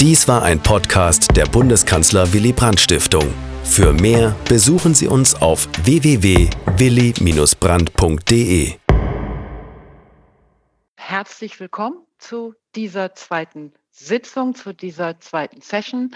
Dies 0.00 0.26
war 0.26 0.42
ein 0.42 0.60
Podcast 0.62 1.36
der 1.36 1.44
Bundeskanzler 1.44 2.32
Willy 2.32 2.54
Brandt 2.54 2.80
Stiftung. 2.80 3.34
Für 3.64 3.92
mehr 3.92 4.34
besuchen 4.48 4.94
Sie 4.94 5.06
uns 5.06 5.34
auf 5.34 5.68
www.willy-brandt.de. 5.84 8.78
Herzlich 10.96 11.60
willkommen 11.60 11.98
zu 12.16 12.54
dieser 12.74 13.14
zweiten 13.14 13.74
Sitzung, 13.90 14.54
zu 14.54 14.72
dieser 14.72 15.20
zweiten 15.20 15.60
Session. 15.60 16.14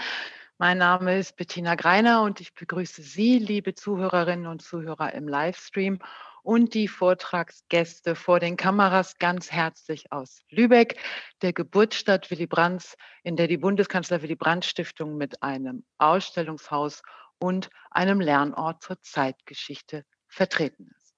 Mein 0.57 0.79
Name 0.79 1.19
ist 1.19 1.37
Bettina 1.37 1.75
Greiner 1.75 2.23
und 2.23 2.41
ich 2.41 2.55
begrüße 2.55 3.03
Sie, 3.03 3.37
liebe 3.37 3.75
Zuhörerinnen 3.75 4.47
und 4.47 4.63
Zuhörer 4.63 5.13
im 5.13 5.27
Livestream 5.27 5.99
und 6.45 6.75
die 6.75 6.87
Vortragsgäste 6.87 8.15
vor 8.15 8.39
den 8.39 8.55
Kameras 8.55 9.17
ganz 9.17 9.51
herzlich 9.51 10.11
aus 10.11 10.41
Lübeck, 10.49 10.99
der 11.41 11.53
Geburtsstadt 11.53 12.29
Willy 12.29 12.45
Brandts, 12.45 12.95
in 13.23 13.35
der 13.35 13.47
die 13.47 13.57
Bundeskanzler 13.57 14.21
Willy 14.21 14.35
Brandt 14.35 14.63
Stiftung 14.63 15.17
mit 15.17 15.41
einem 15.41 15.83
Ausstellungshaus 15.97 17.01
und 17.39 17.69
einem 17.89 18.21
Lernort 18.21 18.83
zur 18.83 19.01
Zeitgeschichte 19.01 20.05
vertreten 20.27 20.91
ist. 20.95 21.15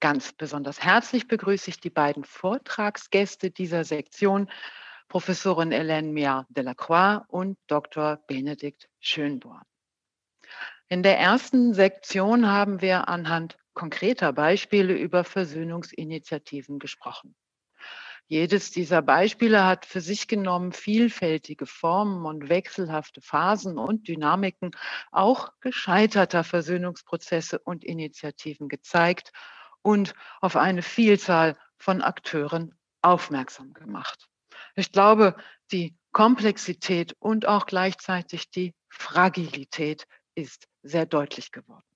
Ganz 0.00 0.32
besonders 0.32 0.82
herzlich 0.82 1.28
begrüße 1.28 1.68
ich 1.68 1.80
die 1.80 1.90
beiden 1.90 2.24
Vortragsgäste 2.24 3.50
dieser 3.50 3.84
Sektion, 3.84 4.50
Professorin 5.08 5.72
Hélène 5.72 6.10
Mia 6.10 6.46
Delacroix 6.48 7.22
und 7.28 7.58
Dr. 7.66 8.18
Benedikt 8.26 8.88
Schönborn. 8.98 9.62
In 10.88 11.02
der 11.02 11.18
ersten 11.18 11.74
Sektion 11.74 12.50
haben 12.50 12.80
wir 12.80 13.08
anhand 13.08 13.58
konkreter 13.74 14.32
Beispiele 14.32 14.94
über 14.94 15.24
Versöhnungsinitiativen 15.24 16.78
gesprochen. 16.78 17.34
Jedes 18.26 18.70
dieser 18.70 19.02
Beispiele 19.02 19.64
hat 19.66 19.84
für 19.84 20.00
sich 20.00 20.26
genommen 20.26 20.72
vielfältige 20.72 21.66
Formen 21.66 22.24
und 22.24 22.48
wechselhafte 22.48 23.20
Phasen 23.20 23.76
und 23.76 24.08
Dynamiken 24.08 24.70
auch 25.10 25.50
gescheiterter 25.60 26.44
Versöhnungsprozesse 26.44 27.58
und 27.58 27.84
Initiativen 27.84 28.68
gezeigt 28.68 29.32
und 29.82 30.14
auf 30.40 30.56
eine 30.56 30.82
Vielzahl 30.82 31.58
von 31.76 32.00
Akteuren 32.00 32.74
aufmerksam 33.02 33.74
gemacht. 33.74 34.28
Ich 34.76 34.92
glaube, 34.92 35.36
die 35.72 35.96
Komplexität 36.12 37.14
und 37.18 37.46
auch 37.46 37.66
gleichzeitig 37.66 38.50
die 38.50 38.74
Fragilität 38.88 40.06
ist 40.34 40.68
sehr 40.82 41.06
deutlich 41.06 41.52
geworden. 41.52 41.91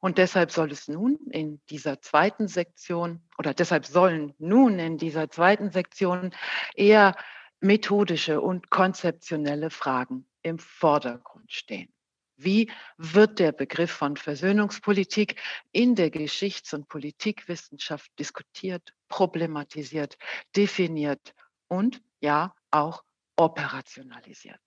Und 0.00 0.18
deshalb 0.18 0.50
soll 0.50 0.70
es 0.70 0.88
nun 0.88 1.18
in 1.30 1.60
dieser 1.70 2.00
zweiten 2.00 2.48
Sektion 2.48 3.20
oder 3.38 3.54
deshalb 3.54 3.86
sollen 3.86 4.34
nun 4.38 4.78
in 4.78 4.98
dieser 4.98 5.30
zweiten 5.30 5.70
Sektion 5.70 6.34
eher 6.74 7.16
methodische 7.60 8.40
und 8.40 8.70
konzeptionelle 8.70 9.70
Fragen 9.70 10.26
im 10.42 10.58
Vordergrund 10.58 11.52
stehen. 11.52 11.92
Wie 12.36 12.70
wird 12.96 13.40
der 13.40 13.50
Begriff 13.50 13.90
von 13.90 14.16
Versöhnungspolitik 14.16 15.40
in 15.72 15.96
der 15.96 16.10
Geschichts- 16.10 16.72
und 16.72 16.88
Politikwissenschaft 16.88 18.16
diskutiert, 18.16 18.94
problematisiert, 19.08 20.16
definiert 20.54 21.34
und 21.66 22.00
ja 22.20 22.54
auch 22.70 23.02
operationalisiert? 23.34 24.60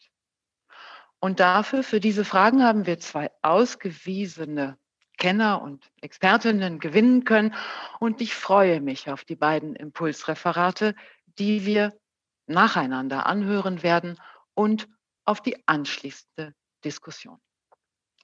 Und 1.22 1.40
dafür, 1.40 1.84
für 1.84 2.02
diese 2.02 2.26
Fragen 2.26 2.62
haben 2.62 2.88
wir 2.88 3.00
zwei 3.00 3.32
ausgewiesene 3.42 4.78
Kenner 5.22 5.61
und 5.61 5.91
Expertinnen 6.02 6.80
gewinnen 6.80 7.25
können. 7.25 7.53
Und 8.00 8.22
ich 8.22 8.33
freue 8.33 8.81
mich 8.81 9.11
auf 9.11 9.23
die 9.23 9.36
beiden 9.36 9.75
Impulsreferate, 9.75 10.95
die 11.38 11.64
wir 11.64 11.94
nacheinander 12.47 13.27
anhören 13.27 13.83
werden 13.83 14.19
und 14.55 14.89
auf 15.23 15.39
die 15.39 15.67
anschließende 15.67 16.55
Diskussion. 16.83 17.39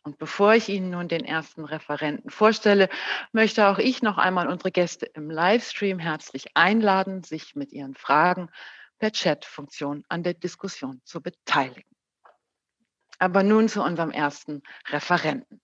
Und 0.01 0.17
bevor 0.17 0.55
ich 0.55 0.69
Ihnen 0.69 0.89
nun 0.89 1.07
den 1.07 1.23
ersten 1.23 1.65
Referenten 1.65 2.31
vorstelle, 2.31 2.89
möchte 3.31 3.67
auch 3.67 3.77
ich 3.77 4.01
noch 4.01 4.17
einmal 4.17 4.47
unsere 4.47 4.71
Gäste 4.71 5.05
im 5.05 5.29
Livestream 5.29 5.99
herzlich 5.99 6.47
einladen, 6.55 7.23
sich 7.23 7.55
mit 7.55 7.71
ihren 7.73 7.93
Fragen 7.93 8.49
per 8.97 9.11
Chat-Funktion 9.11 10.03
an 10.09 10.23
der 10.23 10.33
Diskussion 10.33 10.99
zu 11.03 11.21
beteiligen. 11.21 11.95
Aber 13.19 13.43
nun 13.43 13.69
zu 13.69 13.83
unserem 13.83 14.09
ersten 14.09 14.63
Referenten. 14.87 15.61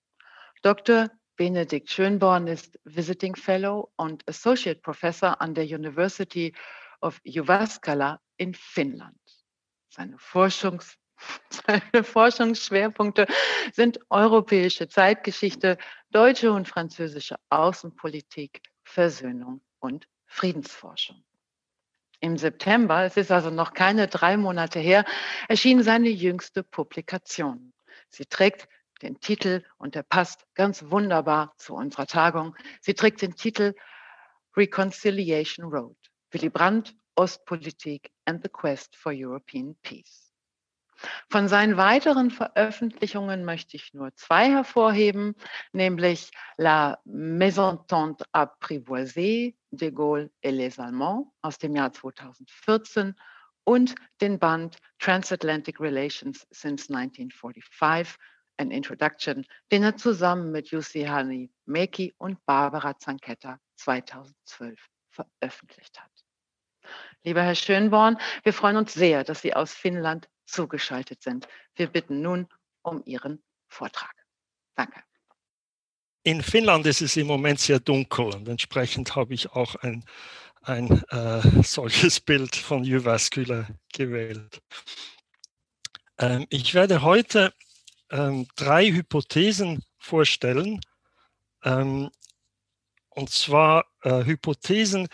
Dr. 0.62 1.10
Benedikt 1.36 1.90
Schönborn 1.90 2.48
ist 2.48 2.80
Visiting 2.84 3.36
Fellow 3.36 3.92
und 3.96 4.28
Associate 4.28 4.80
Professor 4.80 5.42
an 5.42 5.56
der 5.56 5.66
University 5.66 6.54
of 7.02 7.20
Jyväskylä 7.24 8.20
in 8.38 8.54
Finnland. 8.54 9.18
Seine, 9.90 10.18
Forschungs 10.18 10.98
seine 11.50 12.04
Forschungsschwerpunkte 12.04 13.28
sind 13.72 14.00
europäische 14.10 14.88
Zeitgeschichte, 14.88 15.78
deutsche 16.12 16.52
und 16.52 16.68
französische 16.68 17.36
Außenpolitik, 17.50 18.62
Versöhnung 18.84 19.62
und 19.80 20.08
Friedensforschung. 20.26 21.24
Im 22.20 22.38
September, 22.38 23.04
es 23.04 23.18
ist 23.18 23.32
also 23.32 23.50
noch 23.50 23.74
keine 23.74 24.08
drei 24.08 24.38
Monate 24.38 24.80
her, 24.80 25.04
erschien 25.50 25.84
seine 25.84 26.10
jüngste 26.10 26.64
Publikation. 26.64 27.74
Sie 28.10 28.26
trägt 28.26 28.68
den 29.04 29.20
Titel, 29.20 29.64
und 29.78 29.96
der 29.96 30.04
passt 30.04 30.46
ganz 30.56 30.90
wunderbar 30.90 31.54
zu 31.58 31.76
unserer 31.76 32.08
Tagung, 32.08 32.56
sie 32.82 32.94
trägt 32.94 33.22
den 33.22 33.36
Titel 33.36 33.76
Reconciliation 34.56 35.66
Road, 35.66 35.98
Willy 36.32 36.50
Brandt, 36.50 36.96
Ostpolitik 37.16 38.12
and 38.26 38.42
the 38.44 38.50
Quest 38.50 38.96
for 38.96 39.12
European 39.14 39.76
Peace. 39.84 40.34
Von 41.30 41.48
seinen 41.48 41.76
weiteren 41.76 42.32
Veröffentlichungen 42.32 43.44
möchte 43.44 43.76
ich 43.76 43.94
nur 43.94 44.16
zwei 44.16 44.50
hervorheben, 44.50 45.36
nämlich 45.74 46.32
La 46.58 47.00
Mésentente 47.06 48.24
apprivoisée, 48.32 49.56
de 49.72 49.92
Gaulle 49.92 50.30
et 50.42 50.54
les 50.54 50.80
Allemands 50.80 51.34
aus 51.42 51.58
dem 51.58 51.76
Jahr 51.76 51.92
2014 51.92 53.16
und 53.64 53.96
den 54.22 54.40
Band 54.40 54.78
Transatlantic 55.00 55.80
Relations 55.80 56.46
since 56.52 56.94
1945 56.94 58.18
an 58.58 58.72
Introduction, 58.72 59.46
den 59.72 59.84
er 59.84 59.98
zusammen 59.98 60.52
mit 60.52 60.72
Hani 60.72 61.52
Meki 61.66 62.14
und 62.18 62.44
Barbara 62.46 62.98
Zanchetta 62.98 63.60
2012 63.78 64.80
veröffentlicht 65.10 66.00
hat. 66.00 66.12
Lieber 67.24 67.42
Herr 67.42 67.56
Schönborn, 67.56 68.18
wir 68.44 68.54
freuen 68.54 68.78
uns 68.78 68.94
sehr, 68.94 69.24
dass 69.24 69.42
Sie 69.42 69.54
aus 69.54 69.74
Finnland 69.74 70.28
zugeschaltet 70.46 71.22
sind. 71.22 71.48
Wir 71.76 71.88
bitten 71.88 72.22
nun 72.22 72.48
um 72.82 73.02
Ihren 73.06 73.42
Vortrag. 73.70 74.14
Danke. 74.76 75.02
In 76.24 76.42
Finnland 76.42 76.86
ist 76.86 77.02
es 77.02 77.18
im 77.18 77.28
Moment 77.28 77.60
sehr 77.60 77.80
dunkel 77.80 78.26
und 78.26 78.48
entsprechend 78.48 79.16
habe 79.16 79.34
ich 79.34 79.52
auch 79.52 79.76
ein, 79.76 80.06
ein 80.62 81.04
äh, 81.10 81.64
solches 81.64 82.20
Bild 82.22 82.56
von 82.56 82.84
Jyväskylä 82.84 83.68
gewählt. 83.94 84.62
Ähm, 86.18 86.46
ich 86.50 86.74
werde 86.74 87.02
heute 87.02 87.54
ähm, 88.14 88.48
drei 88.56 88.92
Hypothesen 88.92 89.84
vorstellen. 89.98 90.80
Ähm, 91.64 92.10
und 93.10 93.30
zwar 93.30 93.86
äh, 94.04 94.24
Hypothesen, 94.24 95.08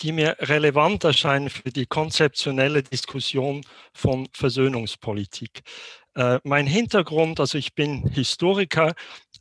die 0.00 0.12
mir 0.12 0.36
relevant 0.40 1.04
erscheinen 1.04 1.50
für 1.50 1.70
die 1.70 1.86
konzeptionelle 1.86 2.82
Diskussion 2.82 3.62
von 3.92 4.28
Versöhnungspolitik. 4.32 5.62
Äh, 6.14 6.38
mein 6.44 6.66
Hintergrund, 6.66 7.40
also 7.40 7.58
ich 7.58 7.74
bin 7.74 8.06
Historiker, 8.08 8.94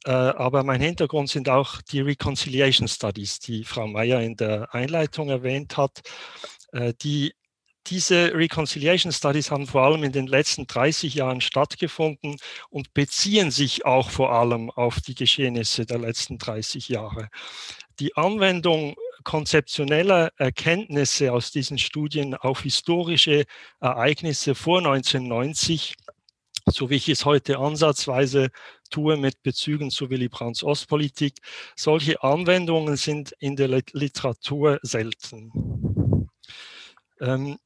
äh, 0.06 0.12
aber 0.12 0.64
mein 0.64 0.82
Hintergrund 0.82 1.30
sind 1.30 1.50
auch 1.50 1.82
die 1.82 2.02
Reconciliation 2.02 2.88
Studies, 2.88 3.40
die 3.40 3.64
Frau 3.64 3.88
Mayer 3.88 4.22
in 4.22 4.36
der 4.36 4.74
Einleitung 4.74 5.30
erwähnt 5.30 5.78
hat, 5.78 6.02
äh, 6.72 6.94
die 7.02 7.34
diese 7.90 8.34
Reconciliation 8.34 9.12
Studies 9.12 9.52
haben 9.52 9.68
vor 9.68 9.84
allem 9.84 10.04
in 10.04 10.12
den 10.12 10.28
letzten 10.28 10.68
30 10.68 11.16
Jahren 11.16 11.42
stattgefunden 11.42 12.38
und 12.70 12.94
beziehen 12.94 13.52
sich 13.52 13.86
auch 13.86 14.10
vor 14.10 14.32
allem 14.32 14.70
auf 14.72 15.02
die 15.02 15.16
Geschehnisse 15.16 15.86
der 15.86 16.00
letzten 16.00 16.38
30 16.38 16.90
Jahre. 16.90 17.30
Die 18.00 18.16
Anwendung 18.16 18.96
konzeptioneller 19.24 20.32
Erkenntnisse 20.38 21.34
aus 21.34 21.52
diesen 21.52 21.78
Studien 21.78 22.36
auf 22.36 22.62
historische 22.62 23.46
Ereignisse 23.80 24.56
vor 24.56 24.80
1990 24.80 25.96
so 26.70 26.90
wie 26.90 26.96
ich 26.96 27.08
es 27.08 27.24
heute 27.24 27.60
ansatzweise 27.60 28.50
tue 28.90 29.16
mit 29.16 29.42
Bezügen 29.42 29.90
zu 29.90 30.10
Willy 30.10 30.28
Brandts 30.28 30.64
Ostpolitik. 30.64 31.40
Solche 31.78 32.22
Anwendungen 32.24 32.98
sind 32.98 33.34
in 33.40 33.56
der 33.56 33.70
Literatur 33.94 34.80
selten. 34.82 36.28
Ähm, 37.22 37.58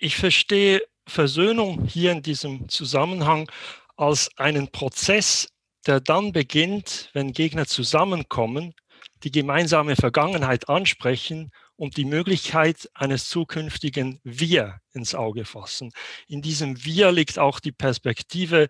ich 0.00 0.16
verstehe 0.16 0.82
Versöhnung 1.06 1.84
hier 1.86 2.12
in 2.12 2.22
diesem 2.22 2.68
Zusammenhang 2.68 3.50
als 3.96 4.30
einen 4.36 4.68
Prozess, 4.68 5.48
der 5.86 6.00
dann 6.00 6.32
beginnt, 6.32 7.10
wenn 7.12 7.32
Gegner 7.32 7.66
zusammenkommen, 7.66 8.74
die 9.22 9.30
gemeinsame 9.30 9.96
Vergangenheit 9.96 10.68
ansprechen 10.68 11.50
und 11.76 11.96
die 11.96 12.04
Möglichkeit 12.04 12.88
eines 12.94 13.28
zukünftigen 13.28 14.20
Wir 14.22 14.80
ins 14.92 15.14
Auge 15.14 15.44
fassen. 15.44 15.92
In 16.28 16.42
diesem 16.42 16.84
Wir 16.84 17.12
liegt 17.12 17.38
auch 17.38 17.60
die 17.60 17.72
Perspektive, 17.72 18.68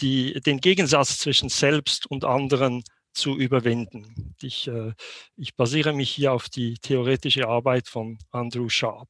die, 0.00 0.40
den 0.40 0.60
Gegensatz 0.60 1.18
zwischen 1.18 1.48
selbst 1.48 2.06
und 2.06 2.24
anderen 2.24 2.84
zu 3.12 3.36
überwinden. 3.36 4.34
Ich, 4.40 4.68
äh, 4.68 4.92
ich 5.36 5.56
basiere 5.56 5.92
mich 5.92 6.10
hier 6.10 6.32
auf 6.32 6.48
die 6.48 6.74
theoretische 6.74 7.48
Arbeit 7.48 7.88
von 7.88 8.18
Andrew 8.30 8.68
Sharp. 8.68 9.08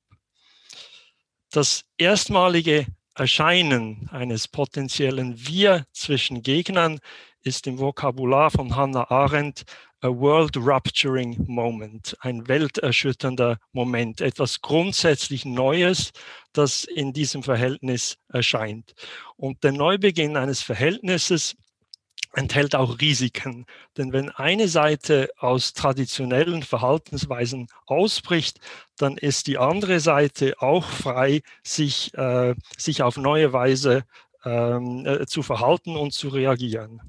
Das 1.51 1.85
erstmalige 1.97 2.87
Erscheinen 3.15 4.07
eines 4.13 4.49
potenziellen 4.49 5.47
Wir 5.47 5.87
zwischen 5.93 6.43
Gegnern 6.43 7.01
ist 7.41 7.67
im 7.67 7.79
Vokabular 7.79 8.51
von 8.51 8.77
Hannah 8.77 9.11
Arendt 9.11 9.65
a 10.03 10.09
world 10.09 10.59
rupturing 10.59 11.43
moment, 11.49 12.15
ein 12.21 12.47
welterschütternder 12.47 13.59
Moment, 13.73 14.21
etwas 14.21 14.61
grundsätzlich 14.61 15.47
Neues, 15.47 16.13
das 16.53 16.85
in 16.85 17.15
diesem 17.15 17.43
Verhältnis 17.43 18.19
erscheint. 18.29 18.95
Und 19.37 19.65
der 19.65 19.73
Neubeginn 19.73 20.37
eines 20.37 20.61
Verhältnisses 20.61 21.57
enthält 22.39 22.75
auch 22.75 23.01
Risiken. 23.01 23.67
Denn 23.97 24.13
wenn 24.13 24.31
eine 24.31 24.69
Seite 24.69 25.29
aus 25.39 25.73
traditionellen 25.73 26.63
Verhaltensweisen 26.63 27.67
ausbricht, 27.87 28.61
dann 28.97 29.19
ist 29.19 29.49
die 29.49 29.59
andere 29.59 30.01
Seite 30.01 30.55
auch 30.61 30.85
frei, 30.85 31.43
sich, 31.63 32.15
äh, 32.15 32.55
sich 32.77 33.03
auf 33.03 33.17
neue 33.17 33.53
Weise 33.53 34.05
ähm, 34.45 35.05
äh, 35.05 35.27
zu 35.27 35.43
verhalten 35.43 35.97
und 35.97 36.13
zu 36.13 36.29
reagieren. 36.29 37.01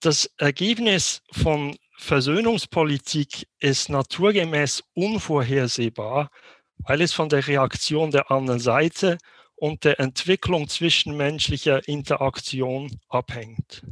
Das 0.00 0.30
Ergebnis 0.36 1.22
von 1.32 1.76
Versöhnungspolitik 1.96 3.46
ist 3.58 3.88
naturgemäß 3.88 4.82
unvorhersehbar, 4.94 6.30
weil 6.78 7.00
es 7.02 7.12
von 7.12 7.28
der 7.28 7.46
Reaktion 7.46 8.10
der 8.10 8.30
anderen 8.30 8.60
Seite 8.60 9.18
und 9.60 9.84
der 9.84 10.00
Entwicklung 10.00 10.68
zwischenmenschlicher 10.68 11.86
Interaktion 11.86 12.98
abhängt. 13.08 13.82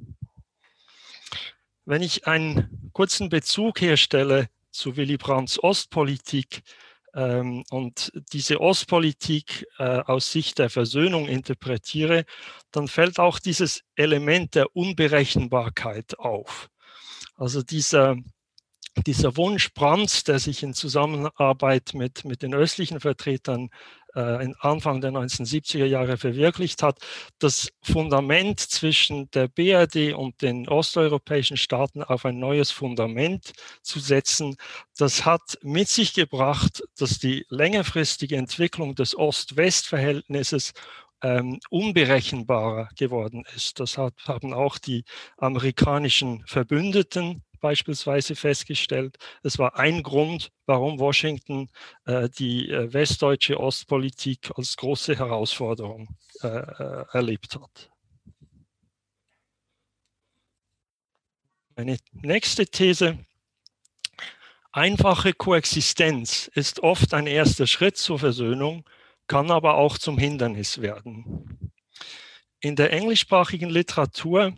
Wenn 1.84 2.00
ich 2.00 2.26
einen 2.26 2.90
kurzen 2.94 3.28
Bezug 3.28 3.82
herstelle 3.82 4.48
zu 4.70 4.96
Willy 4.96 5.18
Brandts 5.18 5.62
Ostpolitik 5.62 6.62
ähm, 7.14 7.64
und 7.70 8.12
diese 8.32 8.62
Ostpolitik 8.62 9.66
äh, 9.78 9.84
aus 9.84 10.32
Sicht 10.32 10.58
der 10.58 10.70
Versöhnung 10.70 11.28
interpretiere, 11.28 12.24
dann 12.70 12.88
fällt 12.88 13.18
auch 13.18 13.38
dieses 13.38 13.82
Element 13.94 14.54
der 14.54 14.74
Unberechenbarkeit 14.74 16.18
auf. 16.18 16.70
Also 17.36 17.62
dieser 17.62 18.16
dieser 19.06 19.36
Wunsch 19.36 19.72
Brandts, 19.74 20.24
der 20.24 20.40
sich 20.40 20.64
in 20.64 20.74
Zusammenarbeit 20.74 21.92
mit, 21.94 22.24
mit 22.24 22.42
den 22.42 22.52
östlichen 22.52 22.98
Vertretern 22.98 23.70
äh, 24.18 24.52
Anfang 24.60 25.00
der 25.00 25.12
1970er 25.12 25.84
Jahre 25.84 26.16
verwirklicht 26.16 26.82
hat, 26.82 26.98
das 27.38 27.70
Fundament 27.82 28.58
zwischen 28.60 29.30
der 29.30 29.48
BRD 29.48 30.14
und 30.14 30.42
den 30.42 30.68
osteuropäischen 30.68 31.56
Staaten 31.56 32.02
auf 32.02 32.24
ein 32.24 32.38
neues 32.38 32.70
Fundament 32.70 33.52
zu 33.82 34.00
setzen, 34.00 34.56
das 34.96 35.24
hat 35.24 35.58
mit 35.62 35.88
sich 35.88 36.14
gebracht, 36.14 36.82
dass 36.98 37.18
die 37.18 37.46
längerfristige 37.48 38.36
Entwicklung 38.36 38.94
des 38.94 39.16
Ost-West-Verhältnisses 39.16 40.72
ähm, 41.22 41.58
unberechenbarer 41.70 42.88
geworden 42.96 43.44
ist. 43.54 43.80
Das 43.80 43.98
hat, 43.98 44.14
haben 44.26 44.52
auch 44.52 44.78
die 44.78 45.04
amerikanischen 45.36 46.44
Verbündeten 46.46 47.42
beispielsweise 47.60 48.34
festgestellt. 48.34 49.16
Es 49.42 49.58
war 49.58 49.78
ein 49.78 50.02
Grund, 50.02 50.50
warum 50.66 50.98
Washington 50.98 51.68
äh, 52.04 52.28
die 52.28 52.70
äh, 52.70 52.92
westdeutsche 52.92 53.58
Ostpolitik 53.60 54.50
als 54.56 54.76
große 54.76 55.16
Herausforderung 55.16 56.08
äh, 56.42 56.48
äh 56.48 57.04
erlebt 57.12 57.56
hat. 57.56 57.90
Meine 61.76 61.96
nächste 62.12 62.66
These. 62.66 63.18
Einfache 64.72 65.32
Koexistenz 65.32 66.50
ist 66.54 66.80
oft 66.80 67.14
ein 67.14 67.26
erster 67.26 67.66
Schritt 67.66 67.96
zur 67.96 68.18
Versöhnung, 68.18 68.84
kann 69.28 69.50
aber 69.50 69.76
auch 69.76 69.96
zum 69.96 70.18
Hindernis 70.18 70.80
werden. 70.80 71.72
In 72.60 72.74
der 72.74 72.92
englischsprachigen 72.92 73.70
Literatur 73.70 74.54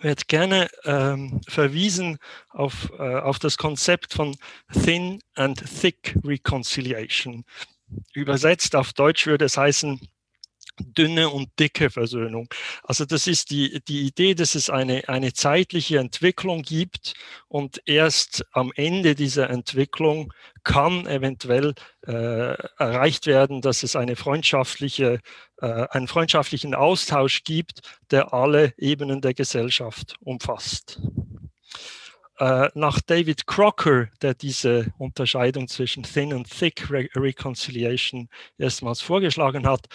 wird 0.00 0.28
gerne 0.28 0.68
ähm, 0.84 1.40
verwiesen 1.48 2.18
auf, 2.48 2.90
äh, 2.98 3.02
auf 3.02 3.38
das 3.38 3.56
Konzept 3.56 4.14
von 4.14 4.36
Thin 4.72 5.20
and 5.34 5.62
Thick 5.80 6.16
Reconciliation. 6.24 7.44
Übersetzt 8.14 8.76
auf 8.76 8.92
Deutsch 8.92 9.26
würde 9.26 9.46
es 9.46 9.56
heißen, 9.56 10.00
dünne 10.80 11.28
und 11.30 11.48
dicke 11.58 11.90
Versöhnung. 11.90 12.48
Also 12.82 13.04
das 13.04 13.26
ist 13.26 13.50
die, 13.50 13.80
die 13.86 14.02
Idee, 14.02 14.34
dass 14.34 14.54
es 14.54 14.70
eine, 14.70 15.08
eine 15.08 15.32
zeitliche 15.32 15.98
Entwicklung 15.98 16.62
gibt 16.62 17.14
und 17.48 17.80
erst 17.86 18.44
am 18.52 18.72
Ende 18.74 19.14
dieser 19.14 19.50
Entwicklung 19.50 20.32
kann 20.64 21.06
eventuell 21.06 21.74
äh, 22.06 22.12
erreicht 22.78 23.26
werden, 23.26 23.60
dass 23.60 23.82
es 23.82 23.96
eine 23.96 24.16
freundschaftliche, 24.16 25.20
äh, 25.60 25.86
einen 25.90 26.08
freundschaftlichen 26.08 26.74
Austausch 26.74 27.44
gibt, 27.44 27.80
der 28.10 28.32
alle 28.34 28.74
Ebenen 28.76 29.20
der 29.20 29.34
Gesellschaft 29.34 30.16
umfasst 30.20 31.00
äh, 32.40 32.70
nach 32.74 33.00
David 33.00 33.46
Crocker, 33.46 34.08
der 34.22 34.34
diese 34.34 34.92
Unterscheidung 34.98 35.68
zwischen 35.68 36.02
Thin 36.02 36.32
and 36.32 36.48
Thick 36.50 36.90
Re 36.90 37.08
Reconciliation 37.14 38.28
erstmals 38.58 39.02
vorgeschlagen 39.02 39.66
hat, 39.66 39.86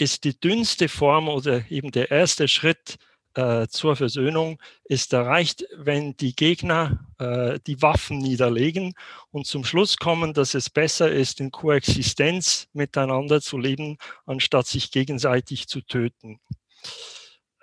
ist 0.00 0.24
die 0.24 0.38
dünnste 0.38 0.88
Form 0.88 1.28
oder 1.28 1.70
eben 1.70 1.90
der 1.90 2.10
erste 2.10 2.48
Schritt 2.48 2.96
äh, 3.34 3.68
zur 3.68 3.96
Versöhnung 3.96 4.60
ist 4.84 5.12
erreicht, 5.12 5.64
wenn 5.76 6.16
die 6.16 6.34
Gegner 6.34 7.06
äh, 7.18 7.60
die 7.66 7.80
Waffen 7.82 8.18
niederlegen 8.18 8.94
und 9.30 9.46
zum 9.46 9.62
Schluss 9.64 9.98
kommen, 9.98 10.32
dass 10.32 10.54
es 10.54 10.70
besser 10.70 11.10
ist, 11.10 11.38
in 11.38 11.50
Koexistenz 11.50 12.66
miteinander 12.72 13.40
zu 13.40 13.58
leben, 13.58 13.98
anstatt 14.24 14.66
sich 14.66 14.90
gegenseitig 14.90 15.68
zu 15.68 15.82
töten. 15.82 16.40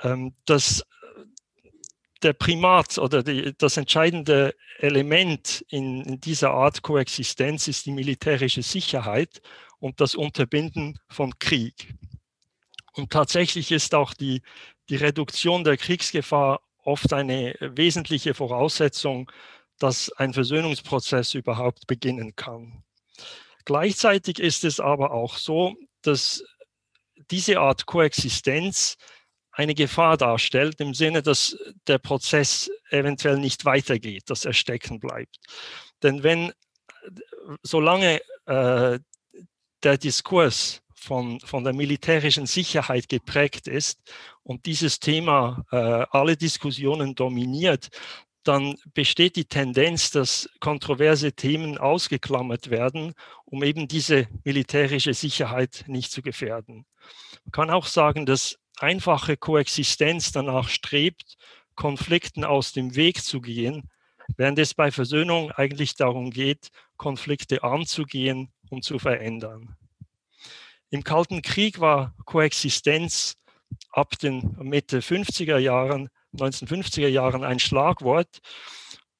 Ähm, 0.03 0.35
das, 0.45 0.85
der 2.21 2.33
Primat 2.33 2.99
oder 2.99 3.23
die, 3.23 3.53
das 3.57 3.77
entscheidende 3.77 4.53
Element 4.77 5.65
in, 5.69 6.03
in 6.03 6.21
dieser 6.21 6.51
Art 6.51 6.83
Koexistenz 6.83 7.67
ist 7.67 7.87
die 7.87 7.91
militärische 7.91 8.61
Sicherheit 8.61 9.41
und 9.79 9.99
das 10.01 10.15
Unterbinden 10.15 10.99
von 11.09 11.37
Krieg. 11.39 11.95
Und 12.97 13.11
tatsächlich 13.11 13.71
ist 13.71 13.93
auch 13.93 14.13
die, 14.13 14.41
die 14.89 14.95
Reduktion 14.95 15.63
der 15.63 15.77
Kriegsgefahr 15.77 16.61
oft 16.83 17.13
eine 17.13 17.55
wesentliche 17.59 18.33
Voraussetzung, 18.33 19.31
dass 19.77 20.11
ein 20.13 20.33
Versöhnungsprozess 20.33 21.33
überhaupt 21.35 21.85
beginnen 21.87 22.35
kann. 22.35 22.83
Gleichzeitig 23.65 24.39
ist 24.39 24.63
es 24.63 24.79
aber 24.79 25.11
auch 25.11 25.35
so, 25.35 25.75
dass 26.01 26.43
diese 27.29 27.59
Art 27.59 27.85
Koexistenz 27.85 28.95
eine 29.51 29.75
Gefahr 29.75 30.17
darstellt, 30.17 30.79
im 30.79 30.93
Sinne, 30.93 31.21
dass 31.21 31.57
der 31.87 31.97
Prozess 31.97 32.71
eventuell 32.89 33.37
nicht 33.37 33.65
weitergeht, 33.65 34.29
dass 34.29 34.45
er 34.45 34.53
stecken 34.53 34.99
bleibt. 34.99 35.37
Denn 36.03 36.23
wenn, 36.23 36.53
solange 37.63 38.21
äh, 38.45 38.99
der 39.83 39.97
Diskurs 39.97 40.81
von, 41.07 41.39
von 41.39 41.63
der 41.63 41.73
militärischen 41.73 42.45
Sicherheit 42.45 43.07
geprägt 43.07 43.67
ist 43.67 43.99
und 44.43 44.65
dieses 44.65 44.99
Thema 44.99 45.65
äh, 45.71 45.77
alle 46.11 46.35
Diskussionen 46.35 47.15
dominiert, 47.15 47.87
dann 48.43 48.75
besteht 48.93 49.37
die 49.37 49.45
Tendenz, 49.45 50.11
dass 50.11 50.49
kontroverse 50.59 51.31
Themen 51.31 51.77
ausgeklammert 51.77 52.69
werden, 52.69 53.13
um 53.45 53.63
eben 53.63 53.87
diese 53.87 54.27
militärische 54.43 55.13
Sicherheit 55.13 55.85
nicht 55.87 56.11
zu 56.11 56.21
gefährden. 56.21 56.85
Man 57.45 57.51
kann 57.51 57.69
auch 57.69 57.85
sagen, 57.85 58.25
dass 58.25 58.57
einfache 58.77 59.37
Koexistenz 59.37 60.33
danach 60.33 60.67
strebt, 60.67 61.37
Konflikten 61.75 62.43
aus 62.43 62.73
dem 62.73 62.95
Weg 62.95 63.23
zu 63.23 63.39
gehen, 63.39 63.89
während 64.35 64.59
es 64.59 64.73
bei 64.73 64.91
Versöhnung 64.91 65.51
eigentlich 65.51 65.95
darum 65.95 66.31
geht, 66.31 66.69
Konflikte 66.97 67.63
anzugehen 67.63 68.49
und 68.69 68.83
zu 68.83 68.99
verändern. 68.99 69.77
Im 70.89 71.03
Kalten 71.03 71.41
Krieg 71.41 71.79
war 71.79 72.13
Koexistenz 72.25 73.35
ab 73.91 74.17
den 74.19 74.55
Mitte 74.59 74.99
50er 74.99 75.57
Jahren, 75.57 76.09
1950er 76.35 77.07
Jahren 77.07 77.43
ein 77.43 77.59
Schlagwort. 77.59 78.39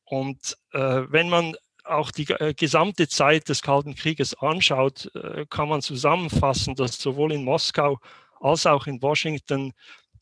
Und 0.06 0.58
äh, 0.72 1.04
wenn 1.10 1.30
man 1.30 1.56
auch 1.84 2.12
die 2.12 2.30
äh, 2.30 2.54
gesamte 2.54 3.08
Zeit 3.08 3.50
des 3.50 3.62
Kalten 3.62 3.96
Krieges 3.96 4.36
anschaut, 4.36 5.12
äh, 5.16 5.46
kann 5.50 5.70
man 5.70 5.82
zusammenfassen, 5.82 6.76
dass 6.76 7.00
sowohl 7.00 7.34
in 7.34 7.44
Moskau 7.44 8.00
als 8.40 8.66
auch 8.66 8.88
in 8.88 9.02
Washington 9.02 9.74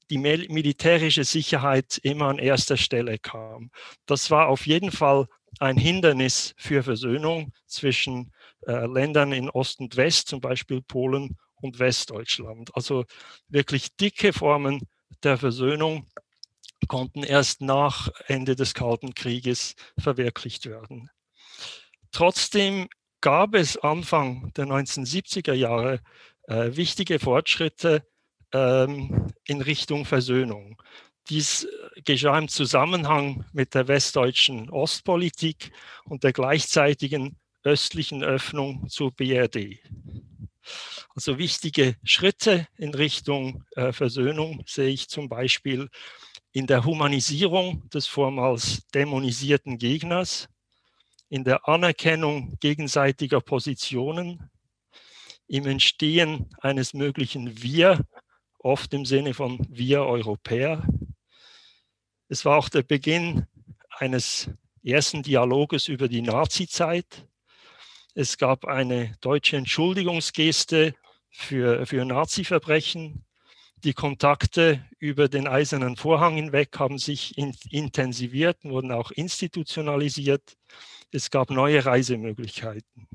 die 0.09 0.17
militärische 0.17 1.23
Sicherheit 1.23 1.99
immer 2.03 2.27
an 2.27 2.37
erster 2.37 2.77
Stelle 2.77 3.17
kam. 3.17 3.71
Das 4.05 4.29
war 4.29 4.47
auf 4.47 4.67
jeden 4.67 4.91
Fall 4.91 5.27
ein 5.59 5.77
Hindernis 5.77 6.53
für 6.57 6.83
Versöhnung 6.83 7.53
zwischen 7.65 8.31
äh, 8.67 8.85
Ländern 8.85 9.31
in 9.31 9.49
Ost 9.49 9.79
und 9.79 9.95
West, 9.97 10.27
zum 10.27 10.41
Beispiel 10.41 10.81
Polen 10.81 11.37
und 11.55 11.79
Westdeutschland. 11.79 12.75
Also 12.75 13.05
wirklich 13.47 13.95
dicke 13.95 14.33
Formen 14.33 14.87
der 15.23 15.37
Versöhnung 15.37 16.07
konnten 16.87 17.23
erst 17.23 17.61
nach 17.61 18.09
Ende 18.27 18.55
des 18.55 18.73
Kalten 18.73 19.13
Krieges 19.13 19.75
verwirklicht 19.97 20.65
werden. 20.65 21.09
Trotzdem 22.11 22.87
gab 23.21 23.55
es 23.55 23.77
Anfang 23.77 24.51
der 24.55 24.65
1970er 24.65 25.53
Jahre 25.53 25.99
äh, 26.43 26.75
wichtige 26.75 27.19
Fortschritte 27.19 28.03
ähm, 28.53 29.33
in 29.45 29.61
Richtung 29.61 30.05
Versöhnung. 30.05 30.81
Dies 31.29 31.67
geschah 32.03 32.37
im 32.37 32.47
Zusammenhang 32.47 33.45
mit 33.51 33.73
der 33.73 33.87
westdeutschen 33.87 34.69
Ostpolitik 34.69 35.71
und 36.05 36.23
der 36.23 36.33
gleichzeitigen 36.33 37.35
östlichen 37.65 38.23
Öffnung 38.23 38.87
zur 38.87 39.11
BRD. 39.11 39.79
Also 41.15 41.37
wichtige 41.37 41.95
Schritte 42.03 42.67
in 42.77 42.93
Richtung 42.93 43.63
äh, 43.75 43.91
Versöhnung 43.91 44.63
sehe 44.65 44.89
ich 44.89 45.09
zum 45.09 45.29
Beispiel 45.29 45.89
in 46.51 46.67
der 46.67 46.85
Humanisierung 46.85 47.89
des 47.89 48.07
vormals 48.07 48.87
dämonisierten 48.93 49.77
Gegners, 49.77 50.47
in 51.29 51.43
der 51.43 51.67
Anerkennung 51.67 52.57
gegenseitiger 52.59 53.41
Positionen, 53.41 54.49
im 55.47 55.67
Entstehen 55.67 56.49
eines 56.59 56.93
möglichen 56.93 57.61
Wir, 57.61 57.99
oft 58.59 58.93
im 58.93 59.05
Sinne 59.05 59.33
von 59.33 59.59
Wir 59.69 60.01
Europäer. 60.01 60.87
Es 62.29 62.45
war 62.45 62.57
auch 62.57 62.69
der 62.69 62.83
Beginn 62.83 63.45
eines 63.89 64.49
ersten 64.83 65.23
Dialoges 65.23 65.87
über 65.87 66.07
die 66.07 66.21
Nazizeit. 66.21 67.27
Es 68.17 68.37
gab 68.37 68.63
eine 68.63 69.13
deutsche 69.19 69.57
Entschuldigungsgeste 69.57 70.95
für, 71.29 71.85
für 71.85 72.05
Nazi-Verbrechen. 72.05 73.25
Die 73.83 73.93
Kontakte 73.93 74.85
über 74.99 75.27
den 75.27 75.49
eisernen 75.49 75.97
Vorhang 75.97 76.35
hinweg 76.35 76.79
haben 76.79 76.97
sich 76.97 77.37
in, 77.37 77.53
intensiviert, 77.69 78.63
wurden 78.63 78.93
auch 78.93 79.11
institutionalisiert. 79.11 80.55
Es 81.11 81.29
gab 81.29 81.49
neue 81.49 81.85
Reisemöglichkeiten. 81.85 83.05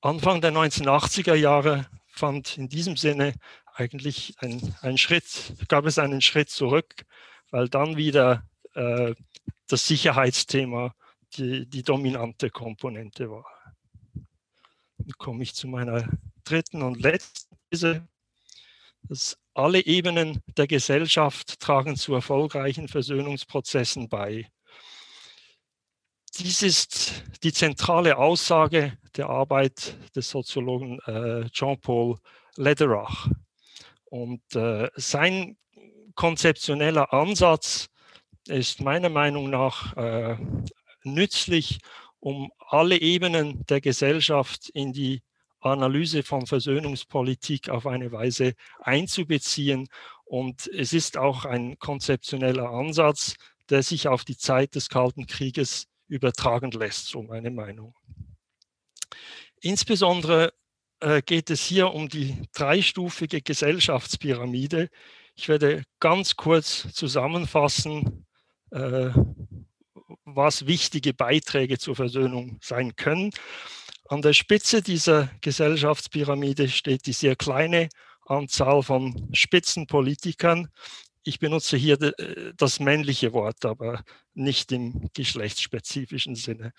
Anfang 0.00 0.40
der 0.40 0.52
1980er 0.52 1.34
Jahre 1.34 1.86
fand 2.06 2.56
in 2.56 2.68
diesem 2.68 2.96
Sinne 2.96 3.34
eigentlich 3.74 4.36
ein, 4.38 4.76
ein 4.80 4.96
Schritt, 4.96 5.54
gab 5.66 5.86
es 5.86 5.98
einen 5.98 6.20
Schritt 6.20 6.50
zurück, 6.50 7.04
weil 7.50 7.68
dann 7.68 7.96
wieder 7.96 8.48
äh, 8.74 9.16
das 9.66 9.88
Sicherheitsthema 9.88 10.94
die, 11.36 11.66
die 11.66 11.82
dominante 11.82 12.50
Komponente 12.50 13.30
war. 13.30 13.46
Dann 14.98 15.12
komme 15.18 15.42
ich 15.42 15.54
zu 15.54 15.68
meiner 15.68 16.08
dritten 16.44 16.82
und 16.82 17.00
letzten 17.00 17.56
These, 17.70 18.06
dass 19.02 19.38
alle 19.54 19.84
Ebenen 19.84 20.42
der 20.56 20.66
Gesellschaft 20.66 21.60
tragen 21.60 21.96
zu 21.96 22.14
erfolgreichen 22.14 22.88
Versöhnungsprozessen 22.88 24.08
bei. 24.08 24.50
Dies 26.38 26.62
ist 26.62 27.24
die 27.42 27.52
zentrale 27.52 28.16
Aussage 28.16 28.96
der 29.16 29.28
Arbeit 29.28 29.96
des 30.14 30.30
Soziologen 30.30 31.00
äh, 31.00 31.48
Jean-Paul 31.50 32.18
Lederach. 32.56 33.28
Und 34.04 34.42
äh, 34.54 34.88
sein 34.94 35.56
konzeptioneller 36.14 37.12
Ansatz 37.12 37.88
ist 38.46 38.80
meiner 38.80 39.08
Meinung 39.08 39.50
nach 39.50 39.96
äh, 39.96 40.36
nützlich, 41.14 41.78
um 42.20 42.50
alle 42.58 43.00
Ebenen 43.00 43.64
der 43.66 43.80
Gesellschaft 43.80 44.68
in 44.70 44.92
die 44.92 45.22
Analyse 45.60 46.22
von 46.22 46.46
Versöhnungspolitik 46.46 47.68
auf 47.68 47.86
eine 47.86 48.12
Weise 48.12 48.54
einzubeziehen. 48.80 49.88
Und 50.24 50.68
es 50.68 50.92
ist 50.92 51.16
auch 51.16 51.44
ein 51.44 51.78
konzeptioneller 51.78 52.70
Ansatz, 52.70 53.34
der 53.70 53.82
sich 53.82 54.08
auf 54.08 54.24
die 54.24 54.36
Zeit 54.36 54.74
des 54.74 54.88
Kalten 54.88 55.26
Krieges 55.26 55.86
übertragen 56.06 56.70
lässt, 56.70 57.06
so 57.08 57.22
meine 57.22 57.50
Meinung. 57.50 57.94
Insbesondere 59.60 60.52
äh, 61.00 61.22
geht 61.22 61.50
es 61.50 61.64
hier 61.64 61.92
um 61.92 62.08
die 62.08 62.42
dreistufige 62.54 63.42
Gesellschaftspyramide. 63.42 64.88
Ich 65.34 65.48
werde 65.48 65.82
ganz 66.00 66.36
kurz 66.36 66.92
zusammenfassen, 66.92 68.26
äh, 68.70 69.10
was 70.34 70.66
wichtige 70.66 71.14
Beiträge 71.14 71.78
zur 71.78 71.96
Versöhnung 71.96 72.58
sein 72.62 72.96
können. 72.96 73.30
An 74.08 74.22
der 74.22 74.32
Spitze 74.32 74.82
dieser 74.82 75.30
Gesellschaftspyramide 75.40 76.68
steht 76.68 77.06
die 77.06 77.12
sehr 77.12 77.36
kleine 77.36 77.88
Anzahl 78.24 78.82
von 78.82 79.28
Spitzenpolitikern. 79.32 80.68
Ich 81.22 81.38
benutze 81.38 81.76
hier 81.76 81.98
das 82.56 82.80
männliche 82.80 83.32
Wort, 83.32 83.64
aber 83.64 84.02
nicht 84.34 84.72
im 84.72 85.10
geschlechtsspezifischen 85.14 86.36
Sinne. 86.36 86.72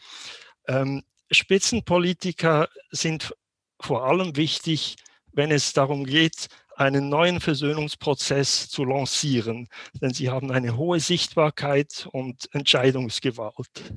Ähm, 0.67 1.03
Spitzenpolitiker 1.29 2.69
sind 2.89 3.35
vor 3.79 4.05
allem 4.05 4.35
wichtig, 4.35 4.95
wenn 5.31 5.51
es 5.51 5.73
darum 5.73 6.05
geht, 6.05 6.47
einen 6.79 7.09
neuen 7.09 7.41
Versöhnungsprozess 7.41 8.69
zu 8.69 8.85
lancieren, 8.85 9.67
denn 10.01 10.13
sie 10.13 10.29
haben 10.29 10.49
eine 10.51 10.77
hohe 10.77 11.01
Sichtbarkeit 11.01 12.07
und 12.11 12.47
Entscheidungsgewalt. 12.53 13.93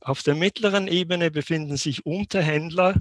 Auf 0.00 0.22
der 0.22 0.34
mittleren 0.34 0.88
Ebene 0.88 1.30
befinden 1.30 1.78
sich 1.78 2.04
Unterhändler, 2.04 2.94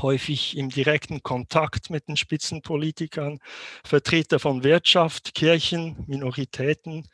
häufig 0.00 0.56
im 0.56 0.70
direkten 0.70 1.22
Kontakt 1.22 1.90
mit 1.90 2.08
den 2.08 2.16
Spitzenpolitikern, 2.16 3.38
Vertreter 3.84 4.38
von 4.38 4.64
Wirtschaft, 4.64 5.34
Kirchen, 5.34 6.04
Minoritäten. 6.06 7.06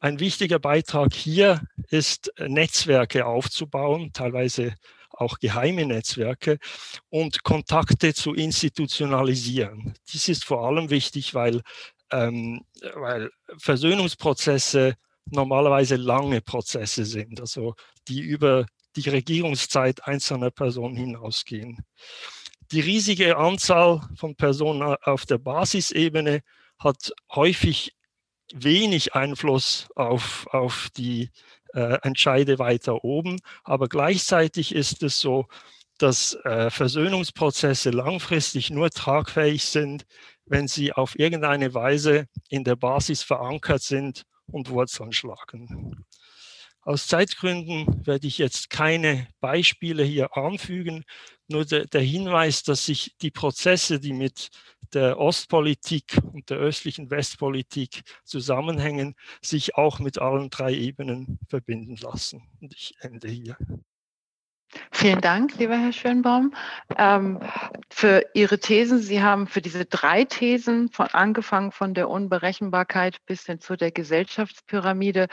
Ein 0.00 0.18
wichtiger 0.18 0.58
Beitrag 0.58 1.14
hier 1.14 1.62
ist, 1.90 2.32
Netzwerke 2.38 3.24
aufzubauen, 3.24 4.12
teilweise 4.12 4.74
auch 5.10 5.38
geheime 5.38 5.86
Netzwerke 5.86 6.58
und 7.08 7.42
Kontakte 7.42 8.14
zu 8.14 8.34
institutionalisieren. 8.34 9.94
Dies 10.12 10.28
ist 10.28 10.44
vor 10.44 10.66
allem 10.66 10.90
wichtig, 10.90 11.34
weil, 11.34 11.62
ähm, 12.10 12.64
weil 12.94 13.30
Versöhnungsprozesse 13.58 14.94
normalerweise 15.26 15.96
lange 15.96 16.40
Prozesse 16.40 17.04
sind, 17.04 17.40
also 17.40 17.74
die 18.08 18.20
über 18.20 18.66
die 18.96 19.08
Regierungszeit 19.08 20.04
einzelner 20.06 20.50
Personen 20.50 20.96
hinausgehen. 20.96 21.84
Die 22.72 22.80
riesige 22.80 23.36
Anzahl 23.36 24.00
von 24.16 24.36
Personen 24.36 24.82
auf 24.82 25.26
der 25.26 25.38
Basisebene 25.38 26.42
hat 26.78 27.12
häufig 27.34 27.92
wenig 28.52 29.14
Einfluss 29.14 29.88
auf, 29.94 30.46
auf 30.52 30.88
die 30.96 31.30
äh, 31.74 31.98
Entscheide 32.02 32.58
weiter 32.58 33.04
oben. 33.04 33.38
Aber 33.64 33.88
gleichzeitig 33.88 34.74
ist 34.74 35.02
es 35.02 35.20
so, 35.20 35.46
dass 35.98 36.34
äh, 36.44 36.70
Versöhnungsprozesse 36.70 37.90
langfristig 37.90 38.70
nur 38.70 38.90
tragfähig 38.90 39.64
sind, 39.64 40.06
wenn 40.46 40.66
sie 40.66 40.92
auf 40.92 41.18
irgendeine 41.18 41.74
Weise 41.74 42.26
in 42.48 42.64
der 42.64 42.76
Basis 42.76 43.22
verankert 43.22 43.82
sind 43.82 44.24
und 44.46 44.70
Wurzeln 44.70 45.12
schlagen. 45.12 46.04
Aus 46.82 47.06
Zeitgründen 47.06 48.06
werde 48.06 48.26
ich 48.26 48.38
jetzt 48.38 48.70
keine 48.70 49.28
Beispiele 49.40 50.02
hier 50.02 50.36
anfügen, 50.36 51.04
nur 51.50 51.64
der, 51.64 51.86
der 51.86 52.02
Hinweis, 52.02 52.62
dass 52.62 52.86
sich 52.86 53.14
die 53.20 53.30
Prozesse, 53.30 54.00
die 54.00 54.12
mit 54.12 54.50
der 54.94 55.18
Ostpolitik 55.18 56.18
und 56.32 56.50
der 56.50 56.58
östlichen 56.58 57.10
Westpolitik 57.10 58.02
zusammenhängen, 58.24 59.14
sich 59.42 59.76
auch 59.76 59.98
mit 59.98 60.18
allen 60.18 60.50
drei 60.50 60.74
Ebenen 60.74 61.38
verbinden 61.48 61.96
lassen. 61.96 62.42
Und 62.60 62.74
ich 62.74 62.94
ende 63.00 63.28
hier. 63.28 63.56
Vielen 64.92 65.20
Dank, 65.20 65.56
lieber 65.58 65.76
Herr 65.76 65.92
Schönbaum, 65.92 66.54
ähm, 66.96 67.40
für 67.90 68.24
Ihre 68.34 68.60
Thesen. 68.60 69.00
Sie 69.00 69.20
haben 69.20 69.48
für 69.48 69.60
diese 69.60 69.84
drei 69.84 70.24
Thesen, 70.24 70.90
von, 70.90 71.08
angefangen 71.08 71.72
von 71.72 71.92
der 71.92 72.08
Unberechenbarkeit 72.08 73.16
bis 73.26 73.46
hin 73.46 73.60
zu 73.60 73.76
der 73.76 73.90
Gesellschaftspyramide, 73.90 75.26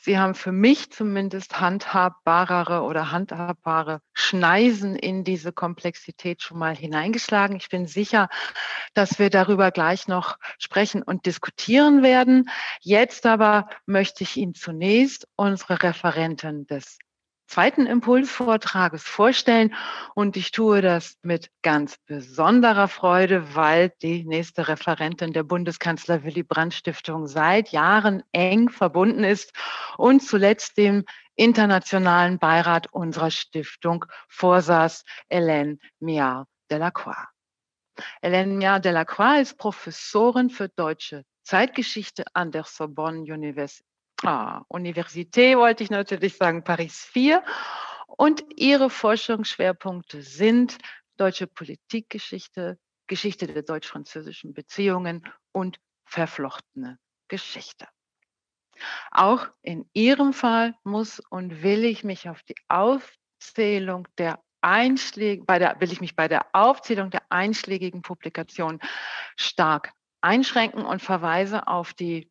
Sie 0.00 0.18
haben 0.18 0.34
für 0.34 0.52
mich 0.52 0.90
zumindest 0.90 1.60
handhabbarere 1.60 2.82
oder 2.82 3.10
handhabbare 3.12 4.00
Schneisen 4.14 4.96
in 4.96 5.22
diese 5.22 5.52
Komplexität 5.52 6.42
schon 6.42 6.58
mal 6.58 6.74
hineingeschlagen. 6.74 7.56
Ich 7.56 7.68
bin 7.68 7.86
sicher, 7.86 8.28
dass 8.94 9.18
wir 9.18 9.28
darüber 9.28 9.70
gleich 9.70 10.08
noch 10.08 10.38
sprechen 10.58 11.02
und 11.02 11.26
diskutieren 11.26 12.02
werden. 12.02 12.48
Jetzt 12.80 13.26
aber 13.26 13.68
möchte 13.84 14.24
ich 14.24 14.36
Ihnen 14.38 14.54
zunächst 14.54 15.28
unsere 15.36 15.82
Referentin 15.82 16.66
des 16.66 16.98
zweiten 17.48 17.86
Impulsvortrages 17.86 19.02
vorstellen. 19.02 19.74
Und 20.14 20.36
ich 20.36 20.52
tue 20.52 20.80
das 20.80 21.18
mit 21.22 21.50
ganz 21.62 21.96
besonderer 22.06 22.86
Freude, 22.88 23.54
weil 23.54 23.92
die 24.02 24.24
nächste 24.24 24.68
Referentin 24.68 25.32
der 25.32 25.42
Bundeskanzler 25.42 26.22
Willy 26.22 26.44
Brandt 26.44 26.74
Stiftung 26.74 27.26
seit 27.26 27.70
Jahren 27.70 28.22
eng 28.32 28.68
verbunden 28.68 29.24
ist 29.24 29.52
und 29.96 30.22
zuletzt 30.22 30.76
dem 30.78 31.04
internationalen 31.34 32.38
Beirat 32.38 32.92
unserer 32.92 33.30
Stiftung 33.30 34.04
vorsaß, 34.28 35.04
Hélène 35.30 35.78
Miard 36.00 36.46
Delacroix. 36.70 37.28
Hélène 38.22 38.56
Miard 38.58 38.84
Delacroix 38.84 39.40
ist 39.40 39.58
Professorin 39.58 40.50
für 40.50 40.68
deutsche 40.68 41.24
Zeitgeschichte 41.42 42.24
an 42.34 42.50
der 42.50 42.64
Sorbonne 42.64 43.24
Ah, 44.24 44.62
Université 44.68 45.56
wollte 45.56 45.84
ich 45.84 45.90
natürlich 45.90 46.36
sagen, 46.36 46.64
Paris 46.64 47.04
4. 47.12 47.42
Und 48.06 48.44
ihre 48.56 48.90
Forschungsschwerpunkte 48.90 50.22
sind 50.22 50.78
deutsche 51.16 51.46
Politikgeschichte, 51.46 52.78
Geschichte 53.06 53.46
der 53.46 53.62
deutsch-französischen 53.62 54.54
Beziehungen 54.54 55.22
und 55.52 55.78
verflochtene 56.04 56.98
Geschichte. 57.28 57.86
Auch 59.10 59.48
in 59.62 59.88
ihrem 59.92 60.32
Fall 60.32 60.74
muss 60.82 61.20
und 61.30 61.62
will 61.62 61.84
ich 61.84 62.04
mich 62.04 62.28
auf 62.28 62.42
die 62.42 62.54
Aufzählung 62.68 64.08
der 64.18 64.42
Einschläge, 64.60 65.44
bei 65.44 65.58
der, 65.58 65.80
will 65.80 65.92
ich 65.92 66.00
mich 66.00 66.16
bei 66.16 66.26
der 66.26 66.46
Aufzählung 66.52 67.10
der 67.10 67.22
einschlägigen 67.30 68.02
Publikationen 68.02 68.80
stark 69.36 69.92
einschränken 70.20 70.84
und 70.84 71.02
verweise 71.02 71.68
auf 71.68 71.94
die 71.94 72.30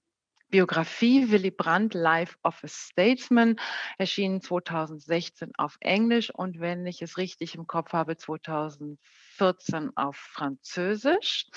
Biografie 0.50 1.30
Willy 1.30 1.51
Brandt, 1.51 1.94
Life 1.94 2.38
of 2.44 2.63
a 2.63 2.68
Statesman, 2.68 3.60
erschienen 3.98 4.42
2016 4.42 5.54
auf 5.58 5.77
Englisch 5.82 6.30
und 6.34 6.60
wenn 6.60 6.86
ich 6.86 7.01
es 7.01 7.18
richtig 7.18 7.56
im 7.56 7.68
Kopf 7.68 7.94
habe, 7.94 8.18
2014 8.18 9.92
auf 9.96 10.16
Französisch. 10.16 11.48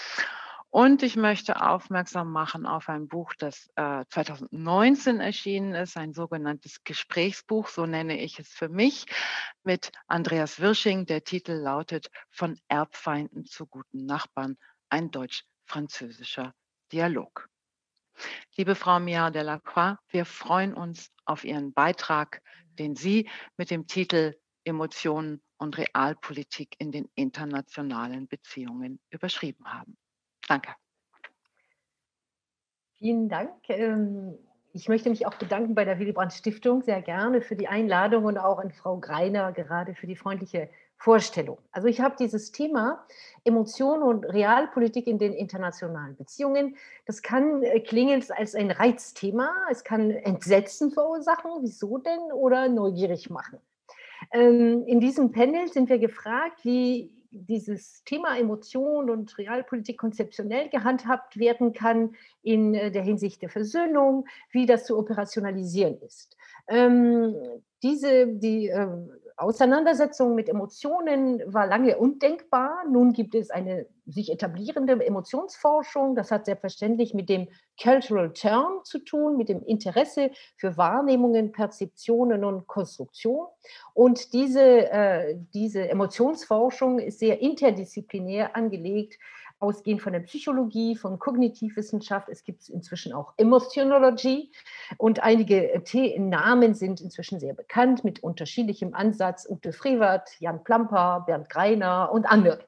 Und 0.71 1.03
ich 1.03 1.17
möchte 1.17 1.61
aufmerksam 1.63 2.31
machen 2.31 2.65
auf 2.65 2.89
ein 2.89 3.09
Buch, 3.09 3.35
das 3.37 3.71
äh, 3.75 4.05
2019 4.09 5.19
erschienen 5.19 5.75
ist, 5.75 5.97
ein 5.97 6.13
sogenanntes 6.13 6.85
Gesprächsbuch, 6.85 7.67
so 7.67 7.87
nenne 7.87 8.21
ich 8.21 8.39
es 8.39 8.49
für 8.49 8.69
mich, 8.69 9.07
mit 9.65 9.91
Andreas 10.07 10.61
Wirsching. 10.61 11.07
Der 11.07 11.25
Titel 11.25 11.55
lautet 11.55 12.09
Von 12.31 12.57
Erbfeinden 12.69 13.47
zu 13.47 13.67
guten 13.67 14.07
Nachbarn, 14.07 14.59
ein 14.91 15.11
deutsch-französischer 15.11 16.55
Dialog. 16.93 17.49
Liebe 18.57 18.75
Frau 18.75 19.01
Mia 19.01 19.31
Delacroix, 19.31 19.97
wir 20.09 20.25
freuen 20.25 20.75
uns 20.75 21.11
auf 21.25 21.45
Ihren 21.45 21.73
Beitrag, 21.73 22.43
den 22.79 22.97
Sie 22.97 23.29
mit 23.57 23.71
dem 23.71 23.87
Titel 23.87 24.35
Emotionen 24.65 25.43
und 25.59 25.79
Realpolitik 25.79 26.75
in 26.79 26.93
den 26.93 27.09
internationalen 27.15 28.29
Beziehungen 28.29 29.01
überschrieben 29.11 29.65
haben. 29.67 29.97
Danke. 30.49 30.75
Vielen 32.99 33.29
Dank. 33.29 33.53
Ähm, 33.69 34.39
ich 34.73 34.89
möchte 34.89 35.11
mich 35.11 35.27
auch 35.27 35.35
bedanken 35.35 35.75
bei 35.75 35.85
der 35.85 35.99
Willy 35.99 36.13
Brandt 36.13 36.33
Stiftung 36.33 36.83
sehr 36.83 37.03
gerne 37.03 37.41
für 37.41 37.57
die 37.57 37.69
Einladung 37.69 38.25
und 38.25 38.39
auch 38.39 38.59
an 38.59 38.71
Frau 38.71 38.99
Greiner 38.99 39.53
gerade 39.53 39.95
für 39.95 40.07
die 40.07 40.17
freundliche 40.17 40.69
Vorstellung. 41.01 41.57
Also 41.73 41.89
ich 41.89 42.03
habe 42.03 42.15
dieses 42.19 42.53
Thema 42.53 43.07
Emotionen 43.45 44.03
und 44.03 44.25
Realpolitik 44.27 45.07
in 45.07 45.19
den 45.19 45.33
internationalen 45.33 46.15
Beziehungen. 46.15 46.77
Das 47.07 47.23
kann 47.23 47.63
äh, 47.63 47.81
klingen 47.81 48.23
als 48.37 48.55
ein 48.55 48.71
Reizthema, 48.71 49.51
es 49.71 49.83
kann 49.83 50.11
Entsetzen 50.11 50.91
verursachen, 50.91 51.51
wieso 51.63 51.97
denn, 51.97 52.33
oder 52.35 52.69
neugierig 52.69 53.31
machen. 53.31 53.59
Ähm, 54.31 54.85
in 54.87 55.01
diesem 55.01 55.33
Panel 55.33 55.73
sind 55.73 55.89
wir 55.89 55.99
gefragt, 55.99 56.65
wie 56.65 57.11
dieses 57.31 58.05
Thema 58.05 58.37
Emotion 58.37 59.09
und 59.09 59.39
Realpolitik 59.39 59.97
konzeptionell 59.97 60.69
gehandhabt 60.69 61.39
werden 61.39 61.73
kann 61.73 62.15
in 62.43 62.75
äh, 62.75 62.91
der 62.91 63.03
Hinsicht 63.03 63.41
der 63.41 63.49
Versöhnung, 63.49 64.27
wie 64.51 64.67
das 64.67 64.85
zu 64.85 64.99
operationalisieren 64.99 65.99
ist. 66.03 66.37
Ähm, 66.69 67.35
diese, 67.83 68.27
die 68.27 68.67
ähm, 68.67 69.11
Auseinandersetzung 69.41 70.35
mit 70.35 70.49
Emotionen 70.49 71.43
war 71.47 71.67
lange 71.67 71.97
undenkbar. 71.97 72.85
Nun 72.91 73.13
gibt 73.13 73.35
es 73.35 73.51
eine 73.51 73.87
sich 74.07 74.31
etablierende 74.31 75.05
Emotionsforschung. 75.05 76.15
Das 76.15 76.31
hat 76.31 76.45
selbstverständlich 76.45 77.15
mit 77.15 77.29
dem 77.29 77.49
Cultural 77.81 78.33
Turn 78.33 78.85
zu 78.85 78.99
tun, 78.99 79.37
mit 79.37 79.49
dem 79.49 79.63
Interesse 79.63 80.31
für 80.57 80.77
Wahrnehmungen, 80.77 81.53
Perzeptionen 81.53 82.45
und 82.45 82.67
Konstruktion. 82.67 83.47
Und 83.95 84.33
diese, 84.35 84.91
äh, 84.91 85.37
diese 85.55 85.89
Emotionsforschung 85.89 86.99
ist 86.99 87.21
sehr 87.21 87.41
interdisziplinär 87.41 88.55
angelegt 88.55 89.19
ausgehend 89.61 90.03
von 90.03 90.13
der 90.13 90.21
Psychologie, 90.21 90.97
von 90.97 91.19
Kognitivwissenschaft. 91.19 92.29
Es 92.29 92.45
gibt 92.45 92.69
inzwischen 92.69 93.13
auch 93.13 93.35
Emotionology 93.37 94.51
und 94.99 95.23
einige 95.23 95.73
äh, 95.73 96.19
Namen 96.19 96.75
sind 96.75 97.01
inzwischen 97.01 97.39
sehr 97.39 97.55
bekannt 97.55 98.03
mit 98.05 98.23
unterschiedlichem 98.23 98.95
Ansatz. 98.95 99.47
Ute 99.49 99.73
Frevert, 99.73 100.31
Jan 100.41 100.65
Plamper, 100.65 101.25
Bernd 101.27 101.49
Greiner 101.49 102.11
und 102.13 102.27
andere. 102.27 102.61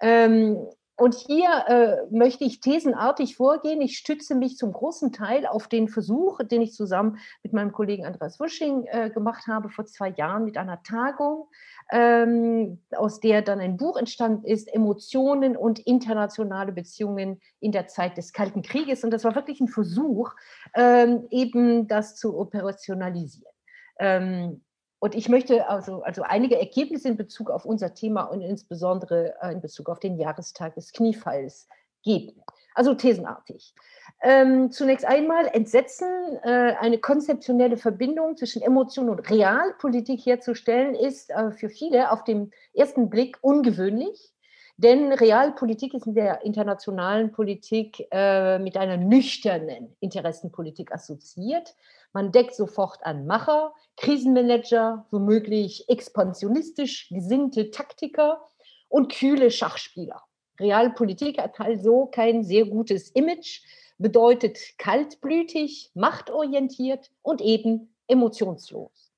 Ähm, 0.00 0.58
und 0.96 1.14
hier 1.14 1.48
äh, 1.68 1.96
möchte 2.10 2.44
ich 2.44 2.60
thesenartig 2.60 3.36
vorgehen. 3.36 3.82
Ich 3.82 3.98
stütze 3.98 4.34
mich 4.34 4.56
zum 4.56 4.72
großen 4.72 5.12
Teil 5.12 5.46
auf 5.46 5.68
den 5.68 5.88
Versuch, 5.88 6.38
den 6.42 6.62
ich 6.62 6.72
zusammen 6.72 7.18
mit 7.42 7.52
meinem 7.52 7.72
Kollegen 7.72 8.06
Andreas 8.06 8.40
Wusching 8.40 8.86
äh, 8.86 9.10
gemacht 9.10 9.46
habe 9.46 9.68
vor 9.68 9.84
zwei 9.84 10.08
Jahren 10.08 10.44
mit 10.44 10.56
einer 10.56 10.82
Tagung 10.82 11.48
ähm, 11.90 12.80
aus 12.96 13.20
der 13.20 13.42
dann 13.42 13.60
ein 13.60 13.76
Buch 13.76 13.96
entstanden 13.96 14.44
ist, 14.44 14.72
Emotionen 14.72 15.56
und 15.56 15.78
internationale 15.80 16.72
Beziehungen 16.72 17.40
in 17.60 17.72
der 17.72 17.88
Zeit 17.88 18.16
des 18.16 18.32
Kalten 18.32 18.62
Krieges. 18.62 19.04
Und 19.04 19.10
das 19.10 19.24
war 19.24 19.34
wirklich 19.34 19.60
ein 19.60 19.68
Versuch, 19.68 20.32
ähm, 20.74 21.26
eben 21.30 21.88
das 21.88 22.16
zu 22.16 22.38
operationalisieren. 22.38 23.52
Ähm, 23.98 24.62
und 24.98 25.14
ich 25.14 25.28
möchte 25.28 25.68
also, 25.68 26.02
also 26.02 26.22
einige 26.22 26.58
Ergebnisse 26.58 27.08
in 27.08 27.16
Bezug 27.16 27.50
auf 27.50 27.64
unser 27.64 27.94
Thema 27.94 28.22
und 28.22 28.40
insbesondere 28.40 29.34
äh, 29.42 29.52
in 29.52 29.60
Bezug 29.60 29.88
auf 29.88 30.00
den 30.00 30.18
Jahrestag 30.18 30.74
des 30.74 30.92
Kniefalls 30.92 31.68
geben. 32.02 32.42
Also 32.74 32.94
thesenartig. 32.94 33.74
Ähm, 34.22 34.70
zunächst 34.70 35.06
einmal 35.06 35.48
Entsetzen, 35.48 36.08
äh, 36.42 36.74
eine 36.78 36.98
konzeptionelle 36.98 37.76
Verbindung 37.76 38.36
zwischen 38.36 38.62
Emotion 38.62 39.08
und 39.08 39.30
Realpolitik 39.30 40.24
herzustellen, 40.24 40.94
ist 40.94 41.30
äh, 41.30 41.52
für 41.52 41.68
viele 41.68 42.10
auf 42.10 42.24
den 42.24 42.52
ersten 42.74 43.10
Blick 43.10 43.38
ungewöhnlich. 43.40 44.32
Denn 44.78 45.10
Realpolitik 45.10 45.94
ist 45.94 46.06
in 46.06 46.14
der 46.14 46.44
internationalen 46.44 47.32
Politik 47.32 48.06
äh, 48.10 48.58
mit 48.58 48.76
einer 48.76 48.98
nüchternen 48.98 49.96
Interessenpolitik 50.00 50.92
assoziiert. 50.92 51.74
Man 52.16 52.32
deckt 52.32 52.54
sofort 52.54 53.04
an 53.04 53.26
Macher, 53.26 53.74
Krisenmanager, 53.98 55.04
womöglich 55.10 55.86
expansionistisch 55.90 57.10
gesinnte 57.10 57.70
Taktiker 57.70 58.40
und 58.88 59.12
kühle 59.12 59.50
Schachspieler. 59.50 60.22
Realpolitik 60.58 61.38
hat 61.38 61.60
also 61.60 62.06
kein 62.06 62.42
sehr 62.42 62.64
gutes 62.64 63.10
Image, 63.10 63.60
bedeutet 63.98 64.58
kaltblütig, 64.78 65.90
machtorientiert 65.92 67.10
und 67.20 67.42
eben 67.42 67.94
emotionslos. 68.08 69.12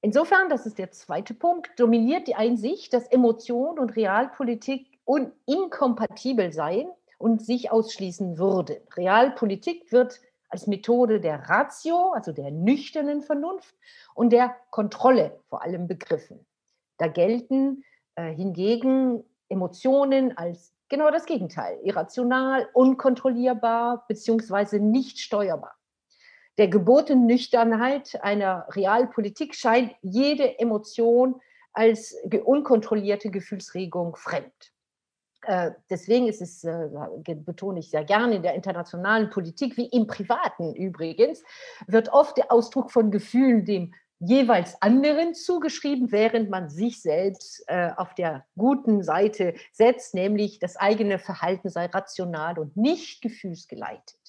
Insofern, 0.00 0.48
das 0.48 0.64
ist 0.64 0.78
der 0.78 0.92
zweite 0.92 1.34
Punkt, 1.34 1.78
dominiert 1.78 2.28
die 2.28 2.34
Einsicht, 2.34 2.94
dass 2.94 3.08
Emotion 3.08 3.78
und 3.78 3.94
Realpolitik 3.94 4.86
inkompatibel 5.44 6.50
seien 6.50 6.88
und 7.18 7.44
sich 7.44 7.70
ausschließen 7.70 8.38
würden. 8.38 8.78
Realpolitik 8.96 9.92
wird 9.92 10.18
als 10.50 10.66
Methode 10.66 11.20
der 11.20 11.48
Ratio, 11.48 12.12
also 12.12 12.32
der 12.32 12.50
nüchternen 12.50 13.22
Vernunft 13.22 13.74
und 14.14 14.30
der 14.30 14.54
Kontrolle 14.70 15.40
vor 15.48 15.62
allem 15.62 15.86
begriffen. 15.86 16.44
Da 16.98 17.08
gelten 17.08 17.84
äh, 18.16 18.34
hingegen 18.34 19.24
Emotionen 19.48 20.36
als 20.36 20.74
genau 20.88 21.10
das 21.10 21.24
Gegenteil, 21.24 21.78
irrational, 21.82 22.68
unkontrollierbar 22.74 24.04
bzw. 24.08 24.80
nicht 24.80 25.18
steuerbar. 25.20 25.76
Der 26.58 26.68
gebotenen 26.68 27.26
Nüchternheit 27.26 28.22
einer 28.22 28.66
Realpolitik 28.70 29.54
scheint 29.54 29.94
jede 30.02 30.58
Emotion 30.58 31.40
als 31.72 32.14
unkontrollierte 32.44 33.30
Gefühlsregung 33.30 34.16
fremd. 34.16 34.72
Äh, 35.42 35.72
deswegen 35.88 36.28
ist 36.28 36.42
es, 36.42 36.64
äh, 36.64 36.88
betone 37.34 37.80
ich 37.80 37.90
sehr 37.90 38.04
gerne, 38.04 38.36
in 38.36 38.42
der 38.42 38.54
internationalen 38.54 39.30
Politik 39.30 39.76
wie 39.76 39.86
im 39.86 40.06
Privaten 40.06 40.74
übrigens, 40.74 41.42
wird 41.86 42.10
oft 42.10 42.36
der 42.36 42.52
Ausdruck 42.52 42.90
von 42.90 43.10
Gefühlen 43.10 43.64
dem 43.64 43.94
jeweils 44.20 44.80
anderen 44.82 45.34
zugeschrieben, 45.34 46.12
während 46.12 46.50
man 46.50 46.68
sich 46.68 47.00
selbst 47.00 47.64
äh, 47.68 47.90
auf 47.96 48.14
der 48.14 48.44
guten 48.56 49.02
Seite 49.02 49.54
setzt, 49.72 50.14
nämlich 50.14 50.58
das 50.58 50.76
eigene 50.76 51.18
Verhalten 51.18 51.70
sei 51.70 51.86
rational 51.86 52.58
und 52.58 52.76
nicht 52.76 53.22
gefühlsgeleitet. 53.22 54.19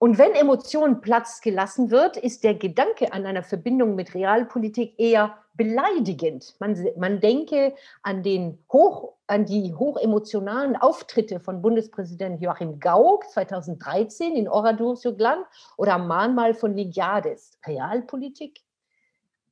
Und 0.00 0.16
wenn 0.16 0.32
Emotionen 0.32 1.00
Platz 1.00 1.40
gelassen 1.40 1.90
wird, 1.90 2.16
ist 2.16 2.44
der 2.44 2.54
Gedanke 2.54 3.12
an 3.12 3.26
einer 3.26 3.42
Verbindung 3.42 3.96
mit 3.96 4.14
Realpolitik 4.14 4.94
eher 4.96 5.36
beleidigend. 5.54 6.54
Man, 6.60 6.76
man 6.96 7.20
denke 7.20 7.74
an, 8.02 8.22
den 8.22 8.64
hoch, 8.72 9.14
an 9.26 9.44
die 9.44 9.74
hochemotionalen 9.74 10.76
Auftritte 10.76 11.40
von 11.40 11.60
Bundespräsident 11.60 12.40
Joachim 12.40 12.78
Gauck 12.78 13.28
2013 13.28 14.36
in 14.36 14.48
Oradour-sur-Glane 14.48 15.44
oder 15.76 15.94
am 15.94 16.06
Mahnmal 16.06 16.54
von 16.54 16.76
Ligiades. 16.76 17.58
Realpolitik? 17.66 18.60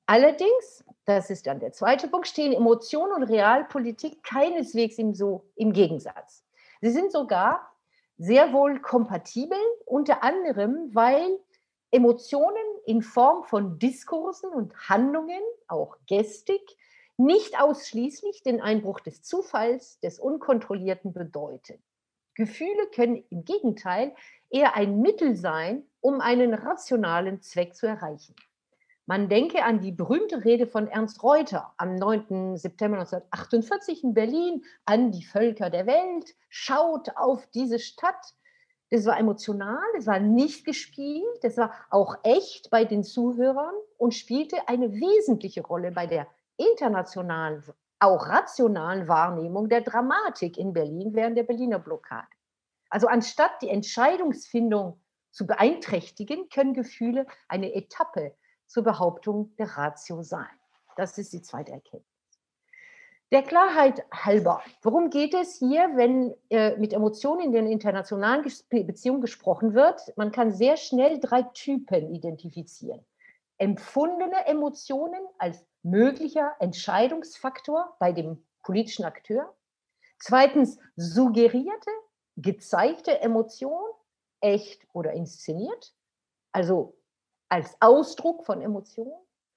Allerdings, 0.06 0.84
das 1.06 1.28
ist 1.28 1.48
dann 1.48 1.58
der 1.58 1.72
zweite 1.72 2.06
Punkt, 2.06 2.28
stehen 2.28 2.52
Emotion 2.52 3.10
und 3.10 3.24
Realpolitik 3.24 4.22
keineswegs 4.22 4.96
im, 4.98 5.12
so, 5.12 5.44
im 5.56 5.72
Gegensatz. 5.72 6.44
Sie 6.80 6.90
sind 6.90 7.10
sogar 7.10 7.75
sehr 8.18 8.52
wohl 8.52 8.80
kompatibel, 8.80 9.58
unter 9.84 10.22
anderem, 10.22 10.94
weil 10.94 11.38
Emotionen 11.90 12.56
in 12.86 13.02
Form 13.02 13.44
von 13.44 13.78
Diskursen 13.78 14.50
und 14.50 14.74
Handlungen, 14.88 15.40
auch 15.68 15.96
Gestik, 16.06 16.62
nicht 17.16 17.58
ausschließlich 17.58 18.42
den 18.42 18.60
Einbruch 18.60 19.00
des 19.00 19.22
Zufalls, 19.22 19.98
des 20.00 20.18
Unkontrollierten 20.18 21.12
bedeuten. 21.12 21.82
Gefühle 22.34 22.88
können 22.94 23.24
im 23.30 23.44
Gegenteil 23.44 24.14
eher 24.50 24.76
ein 24.76 25.00
Mittel 25.00 25.36
sein, 25.36 25.86
um 26.00 26.20
einen 26.20 26.52
rationalen 26.52 27.40
Zweck 27.40 27.74
zu 27.74 27.86
erreichen. 27.86 28.34
Man 29.08 29.28
denke 29.28 29.62
an 29.62 29.80
die 29.80 29.92
berühmte 29.92 30.44
Rede 30.44 30.66
von 30.66 30.88
Ernst 30.88 31.22
Reuter 31.22 31.72
am 31.76 31.94
9. 31.94 32.56
September 32.56 32.98
1948 32.98 34.02
in 34.02 34.14
Berlin, 34.14 34.64
an 34.84 35.12
die 35.12 35.24
Völker 35.24 35.70
der 35.70 35.86
Welt, 35.86 36.34
schaut 36.48 37.10
auf 37.16 37.46
diese 37.54 37.78
Stadt. 37.78 38.34
Das 38.90 39.06
war 39.06 39.16
emotional, 39.16 39.78
das 39.94 40.08
war 40.08 40.18
nicht 40.18 40.64
gespielt, 40.64 41.38
das 41.42 41.56
war 41.56 41.72
auch 41.90 42.16
echt 42.24 42.68
bei 42.70 42.84
den 42.84 43.04
Zuhörern 43.04 43.74
und 43.96 44.12
spielte 44.12 44.68
eine 44.68 44.92
wesentliche 44.92 45.62
Rolle 45.64 45.92
bei 45.92 46.08
der 46.08 46.26
internationalen, 46.56 47.62
auch 48.00 48.26
rationalen 48.26 49.06
Wahrnehmung 49.06 49.68
der 49.68 49.82
Dramatik 49.82 50.58
in 50.58 50.72
Berlin 50.72 51.14
während 51.14 51.36
der 51.38 51.44
Berliner 51.44 51.78
Blockade. 51.78 52.26
Also 52.90 53.06
anstatt 53.06 53.62
die 53.62 53.68
Entscheidungsfindung 53.68 55.00
zu 55.30 55.46
beeinträchtigen, 55.46 56.48
können 56.48 56.74
Gefühle 56.74 57.26
eine 57.46 57.72
Etappe 57.72 58.34
zur 58.66 58.82
Behauptung 58.82 59.54
der 59.56 59.76
Ratio 59.76 60.22
sein. 60.22 60.46
Das 60.96 61.18
ist 61.18 61.32
die 61.32 61.42
zweite 61.42 61.72
Erkenntnis. 61.72 62.16
Der 63.32 63.42
Klarheit 63.42 64.04
halber, 64.12 64.62
worum 64.82 65.10
geht 65.10 65.34
es 65.34 65.58
hier, 65.58 65.90
wenn 65.96 66.32
äh, 66.48 66.76
mit 66.76 66.92
Emotionen 66.92 67.40
in 67.40 67.52
den 67.52 67.66
internationalen 67.66 68.44
Beziehungen 68.70 69.20
gesprochen 69.20 69.74
wird? 69.74 70.00
Man 70.16 70.30
kann 70.30 70.52
sehr 70.52 70.76
schnell 70.76 71.18
drei 71.18 71.42
Typen 71.42 72.14
identifizieren. 72.14 73.04
Empfundene 73.58 74.46
Emotionen 74.46 75.20
als 75.38 75.66
möglicher 75.82 76.54
Entscheidungsfaktor 76.60 77.96
bei 77.98 78.12
dem 78.12 78.44
politischen 78.62 79.04
Akteur. 79.04 79.56
Zweitens 80.20 80.78
suggerierte, 80.94 81.90
gezeigte 82.36 83.20
Emotion, 83.20 83.82
echt 84.40 84.86
oder 84.92 85.12
inszeniert. 85.12 85.94
Also 86.52 86.96
als 87.48 87.76
Ausdruck 87.80 88.44
von 88.44 88.60
Emotionen. 88.60 89.12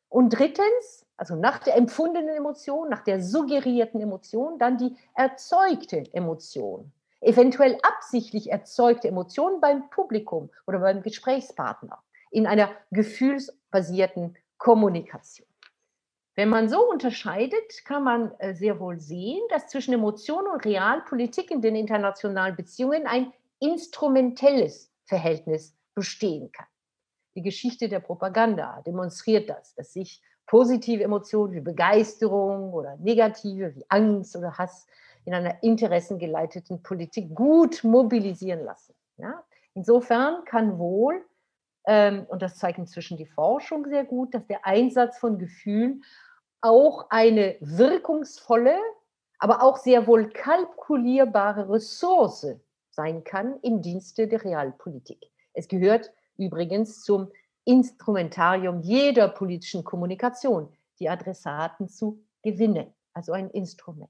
Und 0.10 0.30
drittens, 0.30 1.06
also 1.18 1.36
nach 1.36 1.60
der 1.60 1.76
empfundenen 1.78 2.36
Emotion, 2.36 2.90
nach 2.90 3.04
der 3.04 3.22
suggerierten 3.22 4.02
Emotion, 4.02 4.58
dann 4.58 4.78
die 4.78 4.96
erzeugte 5.16 6.04
Emotion. 6.14 6.92
Eventuell 7.22 7.78
absichtlich 7.84 8.52
erzeugte 8.52 9.08
Emotionen 9.08 9.60
beim 9.60 9.90
Publikum 9.90 10.50
oder 10.66 10.80
beim 10.80 11.04
Gesprächspartner 11.04 12.02
in 12.32 12.48
einer 12.48 12.70
gefühlsbasierten 12.92 14.38
Kommunikation. 14.58 15.48
Wenn 16.36 16.50
man 16.50 16.70
so 16.70 16.90
unterscheidet, 16.90 17.84
kann 17.84 18.04
man 18.04 18.32
äh, 18.40 18.54
sehr 18.56 18.80
wohl 18.80 19.00
sehen, 19.00 19.42
dass 19.50 19.68
zwischen 19.68 19.94
Emotion 19.94 20.48
und 20.48 20.64
Realpolitik 20.64 21.52
in 21.52 21.62
den 21.62 21.76
internationalen 21.76 22.56
Beziehungen 22.56 23.08
ein 23.08 23.34
instrumentelles 23.60 24.90
Verhältnis 25.04 25.76
bestehen 25.96 26.50
kann. 26.54 26.68
Die 27.36 27.42
Geschichte 27.42 27.90
der 27.90 28.00
Propaganda 28.00 28.82
demonstriert 28.86 29.50
das, 29.50 29.76
dass 29.76 29.94
sich 29.94 30.22
positive 30.48 31.04
Emotionen 31.04 31.54
wie 31.54 31.62
Begeisterung 31.62 32.74
oder 32.74 32.98
negative 32.98 33.76
wie 33.76 33.86
Angst 33.88 34.36
oder 34.36 34.58
Hass 34.58 34.88
in 35.26 35.34
einer 35.34 35.62
interessengeleiteten 35.62 36.82
Politik 36.82 37.36
gut 37.36 37.84
mobilisieren 37.84 38.64
lassen. 38.64 38.96
Ja? 39.18 39.44
Insofern 39.76 40.44
kann 40.46 40.80
wohl, 40.80 41.24
ähm, 41.86 42.26
und 42.30 42.42
das 42.42 42.56
zeigt 42.56 42.80
inzwischen 42.80 43.18
die 43.18 43.28
Forschung 43.28 43.86
sehr 43.88 44.06
gut, 44.06 44.34
dass 44.34 44.48
der 44.48 44.66
Einsatz 44.66 45.20
von 45.20 45.38
Gefühlen 45.38 46.04
auch 46.62 47.06
eine 47.10 47.56
wirkungsvolle, 47.60 48.76
aber 49.38 49.62
auch 49.62 49.78
sehr 49.78 50.08
wohl 50.08 50.30
kalkulierbare 50.30 51.70
Ressource 51.70 52.48
sein 52.90 53.24
kann 53.24 53.60
im 53.62 53.82
Dienste 53.82 54.28
der 54.28 54.44
Realpolitik. 54.44 55.32
Es 55.54 55.68
gehört 55.68 56.12
übrigens 56.40 57.04
zum 57.04 57.32
Instrumentarium 57.66 58.82
jeder 58.82 59.28
politischen 59.28 59.84
Kommunikation, 59.84 60.70
die 61.00 61.10
Adressaten 61.10 61.88
zu 61.88 62.24
gewinnen, 62.42 62.92
also 63.14 63.34
ein 63.34 63.50
Instrument. 63.52 64.10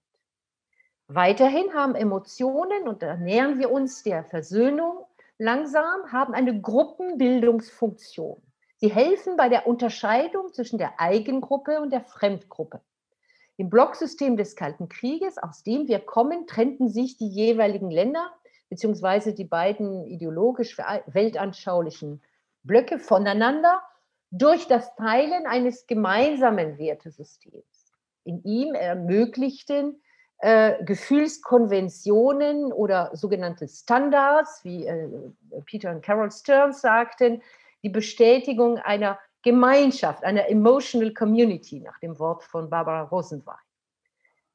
Weiterhin 1.07 1.73
haben 1.73 1.95
Emotionen, 1.95 2.87
und 2.87 3.01
da 3.01 3.17
nähern 3.17 3.57
wir 3.57 3.71
uns 3.71 4.03
der 4.03 4.23
Versöhnung 4.23 5.05
langsam, 5.39 6.11
haben 6.11 6.33
eine 6.33 6.61
Gruppenbildungsfunktion. 6.61 8.41
Sie 8.77 8.93
helfen 8.93 9.35
bei 9.35 9.49
der 9.49 9.67
Unterscheidung 9.67 10.53
zwischen 10.53 10.77
der 10.77 10.99
Eigengruppe 10.99 11.81
und 11.81 11.91
der 11.91 12.01
Fremdgruppe. 12.01 12.79
Im 13.57 13.69
Blocksystem 13.69 14.37
des 14.37 14.55
Kalten 14.55 14.87
Krieges, 14.87 15.37
aus 15.37 15.63
dem 15.63 15.89
wir 15.89 15.99
kommen, 15.99 16.47
trennten 16.47 16.87
sich 16.87 17.17
die 17.17 17.27
jeweiligen 17.27 17.91
Länder 17.91 18.31
beziehungsweise 18.69 19.33
die 19.33 19.45
beiden 19.45 20.05
ideologisch 20.05 20.77
weltanschaulichen 20.77 22.21
Blöcke 22.63 22.99
voneinander 22.99 23.81
durch 24.31 24.67
das 24.67 24.95
Teilen 24.95 25.47
eines 25.47 25.87
gemeinsamen 25.87 26.77
Wertesystems. 26.77 27.93
In 28.23 28.43
ihm 28.43 28.75
ermöglichten 28.75 30.01
äh, 30.37 30.83
Gefühlskonventionen 30.83 32.71
oder 32.71 33.09
sogenannte 33.13 33.67
Standards, 33.67 34.63
wie 34.63 34.85
äh, 34.85 35.09
Peter 35.65 35.91
und 35.91 36.03
Carol 36.03 36.31
Stearns 36.31 36.81
sagten, 36.81 37.41
die 37.83 37.89
Bestätigung 37.89 38.77
einer 38.77 39.19
Gemeinschaft, 39.41 40.23
einer 40.23 40.47
emotional 40.49 41.13
community, 41.13 41.79
nach 41.79 41.97
dem 41.99 42.19
Wort 42.19 42.43
von 42.43 42.69
Barbara 42.69 43.03
Rosenwein. 43.03 43.55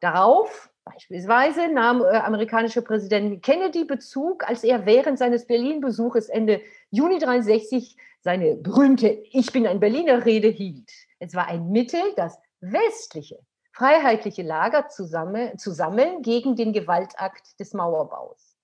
Darauf 0.00 0.70
Beispielsweise 0.84 1.68
nahm 1.68 2.02
äh, 2.02 2.16
amerikanische 2.16 2.82
Präsident 2.82 3.42
Kennedy 3.42 3.84
Bezug, 3.84 4.46
als 4.46 4.64
er 4.64 4.84
während 4.84 5.18
seines 5.18 5.46
Berlin-Besuches 5.46 6.28
Ende 6.28 6.60
Juni 6.90 7.18
63 7.18 7.96
seine 8.20 8.56
berühmte 8.56 9.08
Ich 9.08 9.52
bin 9.52 9.66
ein 9.66 9.80
Berliner 9.80 10.24
Rede 10.24 10.48
hielt. 10.48 10.90
Es 11.18 11.34
war 11.34 11.48
ein 11.48 11.70
Mittel, 11.70 12.02
das 12.16 12.38
westliche, 12.60 13.38
freiheitliche 13.72 14.42
Lager 14.42 14.88
zu 14.88 15.04
sammeln 15.04 16.22
gegen 16.22 16.54
den 16.54 16.72
Gewaltakt 16.72 17.58
des 17.58 17.72
Mauerbaus. 17.72 18.56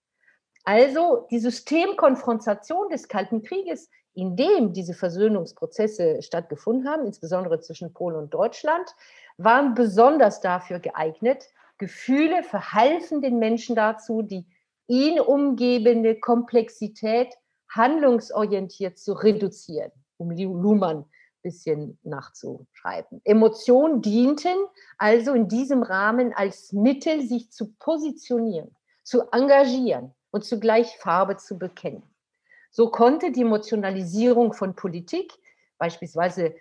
Also 0.65 1.27
die 1.31 1.39
Systemkonfrontation 1.39 2.91
des 2.91 3.09
Kalten 3.09 3.43
Krieges, 3.43 3.89
in 4.13 4.37
dem 4.37 4.73
diese 4.73 4.95
Versöhnungsprozesse 4.95 6.23
stattgefunden 6.23 6.89
haben, 6.89 7.07
insbesondere 7.07 7.61
zwischen 7.61 7.95
Polen 7.95 8.17
und 8.17 8.35
Deutschland, 8.35 8.95
waren 9.39 9.75
besonders 9.75 10.41
dafür 10.41 10.81
geeignet, 10.81 11.49
Gefühle 11.81 12.43
verhalfen 12.43 13.23
den 13.23 13.39
Menschen 13.39 13.75
dazu, 13.75 14.21
die 14.21 14.47
ihn 14.87 15.19
umgebende 15.19 16.21
Komplexität 16.21 17.35
handlungsorientiert 17.71 18.99
zu 18.99 19.15
reduzieren, 19.15 19.91
um 20.19 20.31
Luhmann 20.31 20.99
ein 20.99 21.05
bisschen 21.43 21.99
nachzuschreiben. 22.03 23.23
Emotionen 23.25 24.03
dienten 24.03 24.59
also 24.99 25.33
in 25.33 25.49
diesem 25.49 25.83
Rahmen 25.83 26.35
als 26.35 26.73
Mittel, 26.75 27.23
sich 27.23 27.51
zu 27.51 27.73
positionieren, 27.79 28.77
zu 29.03 29.23
engagieren 29.33 30.15
und 30.33 30.45
zugleich 30.45 30.99
Farbe 30.99 31.39
zu 31.39 31.59
bekennen. 31.59 32.03
So 32.71 32.91
konnte 32.91 33.33
die 33.33 33.41
Emotionalisierung 33.41 34.53
von 34.53 34.77
Politik, 34.77 35.33
beispielsweise 35.79 36.55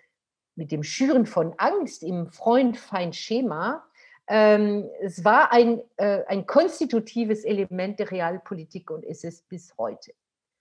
mit 0.56 0.72
dem 0.72 0.82
Schüren 0.82 1.26
von 1.26 1.52
Angst 1.58 2.02
im 2.02 2.30
Freund-Feind-Schema, 2.30 3.84
es 4.32 5.24
war 5.24 5.52
ein, 5.52 5.82
äh, 5.96 6.24
ein 6.26 6.46
konstitutives 6.46 7.44
Element 7.44 7.98
der 7.98 8.12
Realpolitik 8.12 8.90
und 8.90 9.04
ist 9.04 9.24
es 9.24 9.42
bis 9.42 9.76
heute. 9.76 10.12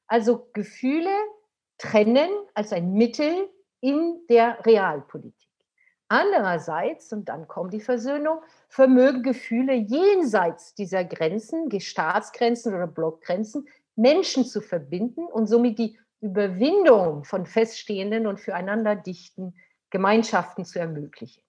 Also 0.07 0.49
Gefühle 0.53 1.15
trennen 1.77 2.29
als 2.55 2.73
ein 2.73 2.93
Mittel 2.93 3.47
in 3.79 4.21
der 4.27 4.65
Realpolitik. 4.65 5.47
Andererseits, 6.07 7.13
und 7.13 7.29
dann 7.29 7.47
kommt 7.47 7.73
die 7.73 7.79
Versöhnung, 7.79 8.39
vermögen 8.69 9.21
Gefühle 9.21 9.73
jenseits 9.73 10.73
dieser 10.73 11.05
Grenzen, 11.05 11.69
Staatsgrenzen 11.79 12.73
oder 12.73 12.87
Blockgrenzen, 12.87 13.67
Menschen 13.95 14.45
zu 14.45 14.61
verbinden 14.61 15.25
und 15.25 15.45
somit 15.45 15.77
die 15.77 15.99
Überwindung 16.21 17.23
von 17.23 17.45
feststehenden 17.45 18.25
und 18.25 18.39
füreinander 18.39 18.95
dichten 18.95 19.53
Gemeinschaften 19.91 20.65
zu 20.65 20.79
ermöglichen. 20.79 21.43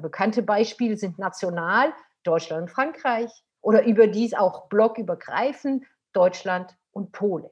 Bekannte 0.00 0.42
Beispiele 0.42 0.96
sind 0.96 1.18
national 1.18 1.92
Deutschland 2.22 2.62
und 2.62 2.70
Frankreich 2.70 3.30
oder 3.60 3.84
überdies 3.84 4.34
auch 4.34 4.68
blockübergreifend 4.68 5.84
Deutschland 6.12 6.76
und 6.92 7.12
Polen. 7.12 7.50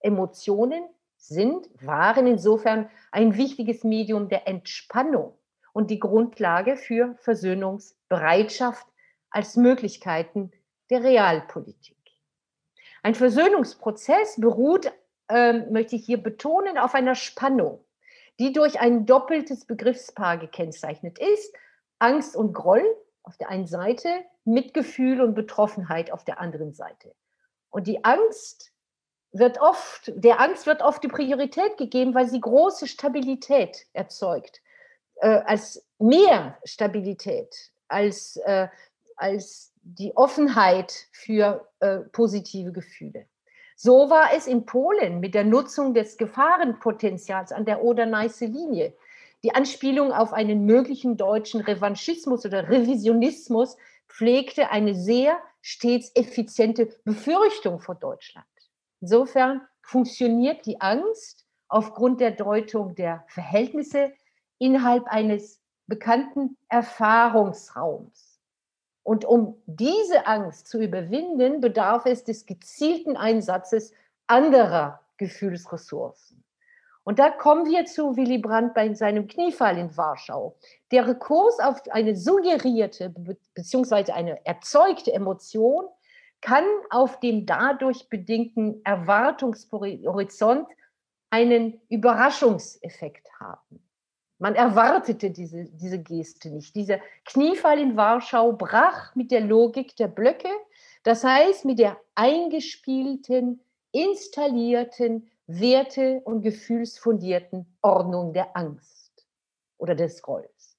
Emotionen 0.00 0.84
sind, 1.16 1.68
waren 1.80 2.26
insofern 2.26 2.90
ein 3.10 3.36
wichtiges 3.36 3.84
Medium 3.84 4.28
der 4.28 4.48
Entspannung 4.48 5.38
und 5.72 5.90
die 5.90 6.00
Grundlage 6.00 6.76
für 6.76 7.14
Versöhnungsbereitschaft 7.20 8.86
als 9.30 9.56
Möglichkeiten 9.56 10.50
der 10.90 11.02
Realpolitik. 11.04 11.96
Ein 13.02 13.14
Versöhnungsprozess 13.14 14.40
beruht, 14.40 14.92
äh, 15.28 15.52
möchte 15.70 15.96
ich 15.96 16.04
hier 16.04 16.22
betonen, 16.22 16.78
auf 16.78 16.94
einer 16.94 17.14
Spannung, 17.14 17.84
die 18.38 18.52
durch 18.52 18.80
ein 18.80 19.06
doppeltes 19.06 19.66
Begriffspaar 19.66 20.38
gekennzeichnet 20.38 21.18
ist. 21.18 21.54
Angst 21.98 22.36
und 22.36 22.52
Groll 22.52 22.84
auf 23.22 23.36
der 23.36 23.48
einen 23.48 23.66
Seite, 23.66 24.08
Mitgefühl 24.44 25.20
und 25.20 25.34
Betroffenheit 25.34 26.10
auf 26.10 26.24
der 26.24 26.40
anderen 26.40 26.72
Seite. 26.74 27.14
Und 27.70 27.86
die 27.86 28.04
Angst 28.04 28.72
wird 29.32 29.60
oft, 29.60 30.12
der 30.14 30.40
Angst 30.40 30.66
wird 30.66 30.82
oft 30.82 31.02
die 31.02 31.08
Priorität 31.08 31.76
gegeben, 31.78 32.14
weil 32.14 32.28
sie 32.28 32.40
große 32.40 32.86
Stabilität 32.86 33.86
erzeugt, 33.92 34.60
äh, 35.16 35.40
als 35.46 35.86
mehr 35.98 36.58
Stabilität, 36.64 37.72
als, 37.88 38.36
äh, 38.44 38.68
als 39.16 39.72
die 39.82 40.14
Offenheit 40.16 40.92
für 41.12 41.68
äh, 41.80 41.98
positive 42.12 42.72
Gefühle. 42.72 43.26
So 43.84 44.10
war 44.10 44.32
es 44.32 44.46
in 44.46 44.64
Polen 44.64 45.18
mit 45.18 45.34
der 45.34 45.42
Nutzung 45.42 45.92
des 45.92 46.16
Gefahrenpotenzials 46.16 47.50
an 47.50 47.64
der 47.64 47.82
Oder-Neiße-Linie. 47.82 48.94
Die 49.42 49.56
Anspielung 49.56 50.12
auf 50.12 50.32
einen 50.32 50.66
möglichen 50.66 51.16
deutschen 51.16 51.60
Revanchismus 51.60 52.46
oder 52.46 52.68
Revisionismus 52.68 53.76
pflegte 54.06 54.70
eine 54.70 54.94
sehr 54.94 55.36
stets 55.62 56.12
effiziente 56.14 56.90
Befürchtung 57.04 57.80
vor 57.80 57.96
Deutschland. 57.96 58.46
Insofern 59.00 59.62
funktioniert 59.80 60.64
die 60.64 60.80
Angst 60.80 61.44
aufgrund 61.66 62.20
der 62.20 62.30
Deutung 62.30 62.94
der 62.94 63.24
Verhältnisse 63.26 64.12
innerhalb 64.58 65.08
eines 65.08 65.60
bekannten 65.88 66.56
Erfahrungsraums. 66.68 68.31
Und 69.02 69.24
um 69.24 69.60
diese 69.66 70.26
Angst 70.26 70.68
zu 70.68 70.80
überwinden, 70.80 71.60
bedarf 71.60 72.06
es 72.06 72.24
des 72.24 72.46
gezielten 72.46 73.16
Einsatzes 73.16 73.92
anderer 74.26 75.00
Gefühlsressourcen. 75.16 76.42
Und 77.04 77.18
da 77.18 77.30
kommen 77.30 77.66
wir 77.66 77.84
zu 77.84 78.16
Willy 78.16 78.38
Brandt 78.38 78.74
bei 78.74 78.94
seinem 78.94 79.26
Kniefall 79.26 79.76
in 79.76 79.96
Warschau. 79.96 80.56
Der 80.92 81.08
Rekurs 81.08 81.58
auf 81.58 81.82
eine 81.90 82.16
suggerierte 82.16 83.12
bzw. 83.54 84.12
eine 84.12 84.44
erzeugte 84.46 85.12
Emotion 85.12 85.86
kann 86.40 86.64
auf 86.90 87.18
dem 87.20 87.44
dadurch 87.46 88.08
bedingten 88.08 88.84
Erwartungshorizont 88.84 90.68
einen 91.30 91.80
Überraschungseffekt 91.88 93.28
haben. 93.40 93.81
Man 94.42 94.56
erwartete 94.56 95.30
diese, 95.30 95.66
diese 95.66 96.00
Geste 96.00 96.50
nicht. 96.50 96.74
Dieser 96.74 96.98
Kniefall 97.26 97.78
in 97.78 97.96
Warschau 97.96 98.52
brach 98.54 99.14
mit 99.14 99.30
der 99.30 99.40
Logik 99.40 99.94
der 99.94 100.08
Blöcke, 100.08 100.48
das 101.04 101.22
heißt 101.22 101.64
mit 101.64 101.78
der 101.78 101.96
eingespielten, 102.16 103.60
installierten, 103.92 105.30
werte- 105.46 106.22
und 106.24 106.42
gefühlsfundierten 106.42 107.66
Ordnung 107.82 108.32
der 108.32 108.56
Angst 108.56 109.12
oder 109.78 109.94
des 109.94 110.20
Grolls. 110.22 110.76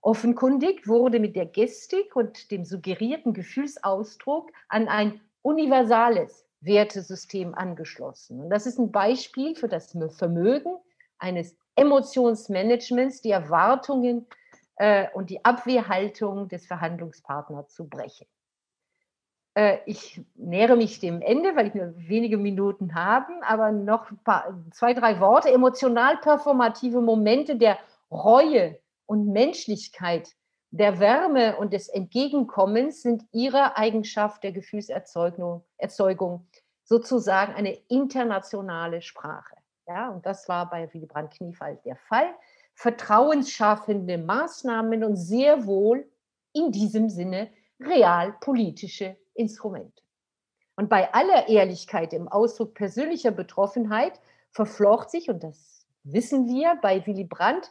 Offenkundig 0.00 0.88
wurde 0.88 1.20
mit 1.20 1.36
der 1.36 1.44
Gestik 1.44 2.16
und 2.16 2.50
dem 2.50 2.64
suggerierten 2.64 3.34
Gefühlsausdruck 3.34 4.50
an 4.70 4.88
ein 4.88 5.20
universales 5.42 6.46
Wertesystem 6.62 7.54
angeschlossen. 7.54 8.40
Und 8.40 8.48
das 8.48 8.64
ist 8.64 8.78
ein 8.78 8.90
Beispiel 8.90 9.54
für 9.56 9.68
das 9.68 9.94
Vermögen 10.16 10.76
eines 11.18 11.54
Emotionsmanagements, 11.76 13.20
die 13.20 13.30
Erwartungen 13.30 14.26
äh, 14.76 15.06
und 15.14 15.30
die 15.30 15.44
Abwehrhaltung 15.44 16.48
des 16.48 16.66
Verhandlungspartners 16.66 17.72
zu 17.72 17.88
brechen. 17.88 18.26
Äh, 19.54 19.78
ich 19.86 20.20
nähere 20.34 20.76
mich 20.76 21.00
dem 21.00 21.22
Ende, 21.22 21.54
weil 21.56 21.68
ich 21.68 21.74
nur 21.74 21.94
wenige 21.96 22.36
Minuten 22.36 22.94
habe, 22.94 23.32
aber 23.42 23.72
noch 23.72 24.06
paar, 24.24 24.54
zwei, 24.72 24.94
drei 24.94 25.20
Worte. 25.20 25.50
Emotional 25.50 26.18
performative 26.18 27.00
Momente 27.00 27.56
der 27.56 27.78
Reue 28.10 28.78
und 29.06 29.32
Menschlichkeit, 29.32 30.34
der 30.70 30.98
Wärme 30.98 31.56
und 31.56 31.72
des 31.72 31.88
Entgegenkommens 31.88 33.02
sind 33.02 33.22
ihrer 33.32 33.78
Eigenschaft 33.78 34.42
der 34.42 34.50
Gefühlserzeugung 34.50 35.64
Erzeugung 35.76 36.48
sozusagen 36.82 37.54
eine 37.54 37.74
internationale 37.88 39.00
Sprache. 39.00 39.54
Ja, 39.86 40.08
und 40.10 40.24
das 40.24 40.48
war 40.48 40.68
bei 40.70 40.92
Willy 40.92 41.06
Brandt 41.06 41.34
Kniefall 41.34 41.78
der 41.84 41.96
Fall. 41.96 42.34
Vertrauensschaffende 42.74 44.18
Maßnahmen 44.18 45.04
und 45.04 45.16
sehr 45.16 45.66
wohl 45.66 46.08
in 46.52 46.72
diesem 46.72 47.10
Sinne 47.10 47.50
realpolitische 47.80 49.16
Instrumente. 49.34 50.02
Und 50.76 50.88
bei 50.88 51.12
aller 51.12 51.48
Ehrlichkeit 51.48 52.12
im 52.12 52.28
Ausdruck 52.28 52.74
persönlicher 52.74 53.30
Betroffenheit 53.30 54.20
verflocht 54.50 55.10
sich, 55.10 55.28
und 55.28 55.44
das 55.44 55.86
wissen 56.02 56.48
wir 56.48 56.76
bei 56.80 57.06
Willy 57.06 57.24
Brandt, 57.24 57.70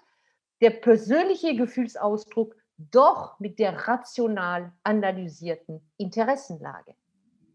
der 0.61 0.69
persönliche 0.69 1.55
Gefühlsausdruck 1.55 2.55
doch 2.77 3.39
mit 3.39 3.59
der 3.59 3.87
rational 3.87 4.71
analysierten 4.83 5.81
Interessenlage. 5.97 6.95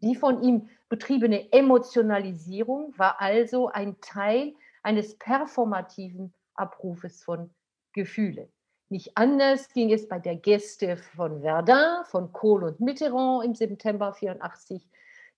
Die 0.00 0.14
von 0.14 0.42
ihm 0.42 0.68
betriebene 0.88 1.52
Emotionalisierung 1.52 2.94
war 2.96 3.20
also 3.20 3.68
ein 3.68 4.00
Teil 4.00 4.54
eines 4.82 5.16
performativen 5.18 6.32
Abrufes 6.54 7.22
von 7.22 7.50
Gefühlen. 7.92 8.48
Nicht 8.90 9.16
anders 9.16 9.68
ging 9.72 9.92
es 9.92 10.08
bei 10.08 10.18
der 10.18 10.37
Geste 10.37 10.96
von 10.96 11.42
Verdun, 11.42 12.04
von 12.04 12.32
Kohl 12.32 12.64
und 12.64 12.80
Mitterrand 12.80 13.44
im 13.44 13.54
September 13.54 14.14
84. 14.14 14.88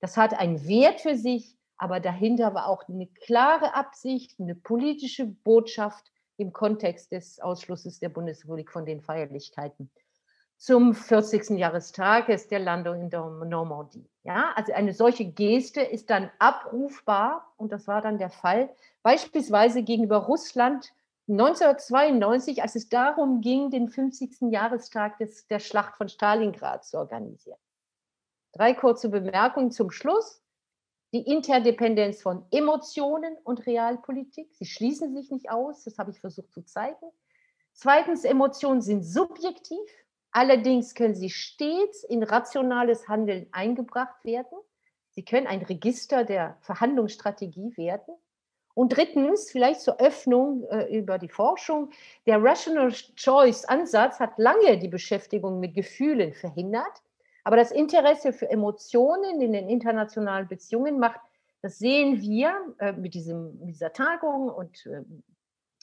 Das 0.00 0.16
hat 0.16 0.38
einen 0.38 0.66
Wert 0.68 1.00
für 1.00 1.16
sich, 1.16 1.56
aber 1.76 1.98
dahinter 1.98 2.54
war 2.54 2.68
auch 2.68 2.88
eine 2.88 3.06
klare 3.06 3.74
Absicht, 3.74 4.38
eine 4.38 4.54
politische 4.54 5.26
Botschaft 5.26 6.12
im 6.36 6.52
Kontext 6.52 7.12
des 7.12 7.40
Ausschlusses 7.40 7.98
der 7.98 8.08
Bundesrepublik 8.08 8.70
von 8.70 8.86
den 8.86 9.00
Feierlichkeiten 9.00 9.90
zum 10.60 10.94
40. 10.94 11.58
Jahrestag 11.58 12.28
der 12.50 12.58
Landung 12.58 13.00
in 13.00 13.08
der 13.08 13.24
Normandie. 13.24 14.06
Ja, 14.24 14.52
also 14.56 14.74
eine 14.74 14.92
solche 14.92 15.24
Geste 15.24 15.80
ist 15.80 16.10
dann 16.10 16.30
abrufbar 16.38 17.50
und 17.56 17.72
das 17.72 17.88
war 17.88 18.02
dann 18.02 18.18
der 18.18 18.28
Fall 18.28 18.68
beispielsweise 19.02 19.82
gegenüber 19.82 20.18
Russland 20.18 20.92
1992, 21.28 22.60
als 22.60 22.76
es 22.76 22.90
darum 22.90 23.40
ging, 23.40 23.70
den 23.70 23.88
50. 23.88 24.52
Jahrestag 24.52 25.16
des, 25.16 25.46
der 25.46 25.60
Schlacht 25.60 25.96
von 25.96 26.10
Stalingrad 26.10 26.84
zu 26.84 26.98
organisieren. 26.98 27.58
Drei 28.52 28.74
kurze 28.74 29.08
Bemerkungen 29.08 29.70
zum 29.70 29.90
Schluss. 29.90 30.42
Die 31.14 31.22
Interdependenz 31.22 32.20
von 32.20 32.44
Emotionen 32.50 33.34
und 33.44 33.66
Realpolitik. 33.66 34.52
Sie 34.52 34.66
schließen 34.66 35.14
sich 35.14 35.30
nicht 35.30 35.50
aus, 35.50 35.84
das 35.84 35.96
habe 35.96 36.10
ich 36.10 36.20
versucht 36.20 36.52
zu 36.52 36.62
zeigen. 36.66 37.06
Zweitens, 37.72 38.24
Emotionen 38.24 38.82
sind 38.82 39.04
subjektiv. 39.04 39.90
Allerdings 40.32 40.94
können 40.94 41.14
sie 41.14 41.30
stets 41.30 42.04
in 42.04 42.22
rationales 42.22 43.08
Handeln 43.08 43.48
eingebracht 43.52 44.24
werden. 44.24 44.58
Sie 45.10 45.24
können 45.24 45.46
ein 45.46 45.62
Register 45.62 46.24
der 46.24 46.56
Verhandlungsstrategie 46.60 47.76
werden. 47.76 48.14
Und 48.74 48.96
drittens, 48.96 49.50
vielleicht 49.50 49.80
zur 49.80 50.00
Öffnung 50.00 50.64
äh, 50.70 50.96
über 50.96 51.18
die 51.18 51.28
Forschung, 51.28 51.90
der 52.26 52.42
Rational 52.42 52.92
Choice 53.16 53.64
Ansatz 53.64 54.20
hat 54.20 54.38
lange 54.38 54.78
die 54.78 54.88
Beschäftigung 54.88 55.58
mit 55.58 55.74
Gefühlen 55.74 56.32
verhindert, 56.32 57.02
aber 57.42 57.56
das 57.56 57.72
Interesse 57.72 58.32
für 58.32 58.48
Emotionen 58.48 59.40
in 59.40 59.52
den 59.52 59.68
internationalen 59.68 60.46
Beziehungen 60.46 60.98
macht, 61.00 61.20
das 61.62 61.78
sehen 61.78 62.20
wir 62.20 62.54
äh, 62.78 62.92
mit, 62.92 63.14
diesem, 63.14 63.58
mit 63.58 63.74
dieser 63.74 63.92
Tagung 63.92 64.48
und 64.48 64.86
äh, 64.86 65.02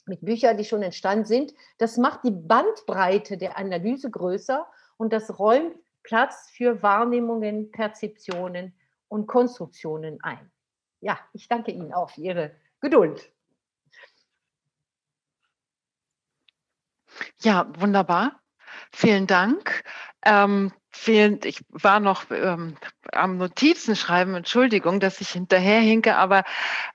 mit 0.08 0.24
Büchern, 0.24 0.56
die 0.56 0.64
schon 0.64 0.82
entstanden 0.82 1.24
sind, 1.24 1.54
das 1.78 1.96
macht 1.96 2.24
die 2.24 2.30
Bandbreite 2.30 3.36
der 3.36 3.58
Analyse 3.58 4.10
größer 4.10 4.66
und 4.96 5.12
das 5.12 5.38
räumt 5.38 5.74
Platz 6.02 6.50
für 6.50 6.82
Wahrnehmungen, 6.82 7.70
Perzeptionen 7.70 8.74
und 9.08 9.26
Konstruktionen 9.26 10.18
ein. 10.22 10.50
Ja, 11.00 11.18
ich 11.32 11.48
danke 11.48 11.70
Ihnen 11.70 11.92
auch 11.92 12.10
für 12.10 12.20
Ihre 12.22 12.50
Geduld. 12.80 13.30
Ja, 17.40 17.66
wunderbar. 17.78 18.40
Vielen 18.92 19.26
Dank. 19.26 19.82
Ähm, 20.24 20.72
vielen, 20.90 21.40
ich 21.44 21.60
war 21.68 22.00
noch 22.00 22.30
ähm, 22.30 22.76
am 23.12 23.38
Notizen 23.38 23.96
schreiben, 23.96 24.34
Entschuldigung, 24.34 25.00
dass 25.00 25.20
ich 25.20 25.30
hinterherhinke, 25.30 26.16
aber 26.16 26.44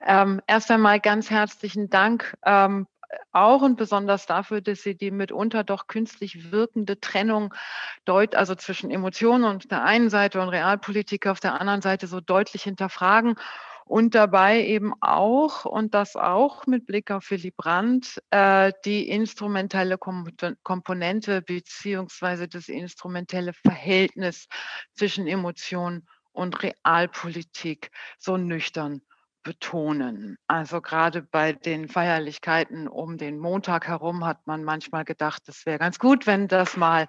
ähm, 0.04 0.40
erst 0.46 0.70
einmal 0.70 1.00
ganz 1.00 1.30
herzlichen 1.30 1.88
Dank 1.88 2.36
ähm, 2.44 2.86
auch 3.32 3.62
und 3.62 3.76
besonders 3.76 4.26
dafür, 4.26 4.60
dass 4.60 4.82
Sie 4.82 4.96
die 4.96 5.10
mitunter 5.10 5.64
doch 5.64 5.86
künstlich 5.86 6.52
wirkende 6.52 7.00
Trennung 7.00 7.54
deut, 8.04 8.34
also 8.34 8.54
zwischen 8.54 8.90
Emotionen 8.90 9.44
auf 9.44 9.66
der 9.66 9.84
einen 9.84 10.10
Seite 10.10 10.40
und 10.40 10.48
Realpolitik 10.48 11.26
auf 11.26 11.40
der 11.40 11.60
anderen 11.60 11.82
Seite 11.82 12.06
so 12.06 12.20
deutlich 12.20 12.62
hinterfragen 12.62 13.36
und 13.84 14.14
dabei 14.14 14.64
eben 14.64 14.94
auch, 15.00 15.64
und 15.66 15.94
das 15.94 16.16
auch 16.16 16.66
mit 16.66 16.86
Blick 16.86 17.10
auf 17.10 17.30
Willy 17.30 17.50
Brandt, 17.50 18.22
äh, 18.30 18.72
die 18.84 19.08
instrumentelle 19.08 19.98
Komponente 19.98 21.42
beziehungsweise 21.42 22.48
das 22.48 22.68
instrumentelle 22.68 23.52
Verhältnis 23.52 24.48
zwischen 24.94 25.26
Emotion 25.26 26.06
und 26.32 26.62
Realpolitik 26.62 27.90
so 28.18 28.36
nüchtern 28.36 29.02
betonen. 29.44 30.36
Also 30.48 30.80
gerade 30.80 31.22
bei 31.22 31.52
den 31.52 31.88
Feierlichkeiten 31.88 32.88
um 32.88 33.16
den 33.18 33.38
Montag 33.38 33.86
herum 33.86 34.24
hat 34.24 34.46
man 34.46 34.64
manchmal 34.64 35.04
gedacht, 35.04 35.42
es 35.46 35.64
wäre 35.66 35.78
ganz 35.78 36.00
gut, 36.00 36.26
wenn 36.26 36.48
das 36.48 36.76
mal 36.76 37.06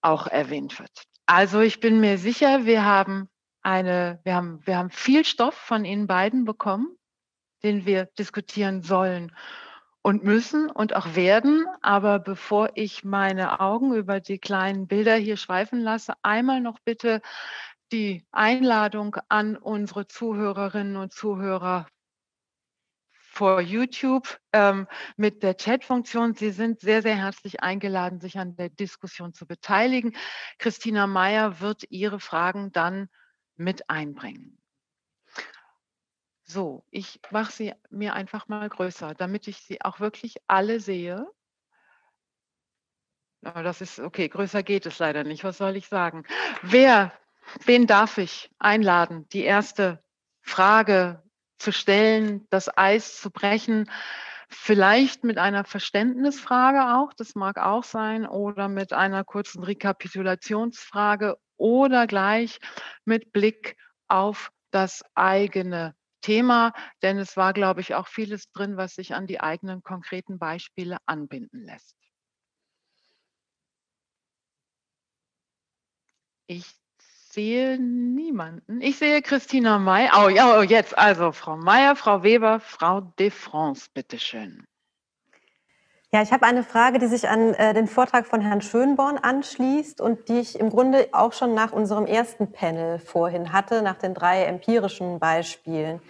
auch 0.00 0.26
erwähnt 0.26 0.78
wird. 0.78 1.04
Also 1.26 1.60
ich 1.60 1.80
bin 1.80 2.00
mir 2.00 2.16
sicher, 2.16 2.64
wir 2.64 2.84
haben 2.84 3.28
eine, 3.62 4.20
wir 4.24 4.34
haben, 4.34 4.60
wir 4.64 4.78
haben 4.78 4.90
viel 4.90 5.24
Stoff 5.24 5.54
von 5.54 5.84
Ihnen 5.84 6.06
beiden 6.06 6.44
bekommen, 6.44 6.96
den 7.62 7.84
wir 7.84 8.06
diskutieren 8.18 8.82
sollen 8.82 9.32
und 10.02 10.24
müssen 10.24 10.68
und 10.68 10.94
auch 10.96 11.14
werden. 11.14 11.64
Aber 11.80 12.18
bevor 12.18 12.70
ich 12.74 13.04
meine 13.04 13.60
Augen 13.60 13.94
über 13.94 14.20
die 14.20 14.38
kleinen 14.38 14.88
Bilder 14.88 15.14
hier 15.14 15.36
schweifen 15.36 15.80
lasse, 15.80 16.14
einmal 16.22 16.60
noch 16.60 16.78
bitte 16.84 17.22
die 17.92 18.26
Einladung 18.32 19.16
an 19.28 19.56
unsere 19.56 20.08
Zuhörerinnen 20.08 20.96
und 20.96 21.12
Zuhörer 21.12 21.86
vor 23.10 23.60
YouTube 23.60 24.38
ähm, 24.52 24.86
mit 25.16 25.42
der 25.42 25.56
Chat-Funktion. 25.56 26.34
Sie 26.34 26.50
sind 26.50 26.80
sehr, 26.80 27.02
sehr 27.02 27.16
herzlich 27.16 27.62
eingeladen, 27.62 28.20
sich 28.20 28.38
an 28.38 28.56
der 28.56 28.68
Diskussion 28.68 29.32
zu 29.32 29.46
beteiligen. 29.46 30.16
Christina 30.58 31.06
Meyer 31.06 31.60
wird 31.60 31.84
Ihre 31.90 32.20
Fragen 32.20 32.72
dann 32.72 33.08
mit 33.56 33.88
einbringen. 33.88 34.58
So, 36.44 36.84
ich 36.90 37.20
mache 37.30 37.52
sie 37.52 37.72
mir 37.88 38.14
einfach 38.14 38.48
mal 38.48 38.68
größer, 38.68 39.14
damit 39.14 39.48
ich 39.48 39.58
sie 39.58 39.80
auch 39.82 40.00
wirklich 40.00 40.36
alle 40.46 40.80
sehe. 40.80 41.26
Das 43.40 43.80
ist 43.80 43.98
okay, 43.98 44.28
größer 44.28 44.62
geht 44.62 44.86
es 44.86 44.98
leider 44.98 45.24
nicht. 45.24 45.42
Was 45.44 45.58
soll 45.58 45.76
ich 45.76 45.88
sagen? 45.88 46.24
Wer, 46.62 47.12
wen 47.64 47.86
darf 47.86 48.18
ich 48.18 48.50
einladen, 48.58 49.28
die 49.32 49.42
erste 49.42 50.02
Frage 50.42 51.22
zu 51.58 51.72
stellen, 51.72 52.46
das 52.50 52.76
Eis 52.76 53.20
zu 53.20 53.30
brechen? 53.30 53.90
Vielleicht 54.48 55.24
mit 55.24 55.38
einer 55.38 55.64
Verständnisfrage 55.64 56.96
auch, 56.96 57.12
das 57.14 57.34
mag 57.34 57.58
auch 57.58 57.84
sein, 57.84 58.26
oder 58.26 58.68
mit 58.68 58.92
einer 58.92 59.24
kurzen 59.24 59.64
Rekapitulationsfrage 59.64 61.38
oder 61.56 62.06
gleich 62.06 62.58
mit 63.04 63.32
Blick 63.32 63.76
auf 64.08 64.50
das 64.70 65.02
eigene 65.14 65.94
Thema, 66.20 66.72
denn 67.02 67.18
es 67.18 67.36
war, 67.36 67.52
glaube 67.52 67.80
ich, 67.80 67.94
auch 67.94 68.06
vieles 68.08 68.50
drin, 68.52 68.76
was 68.76 68.94
sich 68.94 69.14
an 69.14 69.26
die 69.26 69.40
eigenen 69.40 69.82
konkreten 69.82 70.38
Beispiele 70.38 70.98
anbinden 71.06 71.64
lässt. 71.64 71.96
Ich 76.46 76.81
sehe 77.32 77.78
niemanden. 77.78 78.82
Ich 78.82 78.98
sehe 78.98 79.22
Christina 79.22 79.78
May. 79.78 80.08
Oh 80.14 80.28
ja, 80.28 80.58
oh, 80.58 80.62
jetzt 80.62 80.96
also 80.98 81.32
Frau 81.32 81.56
Mayer, 81.56 81.96
Frau 81.96 82.22
Weber, 82.22 82.60
Frau 82.60 83.00
de 83.00 83.30
France, 83.30 83.88
bitteschön. 83.92 84.64
Ja, 86.12 86.20
ich 86.20 86.30
habe 86.30 86.44
eine 86.44 86.62
Frage, 86.62 86.98
die 86.98 87.06
sich 87.06 87.26
an 87.26 87.54
äh, 87.54 87.72
den 87.72 87.86
Vortrag 87.86 88.26
von 88.26 88.42
Herrn 88.42 88.60
Schönborn 88.60 89.16
anschließt 89.16 90.02
und 90.02 90.28
die 90.28 90.40
ich 90.40 90.60
im 90.60 90.68
Grunde 90.68 91.08
auch 91.12 91.32
schon 91.32 91.54
nach 91.54 91.72
unserem 91.72 92.04
ersten 92.04 92.52
Panel 92.52 92.98
vorhin 92.98 93.50
hatte, 93.54 93.80
nach 93.80 93.96
den 93.96 94.12
drei 94.12 94.44
empirischen 94.44 95.18
Beispielen. 95.18 96.02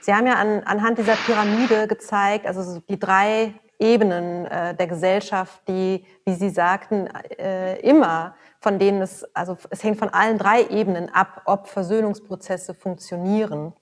Sie 0.00 0.14
haben 0.14 0.28
ja 0.28 0.34
an, 0.34 0.62
anhand 0.62 0.98
dieser 0.98 1.16
Pyramide 1.16 1.88
gezeigt, 1.88 2.46
also 2.46 2.80
die 2.88 3.00
drei 3.00 3.52
Ebenen 3.80 4.46
äh, 4.46 4.76
der 4.76 4.86
Gesellschaft, 4.86 5.60
die, 5.66 6.04
wie 6.24 6.34
Sie 6.34 6.50
sagten, 6.50 7.08
äh, 7.36 7.80
immer 7.80 8.36
von 8.60 8.78
denen 8.78 9.02
es, 9.02 9.24
also 9.34 9.56
es 9.70 9.82
hängt 9.84 9.98
von 9.98 10.08
allen 10.08 10.38
drei 10.38 10.64
Ebenen 10.64 11.08
ab, 11.14 11.42
ob 11.44 11.68
Versöhnungsprozesse 11.68 12.74
funktionieren. 12.74 13.72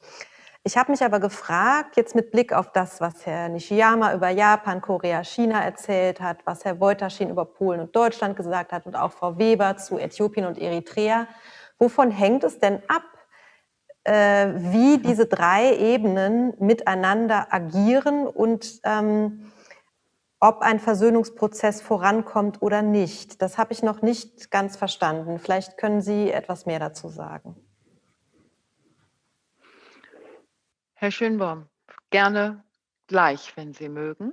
Ich 0.65 0.77
habe 0.77 0.91
mich 0.91 1.05
aber 1.05 1.21
gefragt, 1.21 1.97
jetzt 1.97 2.17
mit 2.17 2.33
Blick 2.33 2.53
auf 2.53 2.73
das, 2.73 3.01
was 3.01 3.25
Herr 3.25 3.49
Nishiyama 3.49 4.12
über 4.15 4.31
Japan, 4.31 4.81
Korea, 4.81 5.23
China 5.23 5.62
erzählt 5.62 6.21
hat, 6.21 6.39
was 6.45 6.65
Herr 6.65 6.81
Wojtaschin 6.81 7.31
über 7.31 7.45
Polen 7.45 7.81
und 7.81 7.95
Deutschland 7.95 8.37
gesagt 8.37 8.73
hat 8.73 8.85
und 8.85 8.97
auch 8.97 9.12
Frau 9.12 9.39
Weber 9.39 9.77
zu 9.77 9.97
Äthiopien 9.97 10.45
und 10.45 10.59
Eritrea, 10.59 11.29
wovon 11.79 12.11
hängt 12.11 12.43
es 12.43 12.59
denn 12.59 12.83
ab, 12.89 13.05
äh, 14.03 14.55
wie 14.57 14.99
diese 14.99 15.27
drei 15.27 15.77
Ebenen 15.77 16.55
miteinander 16.59 17.47
agieren 17.51 18.27
und 18.27 18.81
ähm, 18.83 19.53
ob 20.40 20.61
ein 20.61 20.79
Versöhnungsprozess 20.81 21.81
vorankommt 21.83 22.62
oder 22.62 22.83
nicht? 22.83 23.40
Das 23.42 23.59
habe 23.59 23.72
ich 23.72 23.83
noch 23.83 24.03
nicht 24.03 24.51
ganz 24.51 24.77
verstanden. 24.77 25.38
Vielleicht 25.38 25.79
können 25.79 26.01
Sie 26.01 26.31
etwas 26.31 26.66
mehr 26.66 26.79
dazu 26.79 27.09
sagen. 27.09 27.57
Herr 30.94 31.11
Schönbaum, 31.11 31.68
gerne 32.11 32.64
gleich, 33.07 33.57
wenn 33.57 33.72
Sie 33.75 33.88
mögen. 33.88 34.33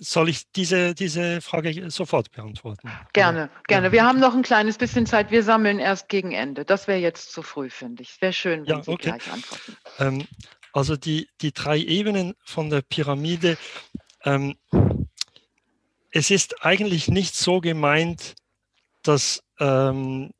Soll 0.00 0.28
ich 0.28 0.50
diese, 0.52 0.94
diese 0.94 1.40
Frage 1.40 1.90
sofort 1.90 2.30
beantworten? 2.30 2.90
Gerne, 3.12 3.50
gerne. 3.66 3.88
Ja. 3.88 3.92
Wir 3.92 4.04
haben 4.04 4.20
noch 4.20 4.34
ein 4.34 4.42
kleines 4.42 4.78
bisschen 4.78 5.06
Zeit. 5.06 5.30
Wir 5.30 5.42
sammeln 5.42 5.78
erst 5.78 6.08
gegen 6.08 6.32
Ende. 6.32 6.64
Das 6.64 6.88
wäre 6.88 6.98
jetzt 6.98 7.32
zu 7.32 7.42
früh, 7.42 7.70
finde 7.70 8.02
ich. 8.02 8.10
Es 8.10 8.20
wäre 8.20 8.32
schön, 8.32 8.60
wenn 8.60 8.76
ja, 8.76 8.82
Sie 8.82 8.90
okay. 8.90 9.10
gleich 9.10 9.32
antworten. 9.32 9.76
Ähm, 9.98 10.26
also 10.72 10.96
die, 10.96 11.28
die 11.40 11.52
drei 11.52 11.78
Ebenen 11.78 12.34
von 12.44 12.70
der 12.70 12.82
Pyramide, 12.82 13.58
ähm, 14.24 14.56
es 16.12 16.30
ist 16.30 16.64
eigentlich 16.64 17.08
nicht 17.08 17.34
so 17.34 17.60
gemeint, 17.60 18.34
dass 19.02 19.42
ähm, 19.58 20.30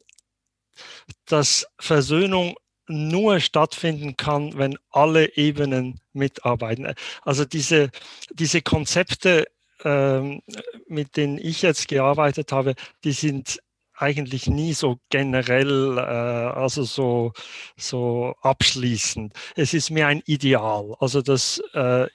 dass 1.27 1.67
Versöhnung 1.79 2.57
nur 2.91 3.41
stattfinden 3.41 4.17
kann, 4.17 4.57
wenn 4.59 4.79
alle 4.91 5.37
Ebenen 5.37 6.01
mitarbeiten. 6.13 6.95
Also 7.23 7.45
diese, 7.45 7.91
diese 8.33 8.63
Konzepte, 8.63 9.47
ähm, 9.85 10.43
mit 10.89 11.17
denen 11.17 11.39
ich 11.39 11.63
jetzt 11.63 11.89
gearbeitet 11.89 12.53
habe, 12.53 12.75
die 13.05 13.13
sind 13.13 13.61
eigentlich 13.95 14.47
nie 14.47 14.73
so 14.73 14.99
generell, 15.11 15.99
äh, 15.99 16.01
also 16.01 16.85
so, 16.85 17.33
so 17.77 18.35
abschließend. 18.41 19.35
Es 19.57 19.75
ist 19.75 19.91
mehr 19.91 20.07
ein 20.07 20.23
Ideal. 20.27 20.95
Also 21.01 21.23
dass 21.23 21.63
äh, 21.75 22.07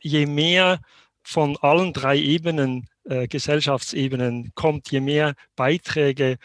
je 0.00 0.26
mehr 0.26 0.80
von 1.22 1.56
allen 1.58 1.92
drei 1.92 2.18
Ebenen, 2.18 2.88
äh, 3.04 3.26
Gesellschaftsebenen 3.26 4.52
kommt, 4.54 4.90
je 4.90 5.00
mehr 5.00 5.34
Beiträge 5.56 6.38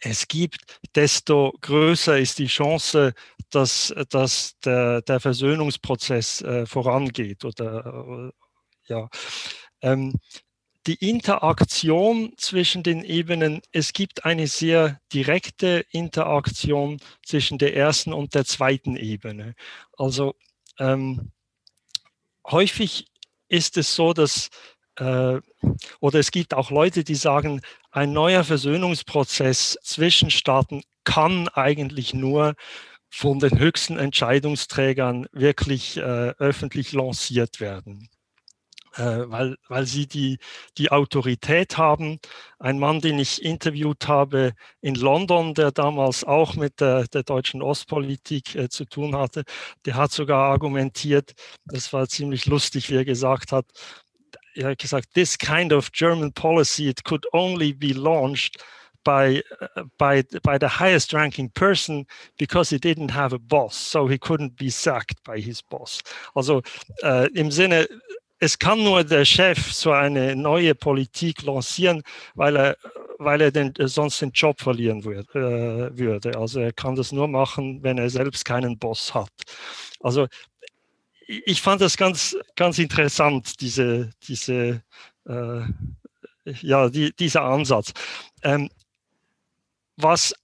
es 0.00 0.28
gibt, 0.28 0.78
desto 0.94 1.52
größer 1.60 2.18
ist 2.18 2.38
die 2.38 2.46
Chance, 2.46 3.14
dass, 3.50 3.94
dass 4.10 4.58
der, 4.64 5.02
der 5.02 5.20
Versöhnungsprozess 5.20 6.42
äh, 6.42 6.66
vorangeht. 6.66 7.44
Oder, 7.44 8.30
äh, 8.30 8.92
ja. 8.92 9.08
Ähm, 9.80 10.14
die 10.86 10.94
Interaktion 10.94 12.32
zwischen 12.36 12.82
den 12.84 13.02
Ebenen, 13.02 13.60
es 13.72 13.92
gibt 13.92 14.24
eine 14.24 14.46
sehr 14.46 15.00
direkte 15.12 15.84
Interaktion 15.90 17.00
zwischen 17.24 17.58
der 17.58 17.74
ersten 17.76 18.12
und 18.12 18.34
der 18.34 18.44
zweiten 18.44 18.96
Ebene. 18.96 19.54
Also 19.96 20.36
ähm, 20.78 21.32
häufig 22.48 23.06
ist 23.48 23.76
es 23.76 23.94
so, 23.94 24.12
dass 24.12 24.50
oder 24.98 26.18
es 26.18 26.30
gibt 26.30 26.54
auch 26.54 26.70
Leute, 26.70 27.04
die 27.04 27.14
sagen, 27.14 27.60
ein 27.90 28.12
neuer 28.12 28.44
Versöhnungsprozess 28.44 29.78
zwischen 29.82 30.30
Staaten 30.30 30.82
kann 31.04 31.48
eigentlich 31.48 32.14
nur 32.14 32.54
von 33.08 33.38
den 33.38 33.58
höchsten 33.58 33.98
Entscheidungsträgern 33.98 35.26
wirklich 35.32 35.96
äh, 35.96 36.34
öffentlich 36.38 36.92
lanciert 36.92 37.60
werden. 37.60 38.08
Äh, 38.96 39.30
weil, 39.30 39.56
weil 39.68 39.84
sie 39.86 40.06
die, 40.06 40.38
die 40.78 40.90
Autorität 40.90 41.76
haben. 41.76 42.18
Ein 42.58 42.78
Mann, 42.78 43.00
den 43.00 43.18
ich 43.18 43.42
interviewt 43.42 44.08
habe 44.08 44.54
in 44.80 44.94
London, 44.94 45.52
der 45.52 45.70
damals 45.70 46.24
auch 46.24 46.54
mit 46.56 46.80
der, 46.80 47.06
der 47.06 47.22
deutschen 47.22 47.60
Ostpolitik 47.60 48.54
äh, 48.54 48.68
zu 48.70 48.86
tun 48.86 49.14
hatte, 49.14 49.44
der 49.84 49.96
hat 49.96 50.12
sogar 50.12 50.50
argumentiert, 50.50 51.34
das 51.66 51.92
war 51.92 52.08
ziemlich 52.08 52.46
lustig, 52.46 52.88
wie 52.90 52.96
er 52.96 53.04
gesagt 53.04 53.52
hat, 53.52 53.66
hat 54.64 54.78
gesagt, 54.78 55.14
this 55.14 55.36
kind 55.36 55.72
of 55.72 55.90
German 55.92 56.32
policy, 56.32 56.88
it 56.88 57.04
could 57.04 57.26
only 57.32 57.72
be 57.72 57.92
launched 57.92 58.62
by 59.04 59.42
uh, 59.60 59.84
by 59.98 60.22
by 60.42 60.58
the 60.58 60.68
highest 60.68 61.12
ranking 61.12 61.50
person 61.50 62.06
because 62.38 62.70
he 62.70 62.78
didn't 62.78 63.10
have 63.10 63.32
a 63.32 63.38
boss, 63.38 63.76
so 63.76 64.08
he 64.08 64.18
couldn't 64.18 64.56
be 64.56 64.70
sacked 64.70 65.22
by 65.24 65.38
his 65.38 65.62
boss. 65.62 66.00
Also 66.34 66.62
äh, 67.02 67.28
im 67.34 67.50
Sinne, 67.50 67.86
es 68.40 68.58
kann 68.58 68.82
nur 68.82 69.04
der 69.04 69.24
Chef 69.24 69.72
so 69.72 69.92
eine 69.92 70.34
neue 70.36 70.74
Politik 70.74 71.42
lancieren, 71.42 72.02
weil 72.34 72.56
er 72.56 72.76
weil 73.18 73.40
er 73.40 73.50
den, 73.50 73.72
sonst 73.78 74.20
den 74.20 74.30
Job 74.32 74.60
verlieren 74.60 75.04
würd, 75.04 75.26
äh, 75.34 75.96
würde. 75.96 76.36
Also 76.36 76.60
er 76.60 76.72
kann 76.72 76.96
das 76.96 77.12
nur 77.12 77.28
machen, 77.28 77.82
wenn 77.82 77.96
er 77.96 78.10
selbst 78.10 78.44
keinen 78.44 78.78
Boss 78.78 79.14
hat. 79.14 79.30
Also 80.00 80.26
ich 81.26 81.60
fand 81.60 81.80
das 81.80 81.96
ganz, 81.96 82.36
ganz 82.54 82.78
interessant, 82.78 83.60
diese, 83.60 84.10
diese, 84.28 84.82
äh, 85.26 85.62
ja, 86.44 86.88
die, 86.88 87.14
dieser 87.14 87.42
Ansatz. 87.42 87.92
Ähm, 88.42 88.70
was 89.96 90.34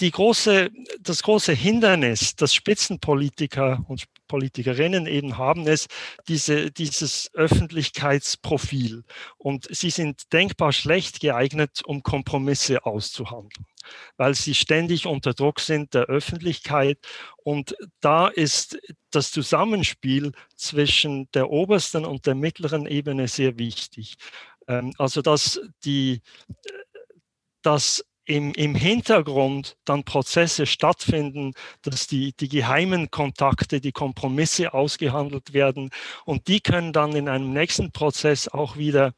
die 0.00 0.10
große, 0.10 0.70
das 1.00 1.22
große 1.22 1.52
Hindernis, 1.52 2.34
das 2.34 2.52
Spitzenpolitiker 2.52 3.84
und 3.88 4.04
Politikerinnen 4.26 5.06
eben 5.06 5.38
haben, 5.38 5.66
ist 5.66 5.88
diese, 6.26 6.70
dieses 6.70 7.30
Öffentlichkeitsprofil. 7.34 9.04
Und 9.38 9.68
sie 9.70 9.90
sind 9.90 10.32
denkbar 10.32 10.72
schlecht 10.72 11.20
geeignet, 11.20 11.82
um 11.84 12.02
Kompromisse 12.02 12.84
auszuhandeln, 12.84 13.66
weil 14.16 14.34
sie 14.34 14.54
ständig 14.54 15.06
unter 15.06 15.34
Druck 15.34 15.60
sind 15.60 15.94
der 15.94 16.04
Öffentlichkeit. 16.04 16.98
Und 17.36 17.76
da 18.00 18.28
ist 18.28 18.78
das 19.10 19.30
Zusammenspiel 19.30 20.32
zwischen 20.56 21.30
der 21.32 21.50
obersten 21.50 22.04
und 22.04 22.26
der 22.26 22.34
mittleren 22.34 22.86
Ebene 22.86 23.28
sehr 23.28 23.58
wichtig. 23.58 24.16
Ähm, 24.68 24.92
also 24.98 25.22
dass 25.22 25.60
die, 25.84 26.22
dass 27.62 28.04
im, 28.24 28.52
im 28.54 28.74
Hintergrund 28.74 29.76
dann 29.84 30.04
Prozesse 30.04 30.66
stattfinden, 30.66 31.52
dass 31.82 32.06
die, 32.06 32.32
die 32.34 32.48
geheimen 32.48 33.10
Kontakte, 33.10 33.80
die 33.80 33.92
Kompromisse 33.92 34.74
ausgehandelt 34.74 35.52
werden 35.52 35.90
und 36.24 36.48
die 36.48 36.60
können 36.60 36.92
dann 36.92 37.16
in 37.16 37.28
einem 37.28 37.52
nächsten 37.52 37.90
Prozess 37.90 38.48
auch 38.48 38.76
wieder 38.76 39.12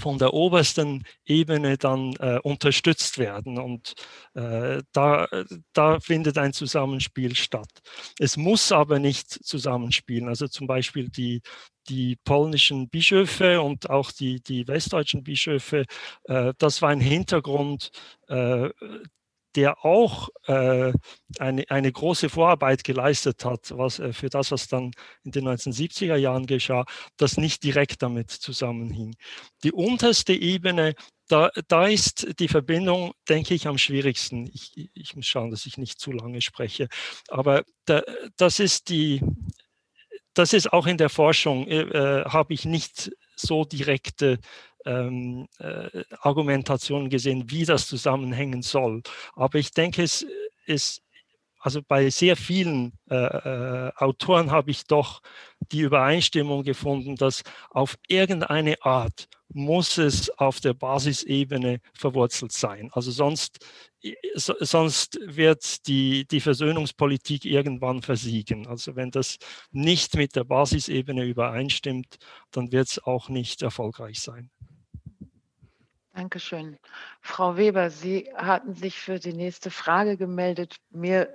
von 0.00 0.18
der 0.18 0.34
obersten 0.34 1.04
Ebene 1.24 1.78
dann 1.78 2.14
äh, 2.16 2.38
unterstützt 2.42 3.18
werden. 3.18 3.58
Und 3.58 3.94
äh, 4.34 4.82
da, 4.92 5.28
da 5.72 6.00
findet 6.00 6.38
ein 6.38 6.52
Zusammenspiel 6.52 7.34
statt. 7.34 7.80
Es 8.18 8.36
muss 8.36 8.72
aber 8.72 8.98
nicht 8.98 9.28
zusammenspielen. 9.28 10.28
Also 10.28 10.48
zum 10.48 10.66
Beispiel 10.66 11.08
die, 11.08 11.42
die 11.88 12.16
polnischen 12.24 12.88
Bischöfe 12.88 13.60
und 13.60 13.90
auch 13.90 14.10
die, 14.12 14.40
die 14.42 14.66
westdeutschen 14.68 15.22
Bischöfe, 15.22 15.84
äh, 16.24 16.52
das 16.58 16.82
war 16.82 16.90
ein 16.90 17.00
Hintergrund, 17.00 17.90
äh, 18.28 18.70
der 19.56 19.84
auch 19.84 20.28
äh, 20.46 20.92
eine, 21.38 21.64
eine 21.68 21.92
große 21.92 22.28
Vorarbeit 22.28 22.84
geleistet 22.84 23.44
hat, 23.44 23.72
was, 23.76 23.98
äh, 23.98 24.12
für 24.12 24.28
das, 24.28 24.52
was 24.52 24.68
dann 24.68 24.92
in 25.24 25.32
den 25.32 25.48
1970er 25.48 26.16
Jahren 26.16 26.46
geschah, 26.46 26.84
das 27.16 27.38
nicht 27.38 27.64
direkt 27.64 28.02
damit 28.02 28.30
zusammenhing. 28.30 29.16
Die 29.64 29.72
unterste 29.72 30.34
Ebene, 30.34 30.94
da, 31.28 31.50
da 31.68 31.86
ist 31.86 32.38
die 32.38 32.48
Verbindung, 32.48 33.12
denke 33.28 33.54
ich, 33.54 33.66
am 33.66 33.78
schwierigsten. 33.78 34.48
Ich, 34.52 34.90
ich 34.94 35.16
muss 35.16 35.26
schauen, 35.26 35.50
dass 35.50 35.66
ich 35.66 35.78
nicht 35.78 35.98
zu 35.98 36.12
lange 36.12 36.42
spreche. 36.42 36.88
Aber 37.28 37.64
da, 37.86 38.02
das 38.36 38.60
ist 38.60 38.90
die, 38.90 39.22
das 40.34 40.52
ist 40.52 40.72
auch 40.72 40.86
in 40.86 40.98
der 40.98 41.08
Forschung, 41.08 41.66
äh, 41.66 41.80
äh, 41.80 42.24
habe 42.26 42.52
ich 42.52 42.66
nicht 42.66 43.10
so 43.36 43.64
direkte 43.64 44.38
ähm, 44.86 45.48
äh, 45.58 46.04
Argumentationen 46.20 47.10
gesehen, 47.10 47.50
wie 47.50 47.64
das 47.64 47.86
zusammenhängen 47.88 48.62
soll. 48.62 49.02
Aber 49.34 49.58
ich 49.58 49.72
denke, 49.72 50.02
es 50.02 50.26
ist, 50.66 51.02
also 51.60 51.82
bei 51.82 52.10
sehr 52.10 52.36
vielen 52.36 52.92
äh, 53.10 53.16
äh, 53.16 53.92
Autoren 53.96 54.50
habe 54.50 54.70
ich 54.70 54.84
doch 54.86 55.20
die 55.72 55.80
Übereinstimmung 55.80 56.62
gefunden, 56.62 57.16
dass 57.16 57.42
auf 57.70 57.96
irgendeine 58.08 58.76
Art 58.82 59.28
muss 59.48 59.98
es 59.98 60.30
auf 60.38 60.60
der 60.60 60.74
Basisebene 60.74 61.80
verwurzelt 61.94 62.52
sein. 62.52 62.90
Also 62.92 63.10
sonst, 63.10 63.64
sonst 64.34 65.18
wird 65.24 65.86
die, 65.86 66.26
die 66.26 66.40
Versöhnungspolitik 66.40 67.44
irgendwann 67.44 68.02
versiegen. 68.02 68.66
Also 68.66 68.96
wenn 68.96 69.10
das 69.10 69.38
nicht 69.70 70.16
mit 70.16 70.36
der 70.36 70.44
Basisebene 70.44 71.24
übereinstimmt, 71.24 72.16
dann 72.50 72.72
wird 72.72 72.88
es 72.88 73.02
auch 73.02 73.28
nicht 73.28 73.62
erfolgreich 73.62 74.20
sein. 74.20 74.50
Dankeschön. 76.16 76.78
Frau 77.20 77.58
Weber, 77.58 77.90
Sie 77.90 78.30
hatten 78.34 78.74
sich 78.74 78.98
für 78.98 79.18
die 79.18 79.34
nächste 79.34 79.70
Frage 79.70 80.16
gemeldet. 80.16 80.76
Mir 80.88 81.28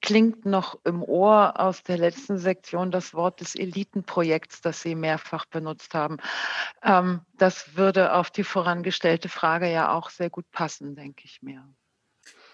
klingt 0.00 0.46
noch 0.46 0.78
im 0.84 1.02
Ohr 1.02 1.58
aus 1.58 1.82
der 1.82 1.98
letzten 1.98 2.38
Sektion 2.38 2.92
das 2.92 3.14
Wort 3.14 3.40
des 3.40 3.56
Elitenprojekts, 3.56 4.60
das 4.60 4.80
Sie 4.80 4.94
mehrfach 4.94 5.44
benutzt 5.46 5.92
haben. 5.92 6.18
Ähm, 6.84 7.22
das 7.36 7.76
würde 7.76 8.12
auf 8.12 8.30
die 8.30 8.44
vorangestellte 8.44 9.28
Frage 9.28 9.68
ja 9.72 9.92
auch 9.92 10.08
sehr 10.08 10.30
gut 10.30 10.48
passen, 10.52 10.94
denke 10.94 11.22
ich 11.24 11.42
mir. 11.42 11.68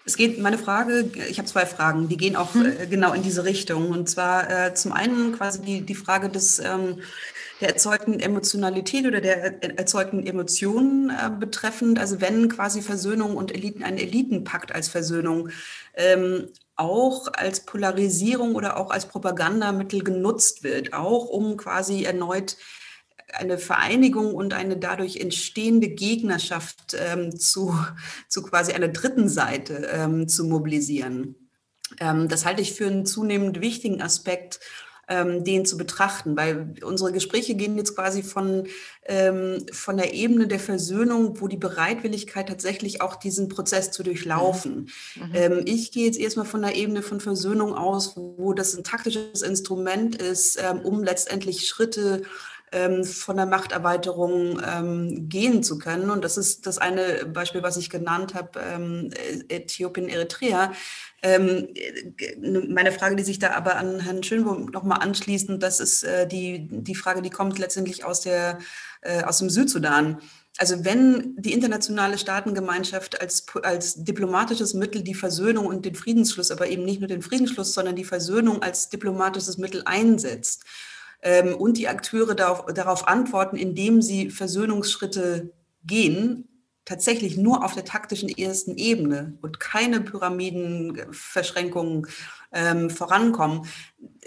Es 0.05 0.17
geht, 0.17 0.39
meine 0.39 0.57
Frage, 0.57 1.11
ich 1.29 1.37
habe 1.37 1.47
zwei 1.47 1.67
Fragen, 1.67 2.07
die 2.07 2.17
gehen 2.17 2.35
auch 2.35 2.55
hm. 2.55 2.89
genau 2.89 3.13
in 3.13 3.21
diese 3.21 3.43
Richtung. 3.43 3.89
Und 3.89 4.09
zwar 4.09 4.49
äh, 4.49 4.73
zum 4.73 4.91
einen 4.91 5.33
quasi 5.33 5.61
die, 5.61 5.81
die 5.81 5.95
Frage 5.95 6.29
des, 6.29 6.57
ähm, 6.57 7.01
der 7.61 7.69
erzeugten 7.69 8.19
Emotionalität 8.19 9.05
oder 9.05 9.21
der 9.21 9.63
erzeugten 9.77 10.25
Emotionen 10.25 11.09
äh, 11.09 11.29
betreffend. 11.29 11.99
Also 11.99 12.19
wenn 12.21 12.49
quasi 12.49 12.81
Versöhnung 12.81 13.37
und 13.37 13.53
Eliten, 13.53 13.83
ein 13.83 13.97
Elitenpakt 13.97 14.73
als 14.73 14.87
Versöhnung 14.87 15.49
ähm, 15.95 16.49
auch 16.75 17.27
als 17.33 17.61
Polarisierung 17.61 18.55
oder 18.55 18.77
auch 18.77 18.91
als 18.91 19.05
Propagandamittel 19.05 20.03
genutzt 20.03 20.63
wird, 20.63 20.93
auch 20.93 21.29
um 21.29 21.55
quasi 21.55 22.03
erneut 22.03 22.57
eine 23.33 23.57
Vereinigung 23.57 24.33
und 24.33 24.53
eine 24.53 24.77
dadurch 24.77 25.17
entstehende 25.17 25.89
Gegnerschaft 25.89 26.95
ähm, 26.97 27.35
zu, 27.37 27.77
zu 28.27 28.43
quasi 28.43 28.73
einer 28.73 28.89
dritten 28.89 29.29
Seite 29.29 29.89
ähm, 29.91 30.27
zu 30.27 30.45
mobilisieren. 30.45 31.35
Ähm, 31.99 32.27
das 32.27 32.45
halte 32.45 32.61
ich 32.61 32.73
für 32.73 32.87
einen 32.87 33.05
zunehmend 33.05 33.61
wichtigen 33.61 34.01
Aspekt 34.01 34.59
ähm, 35.07 35.43
den 35.43 35.65
zu 35.65 35.77
betrachten, 35.77 36.35
weil 36.35 36.75
unsere 36.83 37.11
Gespräche 37.11 37.55
gehen 37.55 37.77
jetzt 37.77 37.95
quasi 37.95 38.23
von, 38.23 38.67
ähm, 39.05 39.65
von 39.71 39.97
der 39.97 40.13
Ebene 40.13 40.47
der 40.47 40.59
Versöhnung, 40.59 41.39
wo 41.39 41.47
die 41.47 41.57
Bereitwilligkeit 41.57 42.49
tatsächlich 42.49 43.01
auch 43.01 43.15
diesen 43.15 43.49
Prozess 43.49 43.91
zu 43.91 44.03
durchlaufen. 44.03 44.89
Mhm. 45.15 45.23
mhm. 45.23 45.31
Ähm, 45.33 45.61
ich 45.65 45.91
gehe 45.91 46.05
jetzt 46.05 46.19
erstmal 46.19 46.45
von 46.45 46.61
der 46.61 46.75
Ebene 46.75 47.01
von 47.01 47.19
Versöhnung 47.19 47.73
aus, 47.73 48.15
wo 48.15 48.53
das 48.53 48.75
ein 48.75 48.83
taktisches 48.83 49.41
Instrument 49.41 50.15
ist, 50.21 50.57
ähm, 50.61 50.81
um 50.81 51.03
letztendlich 51.03 51.67
Schritte 51.67 52.23
ähm, 52.71 53.03
von 53.03 53.37
der 53.37 53.45
Machterweiterung 53.45 54.61
ähm, 54.65 55.29
gehen 55.29 55.63
zu 55.63 55.77
können. 55.77 56.09
Und 56.09 56.23
das 56.23 56.37
ist 56.37 56.65
das 56.65 56.77
eine 56.77 57.25
Beispiel, 57.25 57.63
was 57.63 57.77
ich 57.77 57.89
genannt 57.89 58.33
habe, 58.33 58.59
ähm, 58.59 59.11
Äthiopien, 59.49 60.09
Eritrea. 60.09 60.73
Ähm, 61.21 61.67
meine 62.69 62.91
Frage, 62.91 63.15
die 63.15 63.23
sich 63.23 63.39
da 63.39 63.51
aber 63.53 63.77
an 63.77 63.99
Herrn 63.99 64.23
Schönbohm 64.23 64.65
nochmal 64.65 65.01
anschließt, 65.01 65.49
und 65.49 65.63
das 65.63 65.79
ist 65.79 66.03
äh, 66.03 66.27
die, 66.27 66.67
die 66.69 66.95
Frage, 66.95 67.21
die 67.21 67.29
kommt 67.29 67.57
letztendlich 67.59 68.03
aus, 68.03 68.21
der, 68.21 68.59
äh, 69.01 69.23
aus 69.23 69.39
dem 69.39 69.49
Südsudan. 69.49 70.19
Also 70.57 70.85
wenn 70.85 71.35
die 71.37 71.51
internationale 71.51 72.17
Staatengemeinschaft 72.17 73.19
als, 73.19 73.45
als 73.63 74.03
diplomatisches 74.03 74.73
Mittel 74.73 75.03
die 75.03 75.13
Versöhnung 75.13 75.65
und 75.65 75.85
den 75.85 75.95
Friedensschluss, 75.95 76.49
aber 76.49 76.67
eben 76.67 76.85
nicht 76.85 77.01
nur 77.01 77.09
den 77.09 77.21
Friedensschluss, 77.21 77.73
sondern 77.73 77.95
die 77.95 78.05
Versöhnung 78.05 78.61
als 78.61 78.89
diplomatisches 78.89 79.57
Mittel 79.57 79.81
einsetzt 79.85 80.63
ähm, 81.25 81.55
und 81.55 81.77
die 81.77 81.89
Akteure 81.89 82.35
darauf, 82.35 82.67
darauf 82.67 83.05
antworten, 83.07 83.57
indem 83.57 84.01
sie 84.01 84.29
Versöhnungsschritte 84.29 85.51
gehen, 85.83 86.47
tatsächlich 86.85 87.35
nur 87.35 87.65
auf 87.65 87.73
der 87.73 87.83
taktischen 87.83 88.29
ersten 88.29 88.77
Ebene 88.77 89.37
und 89.41 89.59
keine 89.59 89.99
Pyramidenverschränkungen 90.01 92.05
ähm, 92.53 92.91
vorankommen. 92.91 93.65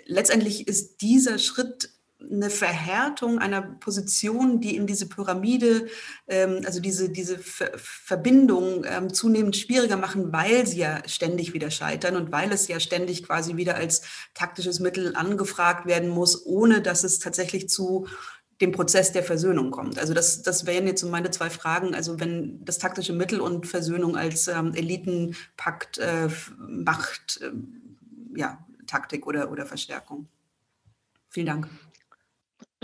Letztendlich 0.06 0.66
ist 0.66 1.00
dieser 1.00 1.38
Schritt 1.38 1.90
eine 2.20 2.50
Verhärtung 2.50 3.38
einer 3.38 3.62
Position, 3.62 4.60
die 4.60 4.74
in 4.74 4.86
diese 4.86 5.08
Pyramide, 5.08 5.86
ähm, 6.26 6.62
also 6.66 6.80
diese, 6.80 7.10
diese 7.10 7.38
Ver 7.38 7.70
Verbindung 7.76 8.84
ähm, 8.88 9.12
zunehmend 9.12 9.56
schwieriger 9.56 9.96
machen, 9.96 10.32
weil 10.32 10.66
sie 10.66 10.78
ja 10.78 11.00
ständig 11.06 11.52
wieder 11.52 11.70
scheitern 11.70 12.16
und 12.16 12.32
weil 12.32 12.50
es 12.52 12.66
ja 12.66 12.80
ständig 12.80 13.22
quasi 13.24 13.56
wieder 13.56 13.76
als 13.76 14.02
taktisches 14.34 14.80
Mittel 14.80 15.14
angefragt 15.14 15.86
werden 15.86 16.08
muss, 16.08 16.44
ohne 16.44 16.82
dass 16.82 17.04
es 17.04 17.20
tatsächlich 17.20 17.68
zu 17.68 18.06
dem 18.60 18.72
Prozess 18.72 19.12
der 19.12 19.22
Versöhnung 19.22 19.70
kommt. 19.70 19.98
Also 19.98 20.14
das, 20.14 20.42
das 20.42 20.66
wären 20.66 20.88
jetzt 20.88 21.00
so 21.00 21.08
meine 21.08 21.30
zwei 21.30 21.50
Fragen. 21.50 21.94
Also 21.94 22.18
wenn 22.18 22.64
das 22.64 22.78
taktische 22.78 23.12
Mittel 23.12 23.40
und 23.40 23.66
Versöhnung 23.68 24.16
als 24.16 24.48
ähm, 24.48 24.74
Elitenpakt 24.74 25.98
äh, 25.98 26.28
macht, 26.58 27.40
äh, 27.40 27.52
ja, 28.36 28.58
Taktik 28.88 29.26
oder, 29.26 29.52
oder 29.52 29.66
Verstärkung. 29.66 30.26
Vielen 31.28 31.46
Dank. 31.46 31.68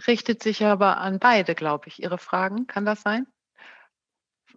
Richtet 0.06 0.42
sich 0.42 0.64
aber 0.64 0.98
an 0.98 1.18
beide, 1.18 1.54
glaube 1.54 1.88
ich, 1.88 2.02
Ihre 2.02 2.18
Fragen. 2.18 2.66
Kann 2.66 2.84
das 2.84 3.02
sein? 3.02 3.26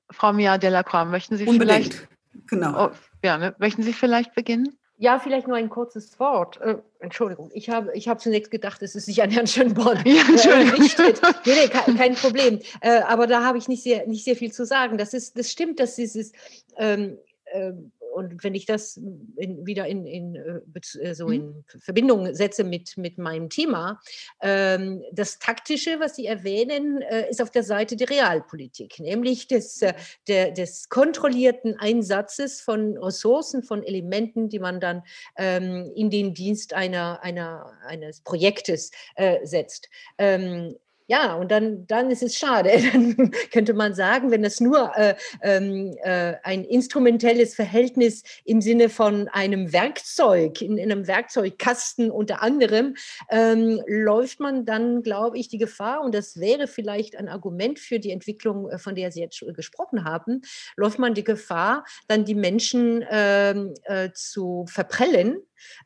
Frau 0.10 0.34
Mia 0.34 0.58
Delacroix, 0.58 1.06
möchten 1.06 1.38
Sie 1.38 1.46
Unbedingt. 1.46 1.94
vielleicht? 1.94 2.08
Genau. 2.48 2.88
Oh, 2.88 2.92
ja, 3.24 3.38
ne? 3.38 3.56
möchten 3.58 3.84
Sie 3.84 3.94
vielleicht 3.94 4.36
beginnen? 4.36 4.78
Ja, 5.00 5.20
vielleicht 5.20 5.48
nur 5.48 5.58
ein 5.58 5.70
kurzes 5.70 6.20
Wort. 6.20 6.60
Äh, 6.62 6.78
Entschuldigung, 7.00 7.52
ich 7.54 7.70
habe, 7.70 7.92
ich 7.94 8.08
habe 8.08 8.20
zunächst 8.20 8.50
gedacht, 8.50 8.82
es 8.82 8.96
ist 8.96 9.06
sich 9.06 9.22
an 9.22 9.30
Herrn 9.30 9.46
Schönborn 9.46 10.02
ja, 10.06 10.24
äh, 10.24 10.70
richtet. 10.70 11.22
nee, 11.46 11.54
nee, 11.54 11.68
kein, 11.68 11.98
kein 11.98 12.16
Problem. 12.16 12.60
Äh, 12.82 13.02
aber 13.02 13.28
da 13.28 13.44
habe 13.44 13.60
ich 13.60 13.68
nicht 13.68 13.84
sehr, 13.84 14.08
nicht 14.08 14.24
sehr 14.24 14.36
viel 14.36 14.52
zu 14.52 14.66
sagen. 14.66 14.98
Das, 14.98 15.14
ist, 15.14 15.38
das 15.38 15.52
stimmt, 15.52 15.80
dass 15.80 15.96
dieses 15.96 16.32
ähm, 16.78 17.20
ähm, 17.54 17.92
und 18.18 18.44
wenn 18.44 18.56
ich 18.56 18.66
das 18.66 18.98
in, 19.38 19.66
wieder 19.66 19.88
in, 19.88 20.06
in, 20.06 20.36
äh, 20.36 21.00
äh, 21.00 21.14
so 21.14 21.28
mhm. 21.28 21.34
in 21.34 21.66
Verbindung 21.80 22.34
setze 22.34 22.64
mit, 22.64 22.98
mit 22.98 23.18
meinem 23.18 23.50
Thema, 23.50 24.02
ähm, 24.42 25.04
das 25.12 25.40
Taktische, 25.40 26.00
was 26.00 26.16
Sie 26.16 26.26
erwähnen, 26.26 27.02
äh, 27.04 27.30
ist 27.30 27.42
auf 27.42 27.52
der 27.52 27.64
Seite 27.64 27.96
der 27.96 28.10
Realpolitik, 28.10 29.00
nämlich 29.00 29.48
des, 29.48 29.82
äh, 29.82 29.94
der, 30.28 30.52
des 30.52 30.90
kontrollierten 30.90 31.78
Einsatzes 31.80 32.62
von 32.62 32.98
Ressourcen, 32.98 33.64
von 33.64 33.84
Elementen, 33.84 34.50
die 34.50 34.60
man 34.60 34.80
dann 34.80 35.04
ähm, 35.38 35.92
in 35.96 36.10
den 36.10 36.34
Dienst 36.34 36.74
einer, 36.74 37.24
einer, 37.24 37.74
eines 37.86 38.22
Projektes 38.22 38.92
äh, 39.16 39.46
setzt. 39.46 39.90
Ähm, 40.18 40.76
ja, 41.08 41.36
und 41.36 41.52
dann, 41.52 41.88
dann 41.88 42.12
ist 42.12 42.22
es 42.22 42.36
schade. 42.38 42.70
Dann 42.92 43.32
könnte 43.52 43.74
man 43.74 43.94
sagen, 43.94 44.30
wenn 44.30 44.44
es 44.44 44.60
nur 44.60 44.92
äh, 44.96 45.16
ähm, 45.42 45.96
äh, 46.04 46.36
ein 46.44 46.64
instrumentelles 46.66 47.56
Verhältnis 47.56 48.24
im 48.44 48.62
Sinne 48.62 48.90
von 48.90 49.28
einem 49.30 49.72
Werkzeug, 49.72 50.62
in, 50.62 50.78
in 50.78 50.92
einem 50.92 51.08
Werkzeugkasten 51.08 52.12
unter 52.12 52.42
anderem, 52.42 52.96
ähm, 53.30 53.82
läuft 53.88 54.40
man 54.40 54.66
dann, 54.66 55.02
glaube 55.02 55.38
ich, 55.38 55.48
die 55.48 55.58
Gefahr, 55.58 56.02
und 56.02 56.14
das 56.14 56.40
wäre 56.40 56.68
vielleicht 56.68 57.16
ein 57.16 57.30
Argument 57.30 57.80
für 57.80 58.00
die 58.00 58.12
Entwicklung, 58.12 58.70
äh, 58.70 58.78
von 58.78 58.96
der 58.96 59.12
Sie 59.12 59.22
jetzt 59.22 59.44
gesprochen 59.56 60.04
haben, 60.04 60.42
läuft 60.76 61.00
man 61.00 61.14
die 61.14 61.24
Gefahr, 61.24 61.86
dann 62.08 62.26
die 62.26 62.36
Menschen 62.36 63.06
ähm, 63.10 63.74
äh, 63.84 64.10
zu 64.14 64.66
verprellen 64.68 65.38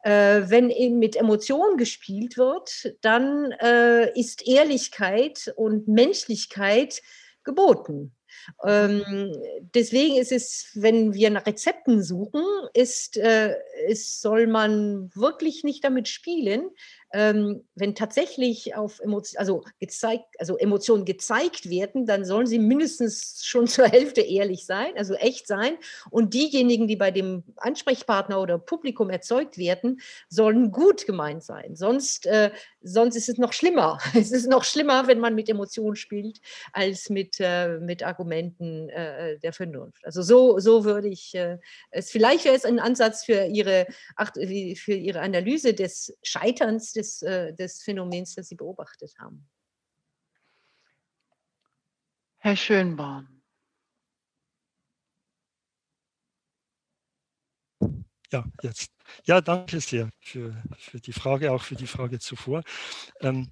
äh, 0.04 0.42
wenn 0.46 0.70
eben 0.70 1.00
mit 1.00 1.16
Emotionen 1.16 1.78
gespielt 1.78 2.38
wird, 2.38 2.96
dann 3.02 3.52
äh, 3.62 4.18
ist 4.20 4.48
Ehrlichkeit 4.48 5.54
und 5.56 5.88
Menschlichkeit 5.88 7.02
geboten. 7.44 8.16
Ähm, 8.64 9.34
deswegen 9.74 10.18
ist 10.18 10.32
es, 10.32 10.72
wenn 10.74 11.14
wir 11.14 11.30
nach 11.30 11.46
Rezepten 11.46 12.04
suchen, 12.04 12.44
ist, 12.74 13.18
äh, 13.18 13.56
ist, 13.88 14.22
soll 14.22 14.48
man 14.48 15.12
wirklich 15.16 15.64
nicht 15.64 15.84
damit 15.84 16.08
spielen, 16.08 16.70
ähm, 17.14 17.64
wenn 17.76 17.96
tatsächlich 17.96 18.76
auf 18.76 19.00
Emotion, 19.00 19.40
also, 19.40 19.64
gezeigt, 19.80 20.36
also 20.40 20.58
Emotionen 20.58 21.06
gezeigt 21.06 21.70
werden, 21.70 22.06
dann 22.06 22.26
sollen 22.26 22.48
sie 22.48 22.60
mindestens 22.60 23.42
schon 23.44 23.68
zur 23.68 23.88
Hälfte 23.88 24.22
ehrlich 24.22 24.66
sein, 24.66 24.94
also 24.98 25.14
echt 25.16 25.48
sein. 25.48 25.78
Und 26.10 26.34
diejenigen, 26.34 26.88
die 26.88 26.96
bei 26.96 27.12
dem 27.12 27.44
Ansprechpartner 27.58 28.42
oder 28.42 28.58
Publikum 28.58 29.10
erzeugt 29.10 29.58
werden, 29.58 30.02
sollen 30.30 30.72
gut 30.72 31.06
gemeint 31.06 31.44
sein. 31.44 31.76
Sonst, 31.76 32.26
äh, 32.26 32.52
sonst 32.82 33.16
ist 33.16 33.30
es 33.30 33.38
noch 33.38 33.54
schlimmer. 33.54 33.98
Es 34.22 34.32
ist 34.32 34.48
noch 34.48 34.64
schlimmer, 34.64 35.08
wenn 35.08 35.20
man 35.20 35.34
mit 35.34 35.50
Emotionen 35.50 35.96
spielt, 35.96 36.40
als 36.74 37.10
mit, 37.10 37.38
äh, 37.40 37.80
mit 37.80 38.04
Argumenten 38.04 38.90
äh, 38.90 39.40
der 39.40 39.52
Vernunft. 39.52 40.06
Also 40.06 40.22
so, 40.22 40.60
so 40.60 40.86
würde 40.86 41.08
ich 41.08 41.34
äh, 41.34 41.58
es, 41.90 42.12
vielleicht 42.12 42.46
wäre 42.46 42.56
es 42.56 42.66
ein 42.66 42.80
Ansatz 42.80 43.26
für 43.26 43.46
Ihre, 43.46 43.88
für 44.76 44.94
Ihre 44.94 45.22
Analyse 45.22 45.74
des 45.74 46.18
Scheiterns 46.24 46.94
des, 46.94 47.01
äh, 47.22 47.54
des 47.54 47.82
Phänomens, 47.82 48.36
das 48.36 48.48
Sie 48.48 48.56
beobachtet 48.56 49.14
haben. 49.20 49.50
Herr 52.38 52.56
Schönborn. 52.56 53.42
Ja, 58.32 58.46
jetzt. 58.62 58.92
Ja, 59.26 59.42
danke 59.42 59.82
sehr 59.82 60.10
für, 60.20 60.56
für 60.78 61.00
die 61.00 61.12
Frage, 61.12 61.52
auch 61.52 61.62
für 61.62 61.76
die 61.76 61.88
Frage 61.88 62.18
zuvor. 62.20 62.64
Ähm, 63.20 63.50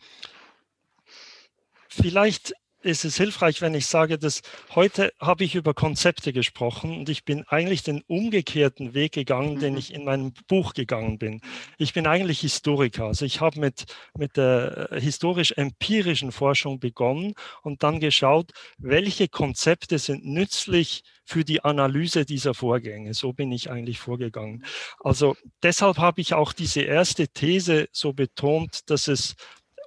vielleicht 1.89 2.53
ist 2.81 3.03
es 3.05 3.17
hilfreich, 3.17 3.61
wenn 3.61 3.73
ich 3.73 3.87
sage, 3.87 4.17
dass 4.17 4.41
heute 4.73 5.11
habe 5.19 5.43
ich 5.43 5.55
über 5.55 5.73
Konzepte 5.73 6.31
gesprochen 6.33 6.97
und 6.97 7.09
ich 7.09 7.25
bin 7.25 7.43
eigentlich 7.47 7.83
den 7.83 8.01
umgekehrten 8.07 8.93
Weg 8.93 9.13
gegangen, 9.13 9.59
den 9.59 9.73
mhm. 9.73 9.79
ich 9.79 9.93
in 9.93 10.05
meinem 10.05 10.33
Buch 10.47 10.73
gegangen 10.73 11.17
bin. 11.17 11.41
Ich 11.77 11.93
bin 11.93 12.07
eigentlich 12.07 12.39
Historiker. 12.39 13.05
Also 13.05 13.25
ich 13.25 13.41
habe 13.41 13.59
mit, 13.59 13.85
mit 14.17 14.37
der 14.37 14.91
äh, 14.91 15.01
historisch-empirischen 15.01 16.31
Forschung 16.31 16.79
begonnen 16.79 17.33
und 17.63 17.83
dann 17.83 17.99
geschaut, 17.99 18.51
welche 18.77 19.27
Konzepte 19.27 19.99
sind 19.99 20.25
nützlich 20.25 21.03
für 21.25 21.45
die 21.45 21.63
Analyse 21.63 22.25
dieser 22.25 22.55
Vorgänge. 22.55 23.13
So 23.13 23.33
bin 23.33 23.51
ich 23.51 23.69
eigentlich 23.69 23.99
vorgegangen. 23.99 24.65
Also 24.99 25.35
deshalb 25.61 25.97
habe 25.97 26.21
ich 26.21 26.33
auch 26.33 26.53
diese 26.53 26.81
erste 26.81 27.27
These 27.27 27.87
so 27.91 28.13
betont, 28.13 28.89
dass 28.89 29.07
es 29.07 29.35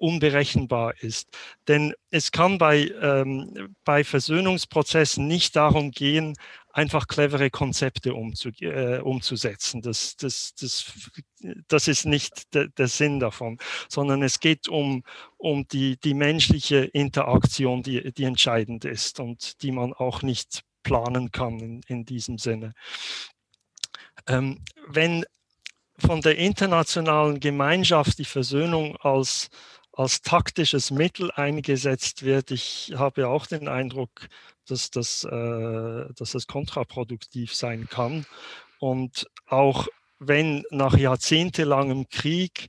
unberechenbar 0.01 0.95
ist. 1.01 1.29
Denn 1.69 1.95
es 2.11 2.33
kann 2.33 2.59
bei, 2.59 2.93
ähm, 3.01 3.75
bei 3.85 4.05
Versöhnungsprozessen 4.05 5.27
nicht 5.27 5.57
darum 5.57 5.91
gehen, 5.91 6.35
einfach 6.73 7.07
clevere 7.07 7.51
Konzepte 7.51 8.15
umzu, 8.15 8.51
äh, 8.61 8.99
umzusetzen. 8.99 9.83
Das, 9.83 10.17
das, 10.17 10.55
das, 10.55 10.93
das 11.69 11.89
ist 11.89 12.07
nicht 12.07 12.55
de, 12.55 12.69
der 12.77 12.89
Sinn 12.89 13.21
davon, 13.21 13.59
sondern 13.89 14.23
es 14.23 14.41
geht 14.41 14.69
um, 14.69 15.05
um 15.37 15.67
die, 15.69 15.99
die 15.99 16.15
menschliche 16.15 16.79
Interaktion, 16.79 17.83
die, 17.83 18.13
die 18.13 18.25
entscheidend 18.25 18.85
ist 18.85 19.21
und 19.21 19.63
die 19.63 19.73
man 19.73 19.93
auch 19.93 20.23
nicht 20.23 20.63
planen 20.83 21.31
kann 21.31 21.61
in, 21.61 21.81
in 21.87 22.05
diesem 22.05 22.39
Sinne. 22.39 22.73
Ähm, 24.27 24.65
wenn 24.89 25.25
von 25.99 26.21
der 26.21 26.37
internationalen 26.39 27.39
Gemeinschaft 27.39 28.19
die 28.19 28.25
Versöhnung 28.25 28.97
als, 28.97 29.51
als 29.93 30.23
taktisches 30.23 30.91
Mittel 30.91 31.31
eingesetzt 31.33 32.23
wird. 32.25 32.51
Ich 32.51 32.93
habe 32.97 33.29
auch 33.29 33.47
den 33.47 33.69
Eindruck, 33.69 34.29
dass 34.67 34.91
das, 34.91 35.25
äh, 35.25 36.07
dass 36.17 36.33
das 36.33 36.47
kontraproduktiv 36.47 37.55
sein 37.55 37.89
kann. 37.89 38.27
Und 38.79 39.27
auch 39.47 39.89
wenn 40.19 40.65
nach 40.71 40.97
jahrzehntelangem 40.97 42.09
Krieg, 42.09 42.69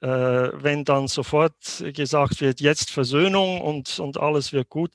äh, 0.00 0.08
wenn 0.08 0.84
dann 0.84 1.08
sofort 1.08 1.84
gesagt 1.94 2.40
wird, 2.40 2.60
jetzt 2.60 2.90
Versöhnung 2.90 3.60
und, 3.60 3.98
und 3.98 4.18
alles 4.18 4.52
wird 4.52 4.68
gut, 4.68 4.90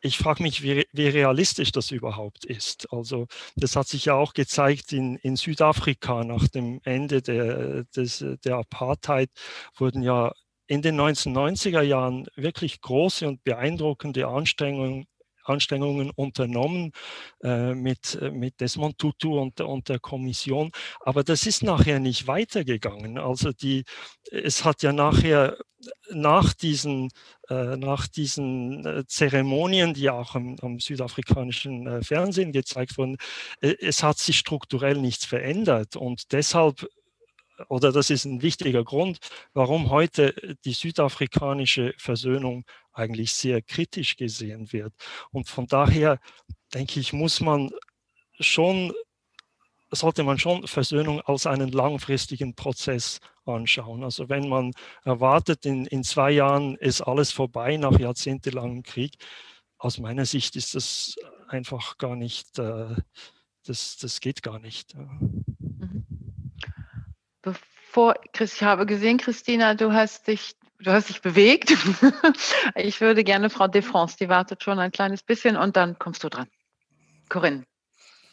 ich 0.00 0.18
frage 0.18 0.42
mich, 0.42 0.62
wie, 0.62 0.86
wie, 0.92 1.08
realistisch 1.08 1.72
das 1.72 1.90
überhaupt 1.90 2.44
ist. 2.44 2.92
Also 2.92 3.26
das 3.56 3.74
hat 3.74 3.88
sich 3.88 4.04
ja 4.04 4.14
auch 4.14 4.34
gezeigt 4.34 4.92
in, 4.92 5.16
in 5.16 5.36
Südafrika 5.36 6.24
nach 6.24 6.46
dem 6.48 6.80
Ende 6.84 7.22
der, 7.22 7.84
des, 7.84 8.22
der 8.44 8.56
Apartheid 8.56 9.30
wurden 9.78 10.02
ja 10.02 10.34
in 10.66 10.82
den 10.82 11.00
1990er 11.00 11.82
Jahren 11.82 12.26
wirklich 12.36 12.80
große 12.80 13.26
und 13.26 13.44
beeindruckende 13.44 14.26
Anstrengungen, 14.26 15.06
Anstrengungen 15.44 16.10
unternommen 16.10 16.92
äh, 17.42 17.74
mit, 17.74 18.18
äh, 18.20 18.30
mit 18.30 18.60
Desmond 18.60 18.98
Tutu 18.98 19.38
und, 19.38 19.60
und 19.60 19.88
der 19.88 19.98
Kommission. 19.98 20.70
Aber 21.00 21.22
das 21.22 21.46
ist 21.46 21.62
nachher 21.62 22.00
nicht 22.00 22.26
weitergegangen. 22.26 23.18
Also 23.18 23.52
die, 23.52 23.84
es 24.30 24.64
hat 24.64 24.82
ja 24.82 24.92
nachher 24.92 25.58
nach 26.10 26.54
diesen, 26.54 27.10
äh, 27.50 27.76
nach 27.76 28.08
diesen 28.08 28.86
äh, 28.86 29.06
Zeremonien, 29.06 29.92
die 29.92 30.08
auch 30.08 30.34
am, 30.34 30.56
am 30.62 30.80
südafrikanischen 30.80 31.86
äh, 31.86 32.02
Fernsehen 32.02 32.52
gezeigt 32.52 32.96
wurden, 32.96 33.18
äh, 33.60 33.74
es 33.80 34.02
hat 34.02 34.18
sich 34.18 34.38
strukturell 34.38 34.96
nichts 34.96 35.26
verändert. 35.26 35.96
Und 35.96 36.32
deshalb 36.32 36.88
oder 37.68 37.92
das 37.92 38.10
ist 38.10 38.24
ein 38.24 38.42
wichtiger 38.42 38.84
Grund, 38.84 39.18
warum 39.52 39.90
heute 39.90 40.56
die 40.64 40.72
südafrikanische 40.72 41.94
Versöhnung 41.98 42.64
eigentlich 42.92 43.32
sehr 43.32 43.62
kritisch 43.62 44.16
gesehen 44.16 44.72
wird. 44.72 44.92
Und 45.30 45.48
von 45.48 45.66
daher 45.66 46.18
denke 46.72 47.00
ich, 47.00 47.12
muss 47.12 47.40
man 47.40 47.70
schon, 48.40 48.92
sollte 49.90 50.24
man 50.24 50.38
schon 50.38 50.66
Versöhnung 50.66 51.20
als 51.22 51.46
einen 51.46 51.70
langfristigen 51.70 52.54
Prozess 52.54 53.20
anschauen. 53.44 54.04
Also 54.04 54.28
wenn 54.28 54.48
man 54.48 54.72
erwartet, 55.04 55.66
in, 55.66 55.86
in 55.86 56.02
zwei 56.02 56.32
Jahren 56.32 56.76
ist 56.76 57.02
alles 57.02 57.30
vorbei 57.30 57.76
nach 57.76 57.98
jahrzehntelangem 57.98 58.82
Krieg, 58.82 59.16
aus 59.78 59.98
meiner 59.98 60.24
Sicht 60.24 60.56
ist 60.56 60.74
das 60.74 61.16
einfach 61.48 61.98
gar 61.98 62.16
nicht, 62.16 62.58
äh, 62.58 62.96
das, 63.66 63.98
das 63.98 64.20
geht 64.20 64.42
gar 64.42 64.58
nicht. 64.58 64.94
Mhm 64.94 66.13
bevor, 67.44 68.14
ich 68.38 68.62
habe 68.62 68.86
gesehen, 68.86 69.18
Christina, 69.18 69.74
du 69.74 69.92
hast 69.92 70.26
dich, 70.26 70.56
du 70.80 70.90
hast 70.90 71.08
dich 71.08 71.22
bewegt. 71.22 71.72
ich 72.74 73.00
würde 73.00 73.22
gerne 73.22 73.50
Frau 73.50 73.68
De 73.68 73.82
France, 73.82 74.16
die 74.18 74.28
wartet 74.28 74.62
schon 74.62 74.78
ein 74.78 74.90
kleines 74.90 75.22
bisschen 75.22 75.56
und 75.56 75.76
dann 75.76 75.98
kommst 75.98 76.24
du 76.24 76.28
dran. 76.28 76.48
Corinne. 77.28 77.64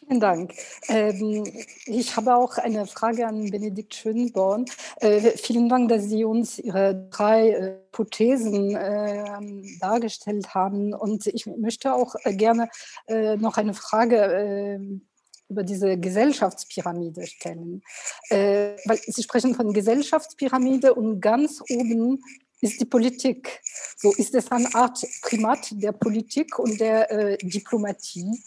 Vielen 0.04 0.20
Dank. 0.20 0.52
Ähm, 0.88 1.44
ich 1.86 2.16
habe 2.16 2.34
auch 2.34 2.58
eine 2.58 2.86
Frage 2.86 3.26
an 3.26 3.50
Benedikt 3.50 3.94
Schönborn. 3.94 4.64
Äh, 5.00 5.20
vielen 5.38 5.68
Dank, 5.68 5.88
dass 5.90 6.04
Sie 6.04 6.24
uns 6.24 6.58
Ihre 6.58 7.08
drei 7.10 7.50
äh, 7.50 7.76
Hypothesen 7.92 8.74
äh, 8.74 9.78
dargestellt 9.80 10.54
haben. 10.54 10.92
Und 10.92 11.26
ich 11.28 11.46
möchte 11.46 11.94
auch 11.94 12.16
äh, 12.24 12.34
gerne 12.34 12.68
äh, 13.06 13.36
noch 13.36 13.58
eine 13.58 13.74
Frage 13.74 14.16
ähm, 14.16 15.06
über 15.52 15.62
diese 15.62 15.98
Gesellschaftspyramide 15.98 17.26
stellen. 17.26 17.82
Äh, 18.30 18.76
weil 18.86 18.98
Sie 19.06 19.22
sprechen 19.22 19.54
von 19.54 19.72
Gesellschaftspyramide 19.72 20.94
und 20.94 21.20
ganz 21.20 21.62
oben 21.70 22.22
ist 22.62 22.80
die 22.80 22.86
Politik. 22.86 23.60
So 23.96 24.12
ist 24.12 24.34
es 24.34 24.50
eine 24.50 24.72
Art 24.74 25.04
Primat 25.22 25.68
der 25.72 25.92
Politik 25.92 26.58
und 26.58 26.80
der 26.80 27.10
äh, 27.10 27.38
Diplomatie. 27.38 28.42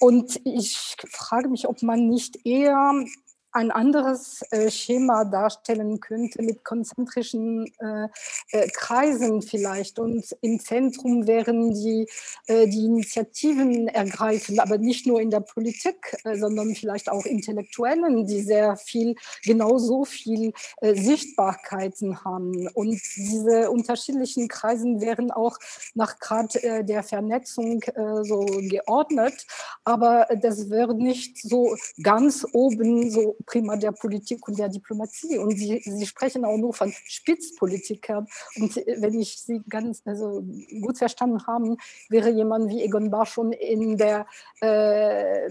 Und 0.00 0.40
ich 0.44 0.96
frage 1.08 1.48
mich, 1.48 1.68
ob 1.68 1.82
man 1.82 2.08
nicht 2.08 2.44
eher 2.44 3.04
ein 3.52 3.70
anderes 3.70 4.42
äh, 4.50 4.70
Schema 4.70 5.24
darstellen 5.24 6.00
könnte 6.00 6.42
mit 6.42 6.64
konzentrischen 6.64 7.66
äh, 7.80 8.08
äh, 8.52 8.68
Kreisen 8.68 9.42
vielleicht. 9.42 9.98
Und 9.98 10.36
im 10.40 10.60
Zentrum 10.60 11.26
wären 11.26 11.72
die, 11.72 12.06
äh, 12.46 12.68
die 12.68 12.84
Initiativen 12.84 13.88
ergreifen, 13.88 14.60
aber 14.60 14.78
nicht 14.78 15.06
nur 15.06 15.20
in 15.20 15.30
der 15.30 15.40
Politik, 15.40 16.16
äh, 16.24 16.36
sondern 16.36 16.74
vielleicht 16.74 17.10
auch 17.10 17.24
Intellektuellen, 17.24 18.26
die 18.26 18.42
sehr 18.42 18.76
viel, 18.76 19.16
genauso 19.42 20.04
viel 20.04 20.52
äh, 20.80 20.94
Sichtbarkeiten 20.94 22.24
haben. 22.24 22.68
Und 22.68 23.00
diese 23.16 23.70
unterschiedlichen 23.70 24.46
Kreisen 24.48 25.00
wären 25.00 25.30
auch 25.30 25.58
nach 25.94 26.18
Grad 26.18 26.54
der 26.62 27.02
Vernetzung 27.02 27.82
so 28.22 28.40
geordnet, 28.44 29.46
aber 29.84 30.26
das 30.40 30.70
wäre 30.70 30.94
nicht 30.94 31.38
so 31.40 31.76
ganz 32.02 32.46
oben 32.52 33.10
so 33.10 33.36
Prima 33.46 33.76
der 33.76 33.92
Politik 33.92 34.46
und 34.48 34.58
der 34.58 34.68
Diplomatie. 34.68 35.38
Und 35.38 35.56
Sie, 35.56 35.82
Sie 35.84 36.06
sprechen 36.06 36.44
auch 36.44 36.56
nur 36.56 36.74
von 36.74 36.92
Spitzpolitikern. 37.04 38.26
Und 38.56 38.76
wenn 38.76 39.18
ich 39.18 39.40
Sie 39.40 39.60
ganz 39.68 40.02
also 40.04 40.42
gut 40.80 40.98
verstanden 40.98 41.46
habe, 41.46 41.76
wäre 42.08 42.30
jemand 42.30 42.68
wie 42.68 42.82
Egon 42.82 43.10
Bahr 43.10 43.26
schon 43.26 43.52
in 43.52 43.96
der, 43.96 44.26
äh, 44.62 45.46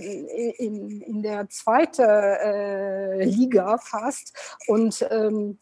in, 0.57 1.01
in 1.01 1.21
der 1.21 1.49
zweiten 1.49 2.01
äh, 2.01 3.23
Liga 3.23 3.77
fast. 3.77 4.33
Und 4.67 5.05
ähm, 5.09 5.57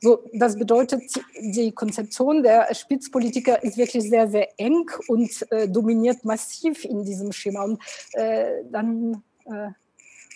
so, 0.00 0.28
das 0.32 0.58
bedeutet, 0.58 1.04
die 1.38 1.70
Konzeption 1.70 2.42
der 2.42 2.74
Spitzpolitiker 2.74 3.62
ist 3.62 3.76
wirklich 3.76 4.02
sehr, 4.02 4.28
sehr 4.28 4.48
eng 4.58 4.90
und 5.06 5.46
äh, 5.52 5.68
dominiert 5.68 6.24
massiv 6.24 6.84
in 6.84 7.04
diesem 7.04 7.30
Schema. 7.30 7.62
Und 7.62 7.80
äh, 8.14 8.64
dann 8.68 9.22
äh, 9.44 9.68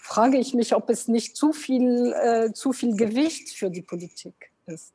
frage 0.07 0.38
ich 0.38 0.54
mich, 0.54 0.74
ob 0.74 0.88
es 0.88 1.09
nicht 1.09 1.36
zu 1.36 1.52
viel, 1.52 2.12
äh, 2.12 2.52
zu 2.52 2.72
viel 2.72 2.96
Gewicht 2.96 3.50
für 3.50 3.70
die 3.70 3.82
Politik 3.82 4.52
ist. 4.66 4.94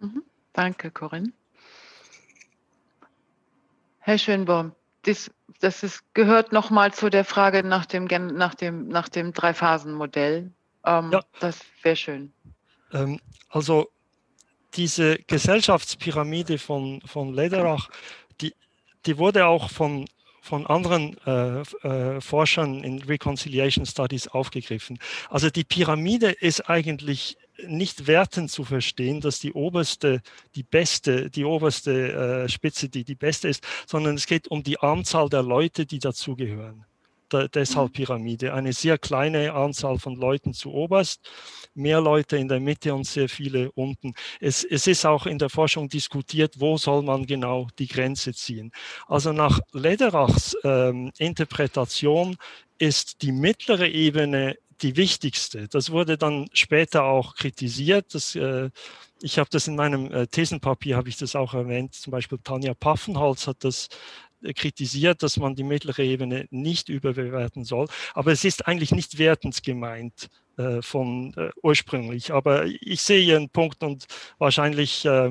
Mhm. 0.00 0.22
Danke, 0.52 0.90
Corinne. 0.90 1.32
Herr 3.98 4.18
Schönbaum, 4.18 4.72
das, 5.02 5.30
das 5.60 5.82
ist, 5.82 6.02
gehört 6.14 6.52
nochmal 6.52 6.92
zu 6.92 7.08
der 7.08 7.24
Frage 7.24 7.62
nach 7.64 7.86
dem, 7.86 8.04
nach 8.04 8.54
dem, 8.54 8.88
nach 8.88 9.08
dem 9.08 9.32
Drei-Phasen-Modell. 9.32 10.52
Ähm, 10.84 11.10
ja. 11.12 11.22
Das 11.40 11.60
wäre 11.82 11.96
schön. 11.96 12.32
Ähm, 12.92 13.18
also 13.48 13.88
diese 14.74 15.16
Gesellschaftspyramide 15.26 16.58
von, 16.58 17.00
von 17.06 17.32
Lederach, 17.32 17.88
die, 18.40 18.54
die 19.06 19.16
wurde 19.16 19.46
auch 19.46 19.70
von 19.70 20.06
von 20.46 20.66
anderen 20.66 21.16
äh, 21.26 21.60
äh, 21.60 22.20
Forschern 22.20 22.82
in 22.82 23.02
Reconciliation 23.02 23.84
Studies 23.84 24.28
aufgegriffen. 24.28 24.98
Also 25.28 25.50
die 25.50 25.64
Pyramide 25.64 26.30
ist 26.30 26.70
eigentlich 26.70 27.36
nicht 27.66 28.06
wertend 28.06 28.50
zu 28.50 28.64
verstehen, 28.64 29.20
dass 29.20 29.40
die 29.40 29.52
oberste, 29.52 30.22
die 30.54 30.62
beste, 30.62 31.30
die 31.30 31.44
oberste 31.44 32.44
äh, 32.44 32.48
Spitze, 32.48 32.88
die 32.88 33.04
die 33.04 33.14
beste 33.14 33.48
ist, 33.48 33.66
sondern 33.86 34.14
es 34.14 34.26
geht 34.26 34.48
um 34.48 34.62
die 34.62 34.78
Anzahl 34.78 35.28
der 35.28 35.42
Leute, 35.42 35.86
die 35.86 35.98
dazugehören 35.98 36.84
deshalb 37.32 37.90
mhm. 37.90 37.92
Pyramide. 37.92 38.54
Eine 38.54 38.72
sehr 38.72 38.98
kleine 38.98 39.52
Anzahl 39.52 39.98
von 39.98 40.16
Leuten 40.16 40.52
zu 40.52 40.72
oberst, 40.72 41.20
mehr 41.74 42.00
Leute 42.00 42.36
in 42.36 42.48
der 42.48 42.60
Mitte 42.60 42.94
und 42.94 43.06
sehr 43.06 43.28
viele 43.28 43.70
unten. 43.72 44.14
Es, 44.40 44.64
es 44.64 44.86
ist 44.86 45.04
auch 45.04 45.26
in 45.26 45.38
der 45.38 45.50
Forschung 45.50 45.88
diskutiert, 45.88 46.60
wo 46.60 46.76
soll 46.76 47.02
man 47.02 47.26
genau 47.26 47.68
die 47.78 47.88
Grenze 47.88 48.32
ziehen. 48.32 48.72
Also 49.06 49.32
nach 49.32 49.60
Lederachs 49.72 50.56
ähm, 50.64 51.12
Interpretation 51.18 52.36
ist 52.78 53.22
die 53.22 53.32
mittlere 53.32 53.88
Ebene 53.88 54.56
die 54.82 54.96
wichtigste. 54.96 55.68
Das 55.68 55.90
wurde 55.90 56.18
dann 56.18 56.48
später 56.52 57.04
auch 57.04 57.34
kritisiert. 57.34 58.14
Das, 58.14 58.34
äh, 58.34 58.70
ich 59.22 59.38
habe 59.38 59.48
das 59.50 59.66
in 59.66 59.76
meinem 59.76 60.12
äh, 60.12 60.26
Thesenpapier, 60.26 60.96
habe 60.96 61.08
ich 61.08 61.16
das 61.16 61.34
auch 61.34 61.54
erwähnt. 61.54 61.94
Zum 61.94 62.10
Beispiel 62.10 62.38
Tanja 62.42 62.74
Paffenholz 62.74 63.46
hat 63.46 63.64
das 63.64 63.88
kritisiert, 64.54 65.22
dass 65.22 65.36
man 65.36 65.54
die 65.54 65.64
mittlere 65.64 66.02
Ebene 66.02 66.46
nicht 66.50 66.88
überbewerten 66.88 67.64
soll. 67.64 67.86
Aber 68.14 68.32
es 68.32 68.44
ist 68.44 68.66
eigentlich 68.66 68.92
nicht 68.92 69.18
wertend 69.18 69.62
gemeint 69.62 70.28
äh, 70.56 70.82
von 70.82 71.34
äh, 71.36 71.50
ursprünglich. 71.62 72.32
Aber 72.32 72.66
ich 72.66 73.02
sehe 73.02 73.20
Ihren 73.20 73.50
Punkt 73.50 73.82
und 73.82 74.06
wahrscheinlich, 74.38 75.04
äh, 75.04 75.30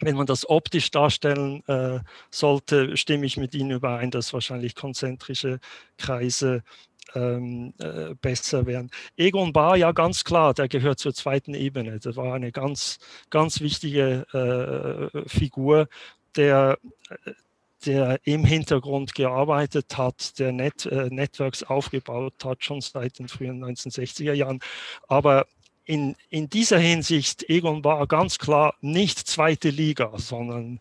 wenn 0.00 0.16
man 0.16 0.26
das 0.26 0.48
optisch 0.48 0.90
darstellen 0.90 1.62
äh, 1.68 2.00
sollte, 2.30 2.96
stimme 2.96 3.26
ich 3.26 3.36
mit 3.36 3.54
Ihnen 3.54 3.70
überein, 3.72 4.10
dass 4.10 4.32
wahrscheinlich 4.32 4.74
konzentrische 4.74 5.60
Kreise 5.98 6.62
ähm, 7.14 7.74
äh, 7.78 8.14
besser 8.20 8.66
wären. 8.66 8.90
Egon 9.16 9.52
Bahr, 9.52 9.76
ja 9.76 9.92
ganz 9.92 10.24
klar, 10.24 10.54
der 10.54 10.68
gehört 10.68 10.98
zur 10.98 11.14
zweiten 11.14 11.54
Ebene. 11.54 11.98
Das 11.98 12.16
war 12.16 12.34
eine 12.34 12.52
ganz, 12.52 12.98
ganz 13.30 13.60
wichtige 13.60 15.10
äh, 15.12 15.28
Figur, 15.28 15.88
der 16.36 16.78
der 17.86 18.20
im 18.24 18.44
Hintergrund 18.44 19.14
gearbeitet 19.14 19.96
hat, 19.96 20.38
der 20.38 20.52
Net, 20.52 20.86
äh, 20.86 21.08
Networks 21.10 21.62
aufgebaut 21.62 22.34
hat, 22.44 22.64
schon 22.64 22.80
seit 22.80 23.18
den 23.18 23.28
frühen 23.28 23.64
1960er 23.64 24.32
Jahren. 24.32 24.60
Aber 25.08 25.46
in, 25.84 26.14
in 26.28 26.48
dieser 26.48 26.78
Hinsicht, 26.78 27.48
Egon 27.48 27.82
war 27.82 28.06
ganz 28.06 28.38
klar 28.38 28.74
nicht 28.80 29.18
zweite 29.18 29.70
Liga, 29.70 30.12
sondern 30.16 30.80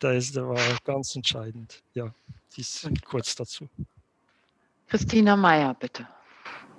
da 0.00 0.12
ist, 0.12 0.36
der 0.36 0.48
war 0.48 0.58
ganz 0.84 1.14
entscheidend. 1.14 1.82
Ja, 1.94 2.12
dies 2.56 2.88
kurz 3.04 3.34
dazu. 3.34 3.68
Christina 4.88 5.36
Meyer, 5.36 5.74
bitte. 5.74 6.06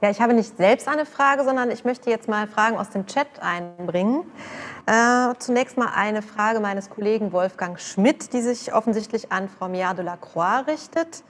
Ja, 0.02 0.10
ich 0.10 0.20
habe 0.20 0.34
nicht 0.34 0.58
selbst 0.58 0.88
eine 0.88 1.06
Frage, 1.06 1.44
sondern 1.44 1.70
ich 1.70 1.86
möchte 1.86 2.10
jetzt 2.10 2.28
mal 2.28 2.48
Fragen 2.48 2.76
aus 2.76 2.90
dem 2.90 3.06
Chat 3.06 3.28
einbringen. 3.40 4.24
Äh, 4.88 5.36
zunächst 5.38 5.78
mal 5.78 5.92
eine 5.96 6.24
Frage 6.24 6.60
meines 6.60 6.90
Kollegen 6.90 7.32
Wolfgang 7.32 7.80
Schmidt, 7.80 8.34
die 8.34 8.42
sich 8.42 8.74
offensichtlich 8.74 9.32
an 9.32 9.48
Frau 9.48 9.70
Miard 9.70 10.00
de 10.00 10.06
la 10.06 10.18
Croix 10.18 10.66
richtet. 10.66 11.24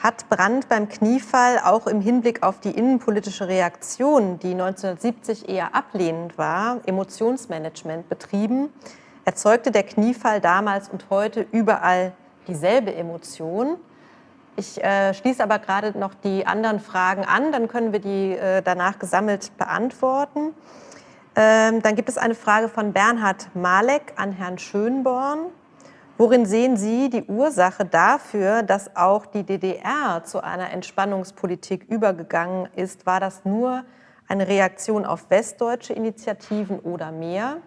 Hat 0.00 0.28
Brandt 0.28 0.68
beim 0.68 0.88
Kniefall 0.88 1.60
auch 1.62 1.86
im 1.86 2.00
Hinblick 2.00 2.42
auf 2.42 2.58
die 2.58 2.72
innenpolitische 2.72 3.46
Reaktion, 3.46 4.40
die 4.40 4.50
1970 4.50 5.48
eher 5.48 5.76
ablehnend 5.76 6.36
war, 6.36 6.80
Emotionsmanagement 6.86 8.08
betrieben? 8.08 8.72
Erzeugte 9.24 9.70
der 9.70 9.84
Kniefall 9.84 10.40
damals 10.40 10.88
und 10.88 11.04
heute 11.10 11.46
überall 11.52 12.12
dieselbe 12.48 12.92
Emotion? 12.92 13.76
Ich 14.58 14.82
äh, 14.82 15.14
schließe 15.14 15.40
aber 15.40 15.60
gerade 15.60 15.96
noch 15.96 16.14
die 16.14 16.44
anderen 16.44 16.80
Fragen 16.80 17.24
an, 17.24 17.52
dann 17.52 17.68
können 17.68 17.92
wir 17.92 18.00
die 18.00 18.32
äh, 18.32 18.60
danach 18.60 18.98
gesammelt 18.98 19.56
beantworten. 19.56 20.52
Ähm, 21.36 21.80
dann 21.80 21.94
gibt 21.94 22.08
es 22.08 22.18
eine 22.18 22.34
Frage 22.34 22.68
von 22.68 22.92
Bernhard 22.92 23.54
Malek 23.54 24.14
an 24.16 24.32
Herrn 24.32 24.58
Schönborn. 24.58 25.52
Worin 26.16 26.44
sehen 26.44 26.76
Sie 26.76 27.08
die 27.08 27.22
Ursache 27.22 27.84
dafür, 27.84 28.64
dass 28.64 28.96
auch 28.96 29.26
die 29.26 29.44
DDR 29.44 30.24
zu 30.24 30.42
einer 30.42 30.72
Entspannungspolitik 30.72 31.84
übergegangen 31.84 32.68
ist? 32.74 33.06
War 33.06 33.20
das 33.20 33.44
nur 33.44 33.84
eine 34.26 34.48
Reaktion 34.48 35.06
auf 35.06 35.30
westdeutsche 35.30 35.92
Initiativen 35.92 36.80
oder 36.80 37.12
mehr? 37.12 37.58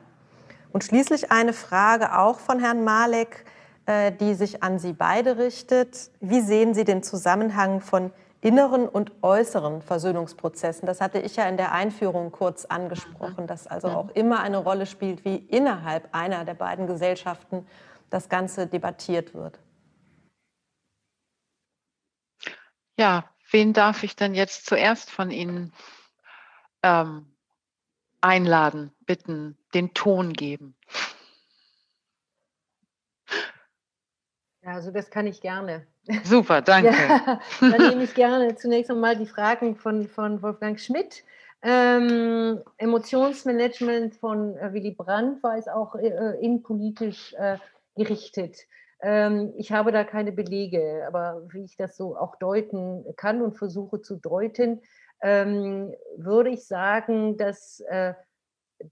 Und 0.73 0.83
schließlich 0.83 1.31
eine 1.31 1.53
Frage 1.53 2.17
auch 2.17 2.41
von 2.41 2.59
Herrn 2.59 2.83
Malek. 2.83 3.45
Äh, 3.91 4.13
die 4.13 4.35
sich 4.35 4.63
an 4.63 4.79
Sie 4.79 4.93
beide 4.93 5.37
richtet. 5.37 6.11
Wie 6.21 6.39
sehen 6.39 6.73
Sie 6.73 6.85
den 6.85 7.03
Zusammenhang 7.03 7.81
von 7.81 8.13
inneren 8.39 8.87
und 8.87 9.11
äußeren 9.21 9.81
Versöhnungsprozessen? 9.81 10.85
Das 10.85 11.01
hatte 11.01 11.19
ich 11.19 11.35
ja 11.35 11.49
in 11.49 11.57
der 11.57 11.73
Einführung 11.73 12.31
kurz 12.31 12.63
angesprochen, 12.63 13.47
dass 13.47 13.67
also 13.67 13.89
auch 13.89 14.09
immer 14.11 14.39
eine 14.39 14.59
Rolle 14.59 14.85
spielt, 14.85 15.25
wie 15.25 15.35
innerhalb 15.35 16.07
einer 16.15 16.45
der 16.45 16.53
beiden 16.53 16.87
Gesellschaften 16.87 17.67
das 18.09 18.29
Ganze 18.29 18.65
debattiert 18.65 19.33
wird. 19.33 19.59
Ja, 22.97 23.25
wen 23.51 23.73
darf 23.73 24.03
ich 24.03 24.15
denn 24.15 24.33
jetzt 24.33 24.67
zuerst 24.67 25.11
von 25.11 25.31
Ihnen 25.31 25.73
ähm, 26.81 27.25
einladen, 28.21 28.93
bitten, 29.05 29.57
den 29.73 29.93
Ton 29.93 30.31
geben? 30.31 30.77
Also 34.63 34.91
das 34.91 35.09
kann 35.09 35.27
ich 35.27 35.41
gerne. 35.41 35.85
Super, 36.23 36.61
danke. 36.61 36.91
Ja, 36.91 37.39
dann 37.59 37.89
nehme 37.89 38.03
ich 38.03 38.13
gerne 38.15 38.55
zunächst 38.55 38.91
einmal 38.91 39.15
die 39.15 39.25
Fragen 39.25 39.75
von, 39.75 40.07
von 40.07 40.41
Wolfgang 40.41 40.79
Schmidt. 40.79 41.23
Ähm, 41.63 42.61
Emotionsmanagement 42.77 44.15
von 44.15 44.57
äh, 44.57 44.73
Willy 44.73 44.91
Brandt 44.91 45.43
war 45.43 45.57
es 45.57 45.67
auch 45.67 45.95
äh, 45.95 46.39
innenpolitisch 46.41 47.33
äh, 47.33 47.57
gerichtet. 47.95 48.57
Ähm, 49.01 49.53
ich 49.57 49.71
habe 49.71 49.91
da 49.91 50.03
keine 50.03 50.31
Belege, 50.31 51.03
aber 51.07 51.43
wie 51.51 51.63
ich 51.63 51.77
das 51.77 51.95
so 51.97 52.17
auch 52.17 52.35
deuten 52.37 53.05
kann 53.15 53.41
und 53.41 53.57
versuche 53.57 54.01
zu 54.01 54.15
deuten, 54.15 54.81
ähm, 55.21 55.93
würde 56.17 56.49
ich 56.49 56.65
sagen, 56.65 57.37
dass 57.37 57.83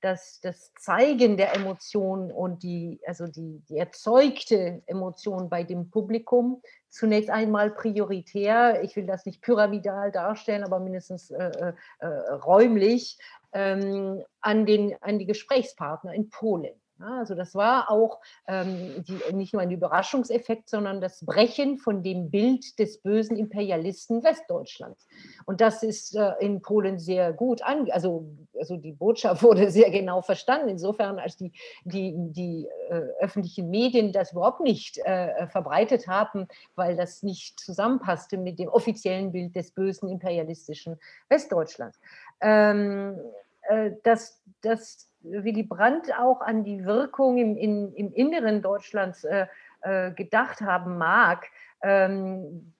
dass 0.01 0.39
das 0.41 0.73
Zeigen 0.75 1.37
der 1.37 1.55
Emotionen 1.55 2.31
und 2.31 2.63
die, 2.63 2.99
also 3.05 3.27
die, 3.27 3.61
die 3.69 3.77
erzeugte 3.77 4.81
Emotion 4.85 5.49
bei 5.49 5.63
dem 5.63 5.89
Publikum 5.89 6.61
zunächst 6.89 7.29
einmal 7.29 7.71
prioritär, 7.71 8.83
ich 8.83 8.95
will 8.95 9.05
das 9.05 9.25
nicht 9.25 9.41
pyramidal 9.41 10.11
darstellen, 10.11 10.63
aber 10.63 10.79
mindestens 10.79 11.31
äh, 11.31 11.49
äh, 11.49 11.73
äh 11.99 12.07
räumlich, 12.33 13.17
ähm, 13.53 14.23
an, 14.41 14.65
den, 14.65 14.95
an 15.01 15.19
die 15.19 15.25
Gesprächspartner 15.25 16.13
in 16.13 16.29
Polen 16.29 16.79
also 16.99 17.33
das 17.33 17.55
war 17.55 17.89
auch 17.89 18.19
ähm, 18.47 19.03
die, 19.07 19.33
nicht 19.33 19.53
nur 19.53 19.61
ein 19.61 19.71
Überraschungseffekt, 19.71 20.69
sondern 20.69 20.99
das 20.99 21.25
Brechen 21.25 21.77
von 21.77 22.03
dem 22.03 22.29
Bild 22.29 22.77
des 22.77 22.97
bösen 22.99 23.37
Imperialisten 23.37 24.23
Westdeutschlands. 24.23 25.07
Und 25.45 25.61
das 25.61 25.81
ist 25.83 26.15
äh, 26.15 26.33
in 26.39 26.61
Polen 26.61 26.99
sehr 26.99 27.31
gut 27.31 27.61
an, 27.61 27.89
also, 27.91 28.25
also 28.57 28.75
die 28.75 28.91
Botschaft 28.91 29.43
wurde 29.43 29.71
sehr 29.71 29.89
genau 29.91 30.21
verstanden, 30.21 30.69
insofern 30.69 31.19
als 31.19 31.37
die, 31.37 31.53
die, 31.85 32.13
die 32.17 32.67
äh, 32.89 33.01
öffentlichen 33.19 33.69
Medien 33.69 34.11
das 34.11 34.33
überhaupt 34.33 34.61
nicht 34.61 34.97
äh, 34.99 35.47
verbreitet 35.47 36.07
haben, 36.07 36.47
weil 36.75 36.95
das 36.95 37.23
nicht 37.23 37.59
zusammenpasste 37.59 38.37
mit 38.37 38.59
dem 38.59 38.67
offiziellen 38.67 39.31
Bild 39.31 39.55
des 39.55 39.71
bösen 39.71 40.09
imperialistischen 40.09 40.99
Westdeutschlands. 41.29 41.99
Ähm, 42.41 43.19
äh, 43.69 43.91
dass, 44.03 44.41
dass 44.61 45.08
Willy 45.21 45.63
Brandt 45.63 46.13
auch 46.17 46.41
an 46.41 46.63
die 46.63 46.85
Wirkung 46.85 47.37
im, 47.37 47.57
in, 47.57 47.93
im 47.93 48.13
Inneren 48.13 48.61
Deutschlands 48.61 49.23
äh, 49.23 49.47
äh, 49.81 50.11
gedacht 50.11 50.61
haben 50.61 50.97
mag, 50.97 51.45
ähm, 51.83 52.73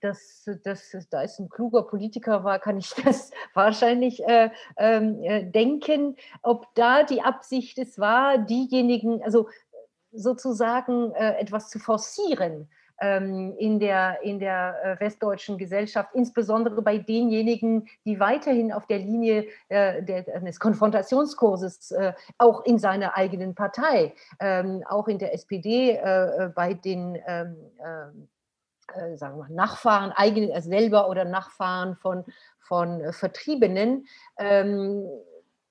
dass, 0.00 0.48
dass 0.62 0.90
da 1.10 1.22
es 1.22 1.38
ein 1.38 1.48
kluger 1.48 1.82
Politiker 1.82 2.44
war, 2.44 2.58
kann 2.58 2.78
ich 2.78 2.90
das 3.04 3.30
wahrscheinlich 3.54 4.22
äh, 4.24 4.50
ähm, 4.76 5.22
äh, 5.22 5.44
denken, 5.44 6.16
ob 6.42 6.74
da 6.74 7.02
die 7.02 7.22
Absicht 7.22 7.78
es 7.78 7.98
war, 7.98 8.38
diejenigen, 8.38 9.22
also 9.22 9.48
sozusagen 10.12 11.12
äh, 11.12 11.38
etwas 11.38 11.68
zu 11.68 11.78
forcieren, 11.78 12.68
in 12.98 13.78
der, 13.78 14.22
in 14.22 14.38
der 14.38 14.76
äh, 14.82 15.00
westdeutschen 15.00 15.58
Gesellschaft, 15.58 16.14
insbesondere 16.14 16.80
bei 16.80 16.96
denjenigen, 16.96 17.88
die 18.06 18.18
weiterhin 18.20 18.72
auf 18.72 18.86
der 18.86 18.98
Linie 18.98 19.46
äh, 19.68 20.02
des 20.02 20.58
Konfrontationskurses 20.58 21.90
äh, 21.90 22.14
auch 22.38 22.64
in 22.64 22.78
seiner 22.78 23.14
eigenen 23.14 23.54
Partei, 23.54 24.14
ähm, 24.40 24.82
auch 24.88 25.08
in 25.08 25.18
der 25.18 25.34
SPD, 25.34 26.00
bei 26.54 26.74
den 26.74 27.18
ähm, 27.26 27.56
sagen 29.16 29.36
wir 29.38 29.48
Nachfahren, 29.50 30.12
eigenen, 30.12 30.60
selber 30.62 31.10
oder 31.10 31.24
Nachfahren 31.24 31.96
von, 31.96 32.24
von 32.60 33.12
Vertriebenen, 33.12 34.06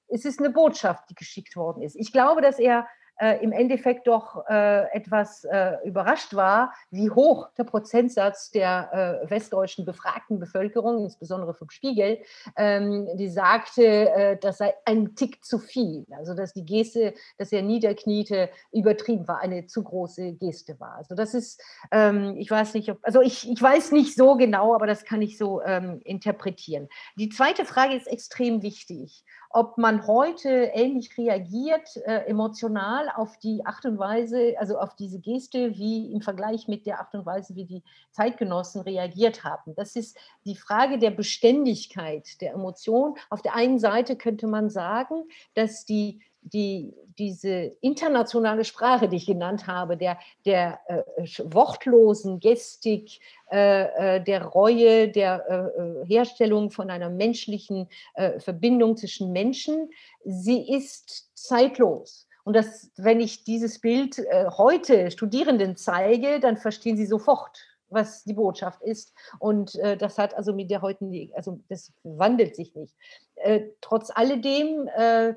es 0.07 0.25
ist 0.25 0.39
eine 0.39 0.49
Botschaft, 0.49 1.09
die 1.09 1.15
geschickt 1.15 1.55
worden 1.55 1.81
ist. 1.81 1.95
Ich 1.95 2.11
glaube, 2.11 2.41
dass 2.41 2.59
er 2.59 2.87
äh, 3.17 3.43
im 3.43 3.51
Endeffekt 3.51 4.07
doch 4.07 4.45
äh, 4.49 4.91
etwas 4.91 5.43
äh, 5.45 5.77
überrascht 5.85 6.35
war, 6.35 6.73
wie 6.91 7.09
hoch 7.09 7.49
der 7.57 7.63
Prozentsatz 7.63 8.51
der 8.51 9.21
äh, 9.25 9.29
westdeutschen 9.29 9.85
befragten 9.85 10.39
Bevölkerung, 10.39 11.03
insbesondere 11.03 11.53
vom 11.53 11.69
Spiegel, 11.69 12.19
ähm, 12.57 13.07
die 13.15 13.29
sagte, 13.29 13.83
äh, 13.83 14.37
das 14.37 14.57
sei 14.57 14.73
ein 14.85 15.15
Tick 15.15 15.43
zu 15.43 15.59
viel. 15.59 16.05
Also 16.17 16.33
dass 16.33 16.53
die 16.53 16.65
Geste, 16.65 17.13
dass 17.37 17.51
er 17.51 17.61
niederkniete, 17.61 18.49
übertrieben 18.71 19.27
war, 19.27 19.39
eine 19.39 19.65
zu 19.65 19.83
große 19.83 20.33
Geste 20.33 20.79
war. 20.79 20.95
Also 20.95 21.15
das 21.15 21.33
ist, 21.33 21.61
ähm, 21.91 22.35
ich 22.37 22.49
weiß 22.49 22.73
nicht, 22.73 22.89
ob, 22.91 22.99
also 23.01 23.21
ich, 23.21 23.49
ich 23.49 23.61
weiß 23.61 23.91
nicht 23.91 24.15
so 24.15 24.35
genau, 24.35 24.75
aber 24.75 24.87
das 24.87 25.05
kann 25.05 25.21
ich 25.21 25.37
so 25.37 25.61
ähm, 25.61 26.01
interpretieren. 26.03 26.87
Die 27.17 27.29
zweite 27.29 27.65
Frage 27.65 27.95
ist 27.95 28.07
extrem 28.07 28.61
wichtig 28.61 29.23
ob 29.55 29.77
man 29.77 30.05
heute 30.05 30.49
ähnlich 30.73 31.17
reagiert, 31.17 31.95
äh, 32.05 32.25
emotional 32.25 33.09
auf 33.15 33.37
die 33.37 33.65
Art 33.65 33.85
und 33.85 33.97
Weise, 33.97 34.53
also 34.59 34.77
auf 34.77 34.97
diese 34.97 35.19
Geste, 35.19 35.77
wie 35.77 36.11
im 36.11 36.19
Vergleich 36.19 36.67
mit 36.67 36.85
der 36.85 36.99
Art 36.99 37.13
und 37.13 37.25
Weise, 37.25 37.55
wie 37.55 37.63
die 37.63 37.81
Zeitgenossen 38.11 38.81
reagiert 38.81 39.45
haben. 39.45 39.73
Das 39.73 39.95
ist 39.95 40.17
die 40.43 40.57
Frage 40.57 40.99
der 40.99 41.11
Beständigkeit 41.11 42.41
der 42.41 42.51
Emotion. 42.51 43.15
Auf 43.29 43.41
der 43.41 43.55
einen 43.55 43.79
Seite 43.79 44.17
könnte 44.17 44.45
man 44.45 44.69
sagen, 44.69 45.23
dass 45.53 45.85
die 45.85 46.19
die, 46.45 46.93
diese 47.17 47.71
internationale 47.81 48.63
Sprache, 48.65 49.09
die 49.09 49.17
ich 49.17 49.25
genannt 49.25 49.67
habe, 49.67 49.97
der, 49.97 50.19
der 50.45 50.79
äh, 50.87 51.03
wortlosen 51.43 52.39
Gestik, 52.39 53.19
äh, 53.51 54.17
äh, 54.17 54.23
der 54.23 54.45
Reue, 54.45 55.09
der 55.09 55.45
äh, 55.49 55.81
äh, 55.81 56.05
Herstellung 56.05 56.69
von 56.71 56.89
einer 56.89 57.09
menschlichen 57.09 57.87
äh, 58.13 58.39
Verbindung 58.39 58.95
zwischen 58.95 59.31
Menschen, 59.31 59.89
sie 60.23 60.69
ist 60.71 61.31
zeitlos. 61.35 62.27
Und 62.43 62.55
das, 62.55 62.91
wenn 62.95 63.21
ich 63.21 63.43
dieses 63.43 63.81
Bild 63.81 64.21
heute 64.57 65.09
Studierenden 65.09 65.75
zeige, 65.77 66.39
dann 66.39 66.57
verstehen 66.57 66.95
sie 66.95 67.07
sofort, 67.07 67.57
was 67.89 68.23
die 68.23 68.33
Botschaft 68.33 68.83
ist. 68.83 69.13
Und 69.39 69.73
äh, 69.75 69.97
das 69.97 70.19
hat 70.19 70.35
also 70.35 70.53
mit 70.53 70.69
der 70.69 70.83
heutigen, 70.83 71.31
also 71.33 71.59
das 71.69 71.91
wandelt 72.03 72.55
sich 72.55 72.75
nicht. 72.75 72.93
Äh, 73.35 73.61
trotz 73.81 74.11
alledem 74.13 74.87
äh, 74.95 75.33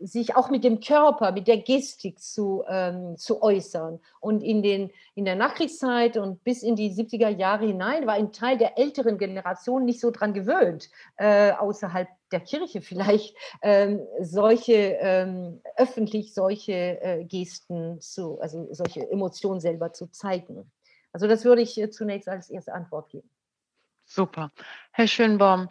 sich 0.00 0.36
auch 0.36 0.50
mit 0.50 0.64
dem 0.64 0.80
Körper, 0.80 1.32
mit 1.32 1.48
der 1.48 1.58
Gestik 1.58 2.20
zu, 2.20 2.64
ähm, 2.68 3.16
zu 3.16 3.42
äußern. 3.42 4.00
Und 4.20 4.42
in, 4.42 4.62
den, 4.62 4.90
in 5.14 5.24
der 5.24 5.34
Nachkriegszeit 5.34 6.16
und 6.16 6.42
bis 6.44 6.62
in 6.62 6.76
die 6.76 6.92
70er 6.92 7.28
Jahre 7.28 7.66
hinein 7.66 8.06
war 8.06 8.14
ein 8.14 8.32
Teil 8.32 8.58
der 8.58 8.78
älteren 8.78 9.18
Generation 9.18 9.84
nicht 9.84 10.00
so 10.00 10.10
dran 10.10 10.34
gewöhnt, 10.34 10.90
äh, 11.16 11.52
außerhalb 11.52 12.08
der 12.32 12.40
Kirche 12.40 12.80
vielleicht, 12.80 13.36
ähm, 13.62 14.00
solche 14.20 14.98
ähm, 15.00 15.60
öffentlich 15.76 16.34
solche 16.34 17.00
äh, 17.00 17.24
Gesten 17.24 18.00
zu, 18.00 18.40
also 18.40 18.68
solche 18.72 19.10
Emotionen 19.10 19.60
selber 19.60 19.92
zu 19.92 20.06
zeigen. 20.08 20.70
Also 21.12 21.26
das 21.26 21.44
würde 21.44 21.62
ich 21.62 21.78
äh, 21.80 21.90
zunächst 21.90 22.28
als 22.28 22.50
erste 22.50 22.72
Antwort 22.72 23.10
geben. 23.10 23.30
Super. 24.04 24.50
Herr 24.92 25.06
Schönbaum, 25.06 25.68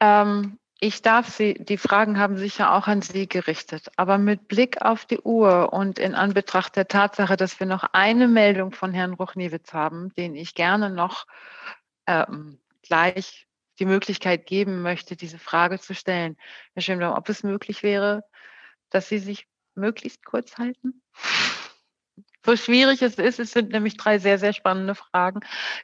ähm, 0.00 0.58
ich 0.80 1.02
darf 1.02 1.28
Sie, 1.28 1.54
die 1.54 1.76
Fragen 1.76 2.18
haben 2.18 2.36
sich 2.36 2.58
ja 2.58 2.76
auch 2.76 2.86
an 2.86 3.02
Sie 3.02 3.28
gerichtet, 3.28 3.90
aber 3.96 4.16
mit 4.16 4.46
Blick 4.46 4.80
auf 4.80 5.06
die 5.06 5.18
Uhr 5.18 5.72
und 5.72 5.98
in 5.98 6.14
Anbetracht 6.14 6.76
der 6.76 6.86
Tatsache, 6.86 7.36
dass 7.36 7.58
wir 7.58 7.66
noch 7.66 7.84
eine 7.92 8.28
Meldung 8.28 8.70
von 8.70 8.92
Herrn 8.92 9.14
Ruchniewitz 9.14 9.72
haben, 9.72 10.14
den 10.14 10.36
ich 10.36 10.54
gerne 10.54 10.90
noch 10.90 11.26
ähm, 12.06 12.60
gleich 12.82 13.47
die 13.78 13.86
Möglichkeit 13.86 14.46
geben 14.46 14.82
möchte, 14.82 15.16
diese 15.16 15.38
Frage 15.38 15.78
zu 15.78 15.94
stellen. 15.94 16.36
Herr 16.74 16.82
Schönbaum, 16.82 17.16
ob 17.16 17.28
es 17.28 17.42
möglich 17.42 17.82
wäre, 17.82 18.22
dass 18.90 19.08
Sie 19.08 19.18
sich 19.18 19.46
möglichst 19.74 20.24
kurz 20.24 20.58
halten? 20.58 21.02
so 22.48 22.56
schwierig 22.56 23.02
es 23.02 23.16
ist. 23.16 23.38
Es 23.38 23.52
sind 23.52 23.72
nämlich 23.72 23.96
drei 23.96 24.18
sehr, 24.18 24.38
sehr 24.38 24.54
spannende 24.54 24.94
Fragen. 24.94 25.40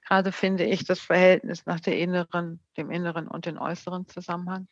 Gerade 0.09 0.33
finde 0.33 0.65
ich 0.65 0.85
das 0.85 0.99
Verhältnis 0.99 1.67
nach 1.67 1.81
der 1.81 1.99
inneren, 1.99 2.61
dem 2.77 2.91
inneren 2.91 3.29
und 3.29 3.45
dem 3.45 3.59
äußeren 3.59 4.07
Zusammenhang. 4.09 4.67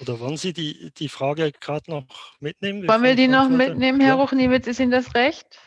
Oder 0.00 0.20
wollen 0.20 0.36
Sie 0.36 0.52
die, 0.52 0.92
die 0.98 1.08
Frage 1.08 1.52
gerade 1.52 1.90
noch 1.90 2.38
mitnehmen? 2.40 2.86
Wollen 2.86 3.02
wir 3.02 3.16
die 3.16 3.28
noch 3.28 3.48
mitnehmen, 3.48 4.00
Herr 4.00 4.16
ja. 4.16 4.20
Ruchniewitz? 4.20 4.66
Ist 4.66 4.80
Ihnen 4.80 4.90
das 4.90 5.14
recht? 5.14 5.58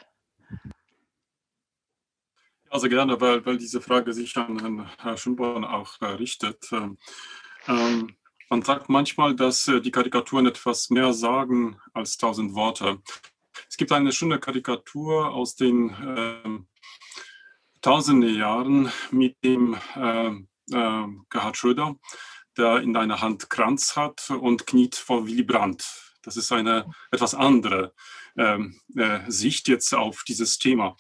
Also 2.72 2.88
gerne, 2.88 3.20
weil, 3.20 3.46
weil 3.46 3.58
diese 3.58 3.82
Frage 3.82 4.14
sich 4.14 4.38
an 4.38 4.88
Herrn 4.98 5.18
Schönborn 5.18 5.66
auch 5.66 6.00
äh, 6.00 6.06
richtet. 6.06 6.72
Ähm, 6.72 6.98
ähm, 7.68 8.16
man 8.50 8.62
sagt 8.62 8.88
manchmal, 8.88 9.36
dass 9.36 9.68
äh, 9.68 9.82
die 9.82 9.92
Karikaturen 9.92 10.46
etwas 10.46 10.90
mehr 10.90 11.12
sagen 11.12 11.78
als 11.94 12.16
tausend 12.16 12.56
Worte. 12.56 13.02
Es 13.70 13.76
gibt 13.76 13.92
eine 13.92 14.14
schöne 14.14 14.40
Karikatur 14.40 15.34
aus 15.34 15.58
den 15.58 15.90
äh, 15.90 16.60
tausende 17.82 18.30
Jahren 18.30 18.90
mit 19.12 19.36
dem 19.44 19.76
äh, 19.98 20.30
äh, 20.30 21.08
Gerhard 21.30 21.58
Schröder, 21.58 21.98
der 22.58 22.78
in 22.78 22.96
einer 22.96 23.20
Hand 23.20 23.50
Kranz 23.50 23.98
hat 23.98 24.30
und 24.30 24.66
kniet 24.66 24.96
vor 24.96 25.28
Willy 25.28 25.44
Brandt. 25.44 25.86
Das 26.22 26.38
ist 26.38 26.54
eine 26.54 26.90
etwas 27.12 27.36
andere 27.36 27.94
ähm, 28.38 28.80
äh, 28.96 29.20
Sicht 29.28 29.68
jetzt 29.68 29.94
auf 29.94 30.24
dieses 30.24 30.58
Thema. 30.58 30.96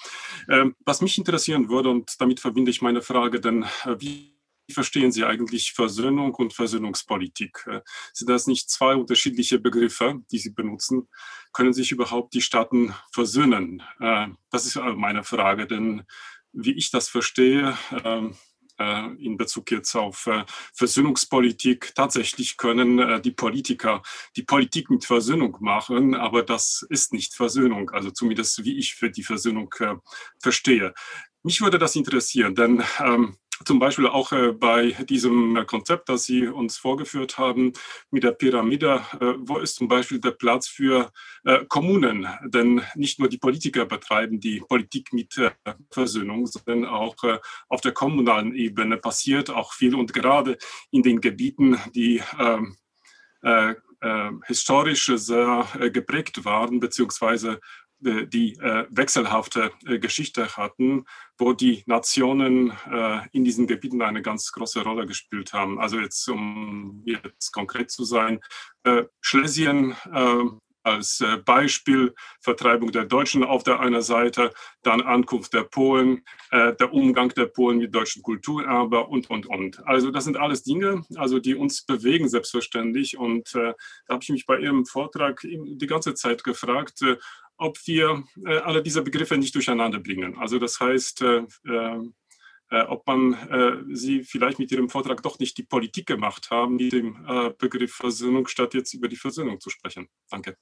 Ähm, 0.49 0.75
was 0.85 1.01
mich 1.01 1.17
interessieren 1.17 1.69
würde, 1.69 1.89
und 1.89 2.19
damit 2.19 2.39
verbinde 2.39 2.71
ich 2.71 2.81
meine 2.81 3.01
Frage, 3.01 3.39
denn 3.39 3.63
äh, 3.85 3.95
wie 3.99 4.37
verstehen 4.71 5.11
Sie 5.11 5.25
eigentlich 5.25 5.73
Versöhnung 5.73 6.33
und 6.35 6.53
Versöhnungspolitik? 6.53 7.65
Äh, 7.67 7.81
sind 8.13 8.29
das 8.29 8.47
nicht 8.47 8.69
zwei 8.69 8.95
unterschiedliche 8.95 9.59
Begriffe, 9.59 10.21
die 10.31 10.37
Sie 10.37 10.51
benutzen? 10.51 11.09
Können 11.51 11.73
sich 11.73 11.91
überhaupt 11.91 12.33
die 12.33 12.41
Staaten 12.41 12.93
versöhnen? 13.11 13.83
Das 13.99 14.65
ist 14.65 14.77
meine 14.95 15.25
Frage, 15.25 15.67
denn 15.67 16.03
wie 16.53 16.71
ich 16.71 16.91
das 16.91 17.09
verstehe, 17.09 17.77
ähm, 18.03 18.31
äh, 18.31 18.35
in 19.19 19.37
Bezug 19.37 19.71
jetzt 19.71 19.95
auf 19.95 20.27
äh, 20.27 20.43
Versöhnungspolitik. 20.73 21.93
Tatsächlich 21.95 22.57
können 22.57 22.99
äh, 22.99 23.21
die 23.21 23.31
Politiker 23.31 24.01
die 24.35 24.43
Politik 24.43 24.89
mit 24.89 25.05
Versöhnung 25.05 25.57
machen, 25.59 26.15
aber 26.15 26.43
das 26.43 26.85
ist 26.89 27.13
nicht 27.13 27.33
Versöhnung, 27.33 27.89
also 27.91 28.11
zumindest 28.11 28.63
wie 28.63 28.77
ich 28.77 28.95
für 28.95 29.09
die 29.09 29.23
Versöhnung 29.23 29.73
verstehe. 30.39 30.93
Mich 31.43 31.61
würde 31.61 31.79
das 31.79 31.95
interessieren, 31.95 32.55
denn 32.55 32.83
ähm, 32.99 33.37
zum 33.65 33.79
Beispiel 33.79 34.07
auch 34.07 34.31
äh, 34.31 34.51
bei 34.51 34.91
diesem 35.09 35.55
äh, 35.55 35.65
Konzept, 35.65 36.09
das 36.09 36.23
Sie 36.23 36.47
uns 36.47 36.77
vorgeführt 36.77 37.37
haben 37.37 37.73
mit 38.09 38.23
der 38.23 38.31
Pyramide, 38.31 39.01
äh, 39.19 39.33
wo 39.39 39.57
ist 39.57 39.75
zum 39.75 39.87
Beispiel 39.87 40.19
der 40.19 40.31
Platz 40.31 40.67
für 40.67 41.11
Kommunen? 41.69 42.27
Denn 42.45 42.81
nicht 42.95 43.19
nur 43.19 43.27
die 43.27 43.37
Politiker 43.37 43.85
betreiben 43.85 44.39
die 44.39 44.59
Politik 44.59 45.11
mit 45.11 45.33
Versöhnung, 45.89 46.45
sondern 46.45 46.85
auch 46.85 47.15
auf 47.67 47.81
der 47.81 47.93
kommunalen 47.93 48.53
Ebene 48.53 48.97
passiert 48.97 49.49
auch 49.49 49.73
viel 49.73 49.95
und 49.95 50.13
gerade 50.13 50.57
in 50.91 51.01
den 51.01 51.19
Gebieten, 51.19 51.79
die 51.95 52.21
ähm, 52.39 52.77
äh, 53.41 53.73
äh, 54.01 54.31
historisch 54.47 55.11
sehr 55.15 55.67
äh, 55.79 55.91
geprägt 55.91 56.43
waren, 56.43 56.79
beziehungsweise 56.79 57.53
äh, 57.53 57.59
die 58.01 58.53
äh, 58.53 58.85
wechselhafte 58.89 59.71
äh, 59.85 59.99
Geschichte 59.99 60.57
hatten, 60.57 61.05
wo 61.37 61.53
die 61.53 61.83
Nationen 61.85 62.71
äh, 62.91 63.27
in 63.31 63.43
diesen 63.43 63.67
Gebieten 63.67 64.01
eine 64.01 64.21
ganz 64.21 64.51
große 64.51 64.81
Rolle 64.81 65.05
gespielt 65.05 65.53
haben. 65.53 65.79
Also 65.79 65.99
jetzt, 65.99 66.27
um 66.27 67.03
jetzt 67.05 67.51
konkret 67.51 67.91
zu 67.91 68.03
sein, 68.03 68.39
äh, 68.83 69.03
Schlesien 69.21 69.95
äh, 70.11 70.43
als 70.83 71.23
Beispiel 71.45 72.15
Vertreibung 72.39 72.91
der 72.91 73.05
Deutschen 73.05 73.43
auf 73.43 73.61
der 73.61 73.79
einen 73.81 74.01
Seite, 74.01 74.51
dann 74.81 75.01
Ankunft 75.01 75.53
der 75.53 75.61
Polen, 75.61 76.23
der 76.51 76.91
Umgang 76.91 77.29
der 77.29 77.45
Polen 77.45 77.77
mit 77.77 77.93
deutschen 77.93 78.23
Kulturerbe 78.23 79.05
und, 79.05 79.29
und, 79.29 79.45
und. 79.45 79.85
Also 79.85 80.09
das 80.09 80.23
sind 80.23 80.37
alles 80.37 80.63
Dinge, 80.63 81.05
also 81.17 81.37
die 81.37 81.53
uns 81.53 81.85
bewegen 81.85 82.27
selbstverständlich. 82.27 83.15
Und 83.15 83.53
da 83.53 83.75
habe 84.09 84.23
ich 84.23 84.29
mich 84.29 84.47
bei 84.47 84.57
Ihrem 84.57 84.87
Vortrag 84.87 85.41
die 85.43 85.85
ganze 85.85 86.15
Zeit 86.15 86.43
gefragt, 86.43 87.03
ob 87.61 87.77
wir 87.85 88.23
äh, 88.43 88.57
alle 88.57 88.81
diese 88.81 89.03
Begriffe 89.03 89.37
nicht 89.37 89.53
durcheinander 89.53 89.99
bringen. 89.99 90.35
Also 90.39 90.57
das 90.57 90.79
heißt, 90.79 91.21
äh, 91.21 91.43
äh, 91.67 91.99
äh 92.71 92.81
ob 92.87 93.05
man 93.05 93.33
äh, 93.33 93.95
Sie 93.95 94.23
vielleicht 94.23 94.57
mit 94.57 94.71
Ihrem 94.71 94.89
Vortrag 94.89 95.21
doch 95.21 95.37
nicht 95.37 95.57
die 95.59 95.63
Politik 95.63 96.07
gemacht 96.07 96.49
haben, 96.49 96.77
mit 96.77 96.91
dem 96.91 97.23
äh, 97.27 97.51
Begriff 97.51 97.93
Versöhnung, 97.93 98.47
statt 98.47 98.73
jetzt 98.73 98.95
über 98.95 99.07
die 99.07 99.15
Versöhnung 99.15 99.59
zu 99.59 99.69
sprechen. 99.69 100.07
Danke. 100.29 100.57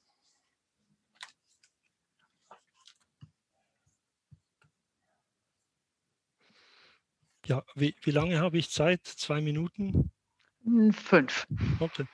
Ja, 7.46 7.64
wie, 7.74 7.96
wie 8.02 8.10
lange 8.10 8.40
habe 8.40 8.58
ich 8.58 8.70
Zeit? 8.70 9.06
Zwei 9.06 9.40
Minuten? 9.40 10.12
Fünf. 10.92 11.46
Okay. 11.80 12.04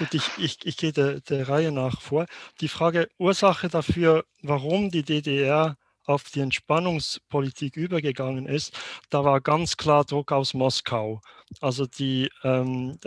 Gut, 0.00 0.14
ich, 0.14 0.30
ich, 0.38 0.56
ich 0.64 0.78
gehe 0.78 0.92
der, 0.92 1.20
der 1.20 1.46
Reihe 1.50 1.72
nach 1.72 2.00
vor. 2.00 2.24
Die 2.62 2.68
Frage 2.68 3.10
Ursache 3.18 3.68
dafür, 3.68 4.24
warum 4.40 4.90
die 4.90 5.02
DDR 5.02 5.76
auf 6.06 6.24
die 6.30 6.40
Entspannungspolitik 6.40 7.76
übergegangen 7.76 8.46
ist, 8.46 8.72
da 9.10 9.24
war 9.24 9.42
ganz 9.42 9.76
klar 9.76 10.06
Druck 10.06 10.32
aus 10.32 10.54
Moskau. 10.54 11.20
Also 11.60 11.84
die 11.84 12.30
ähm, 12.44 12.98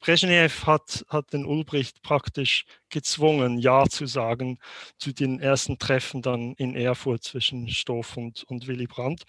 Brezhnev 0.00 0.66
hat, 0.66 1.04
hat 1.10 1.34
den 1.34 1.44
Ulbricht 1.44 2.00
praktisch 2.00 2.64
gezwungen, 2.88 3.58
Ja 3.58 3.86
zu 3.86 4.06
sagen 4.06 4.58
zu 4.96 5.12
den 5.12 5.38
ersten 5.38 5.78
Treffen 5.78 6.22
dann 6.22 6.54
in 6.54 6.74
Erfurt 6.74 7.24
zwischen 7.24 7.68
Stoff 7.68 8.16
und, 8.16 8.44
und 8.44 8.66
Willy 8.68 8.86
Brandt. 8.86 9.24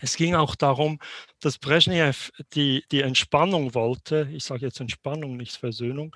Es 0.00 0.16
ging 0.16 0.34
auch 0.34 0.54
darum, 0.54 0.98
dass 1.40 1.58
Brezhnev 1.58 2.30
die, 2.54 2.84
die 2.90 3.02
Entspannung 3.02 3.74
wollte, 3.74 4.28
ich 4.32 4.44
sage 4.44 4.66
jetzt 4.66 4.80
Entspannung, 4.80 5.36
nicht 5.36 5.56
Versöhnung, 5.56 6.14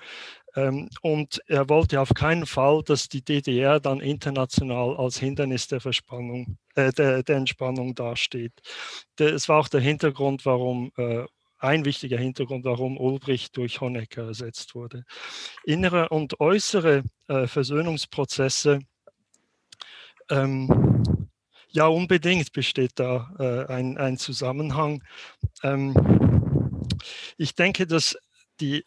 ähm, 0.55 0.89
und 1.01 1.41
er 1.47 1.69
wollte 1.69 1.99
auf 1.99 2.13
keinen 2.13 2.45
Fall, 2.45 2.81
dass 2.83 3.09
die 3.09 3.23
DDR 3.23 3.79
dann 3.79 3.99
international 3.99 4.95
als 4.95 5.17
Hindernis 5.17 5.67
der, 5.67 5.81
Verspannung, 5.81 6.57
äh, 6.75 6.91
der, 6.93 7.23
der 7.23 7.35
Entspannung 7.37 7.93
dasteht. 7.93 8.53
Es 9.19 9.49
war 9.49 9.59
auch 9.59 9.67
der 9.67 9.81
Hintergrund, 9.81 10.45
warum 10.45 10.91
äh, 10.97 11.25
ein 11.57 11.85
wichtiger 11.85 12.17
Hintergrund, 12.17 12.65
warum 12.65 12.97
Ulbricht 12.97 13.57
durch 13.57 13.81
Honecker 13.81 14.27
ersetzt 14.27 14.75
wurde. 14.75 15.03
Innere 15.63 16.09
und 16.09 16.39
äußere 16.39 17.03
äh, 17.27 17.47
Versöhnungsprozesse 17.47 18.79
ähm, 20.29 21.24
ja, 21.75 21.87
unbedingt 21.87 22.53
besteht 22.53 22.93
da 22.95 23.29
äh, 23.37 23.71
ein, 23.71 23.97
ein, 23.97 24.17
Zusammenhang. 24.17 25.03
Ähm, 25.61 25.93
ich 27.37 27.53
denke, 27.53 27.85
dass 27.85 28.17
die, 28.61 28.85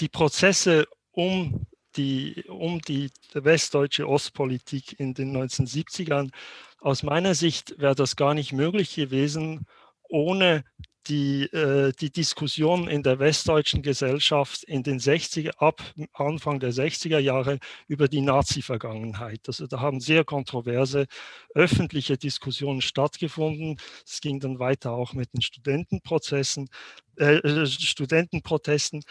die 0.00 0.08
Prozesse 0.08 0.88
um 1.12 1.64
die, 1.94 2.42
um 2.48 2.80
die 2.80 3.10
westdeutsche 3.34 4.08
Ostpolitik 4.08 4.98
in 4.98 5.14
den 5.14 5.36
1970ern, 5.36 6.32
aus 6.80 7.04
meiner 7.04 7.36
Sicht 7.36 7.78
wäre 7.78 7.94
das 7.94 8.16
gar 8.16 8.34
nicht 8.34 8.52
möglich 8.52 8.96
gewesen, 8.96 9.66
ohne 10.08 10.64
die, 11.06 11.44
äh, 11.52 11.92
die 11.98 12.10
Diskussion 12.10 12.88
in 12.88 13.02
der 13.02 13.18
westdeutschen 13.18 13.82
Gesellschaft 13.82 14.64
in 14.64 14.82
den 14.82 14.98
60er, 14.98 15.56
ab 15.58 15.82
Anfang 16.12 16.60
der 16.60 16.72
60er 16.72 17.18
Jahre 17.18 17.58
über 17.88 18.08
die 18.08 18.20
Nazi-Vergangenheit. 18.20 19.40
Also 19.46 19.66
da 19.66 19.80
haben 19.80 20.00
sehr 20.00 20.24
kontroverse 20.24 21.06
öffentliche 21.54 22.18
Diskussionen 22.18 22.82
stattgefunden. 22.82 23.78
Es 24.06 24.20
ging 24.20 24.40
dann 24.40 24.58
weiter 24.58 24.92
auch 24.92 25.14
mit 25.14 25.32
den 25.32 25.42
Studentenprozessen, 25.42 26.68
äh, 27.16 27.36
äh 27.36 27.66
Studentenprotesten. 27.66 29.02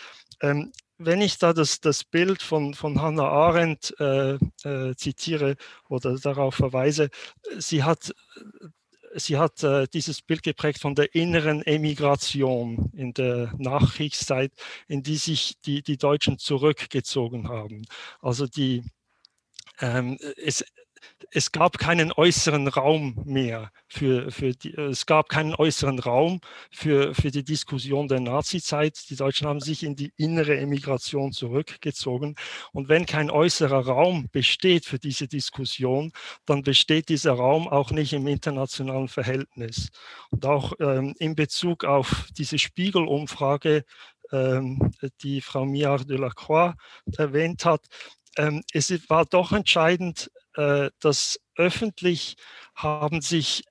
Ähm, 0.41 0.71
wenn 0.99 1.21
ich 1.21 1.37
da 1.37 1.53
das, 1.53 1.79
das 1.79 2.03
Bild 2.03 2.41
von, 2.41 2.73
von 2.73 3.01
Hannah 3.01 3.29
Arendt 3.29 3.95
äh, 3.99 4.33
äh, 4.63 4.95
zitiere 4.95 5.55
oder 5.87 6.17
darauf 6.19 6.55
verweise, 6.55 7.09
sie 7.57 7.83
hat 7.83 8.13
sie 9.15 9.37
hat 9.37 9.63
äh, 9.63 9.87
dieses 9.87 10.21
Bild 10.21 10.43
geprägt 10.43 10.79
von 10.79 10.95
der 10.95 11.13
inneren 11.15 11.61
Emigration 11.63 12.91
in 12.93 13.13
der 13.13 13.53
Nachkriegszeit, 13.57 14.51
in 14.87 15.03
die 15.03 15.17
sich 15.17 15.59
die, 15.65 15.81
die 15.81 15.97
Deutschen 15.97 16.37
zurückgezogen 16.37 17.49
haben. 17.49 17.83
Also 18.21 18.47
die, 18.47 18.83
ähm, 19.79 20.17
es, 20.37 20.63
es 21.31 21.51
gab 21.51 21.77
keinen 21.77 22.11
äußeren 22.11 22.67
Raum 22.67 23.21
mehr 23.25 23.71
für, 23.87 24.31
für 24.31 24.51
die, 24.51 24.73
es 24.73 25.05
gab 25.05 25.29
keinen 25.29 25.53
äußeren 25.53 25.99
Raum 25.99 26.41
für, 26.71 27.13
für 27.13 27.31
die 27.31 27.43
Diskussion 27.43 28.07
der 28.07 28.19
Nazizeit. 28.19 29.09
Die 29.09 29.15
Deutschen 29.15 29.47
haben 29.47 29.59
sich 29.59 29.83
in 29.83 29.95
die 29.95 30.11
innere 30.17 30.57
Emigration 30.57 31.31
zurückgezogen. 31.31 32.35
Und 32.71 32.89
wenn 32.89 33.05
kein 33.05 33.29
äußerer 33.29 33.85
Raum 33.85 34.29
besteht 34.31 34.85
für 34.85 34.99
diese 34.99 35.27
Diskussion, 35.27 36.11
dann 36.45 36.63
besteht 36.63 37.09
dieser 37.09 37.33
Raum 37.33 37.67
auch 37.67 37.91
nicht 37.91 38.13
im 38.13 38.27
internationalen 38.27 39.07
Verhältnis. 39.07 39.89
Und 40.31 40.45
auch 40.45 40.73
ähm, 40.79 41.15
in 41.19 41.35
Bezug 41.35 41.83
auf 41.83 42.27
diese 42.37 42.57
Spiegelumfrage, 42.57 43.83
ähm, 44.31 44.91
die 45.21 45.41
Frau 45.41 45.65
Miard 45.65 46.09
de 46.09 46.17
la 46.17 46.29
Croix 46.29 46.75
erwähnt 47.17 47.65
hat, 47.65 47.85
ähm, 48.37 48.63
es 48.73 48.91
war 49.09 49.25
doch 49.25 49.51
entscheidend, 49.51 50.31
äh, 50.48 50.48
dass 50.99 51.39
öffentlich 51.55 52.35
haben 52.75 53.21
sich 53.21 53.63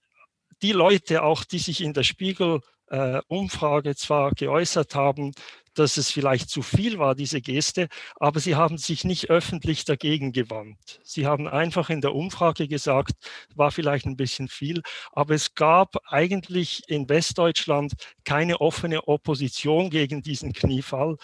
die 0.62 0.72
Leute 0.72 1.22
auch, 1.22 1.44
die 1.44 1.58
sich 1.58 1.82
in 1.82 1.92
der 1.92 2.02
Spiegel-Umfrage 2.02 3.90
äh, 3.90 3.94
zwar 3.94 4.32
geäußert 4.32 4.94
haben, 4.94 5.32
dass 5.74 5.96
es 5.96 6.10
vielleicht 6.10 6.50
zu 6.50 6.62
viel 6.62 6.98
war, 6.98 7.14
diese 7.14 7.40
Geste, 7.40 7.88
aber 8.16 8.40
sie 8.40 8.56
haben 8.56 8.78
sich 8.78 9.04
nicht 9.04 9.30
öffentlich 9.30 9.84
dagegen 9.84 10.32
gewandt. 10.32 11.00
Sie 11.04 11.26
haben 11.26 11.46
einfach 11.46 11.88
in 11.88 12.00
der 12.00 12.14
Umfrage 12.14 12.66
gesagt, 12.66 13.12
war 13.54 13.70
vielleicht 13.70 14.06
ein 14.06 14.16
bisschen 14.16 14.48
viel, 14.48 14.82
aber 15.12 15.34
es 15.34 15.54
gab 15.54 15.96
eigentlich 16.06 16.82
in 16.88 17.08
Westdeutschland 17.08 17.92
keine 18.24 18.60
offene 18.60 19.06
Opposition 19.06 19.90
gegen 19.90 20.22
diesen 20.22 20.52
Kniefall. 20.52 21.16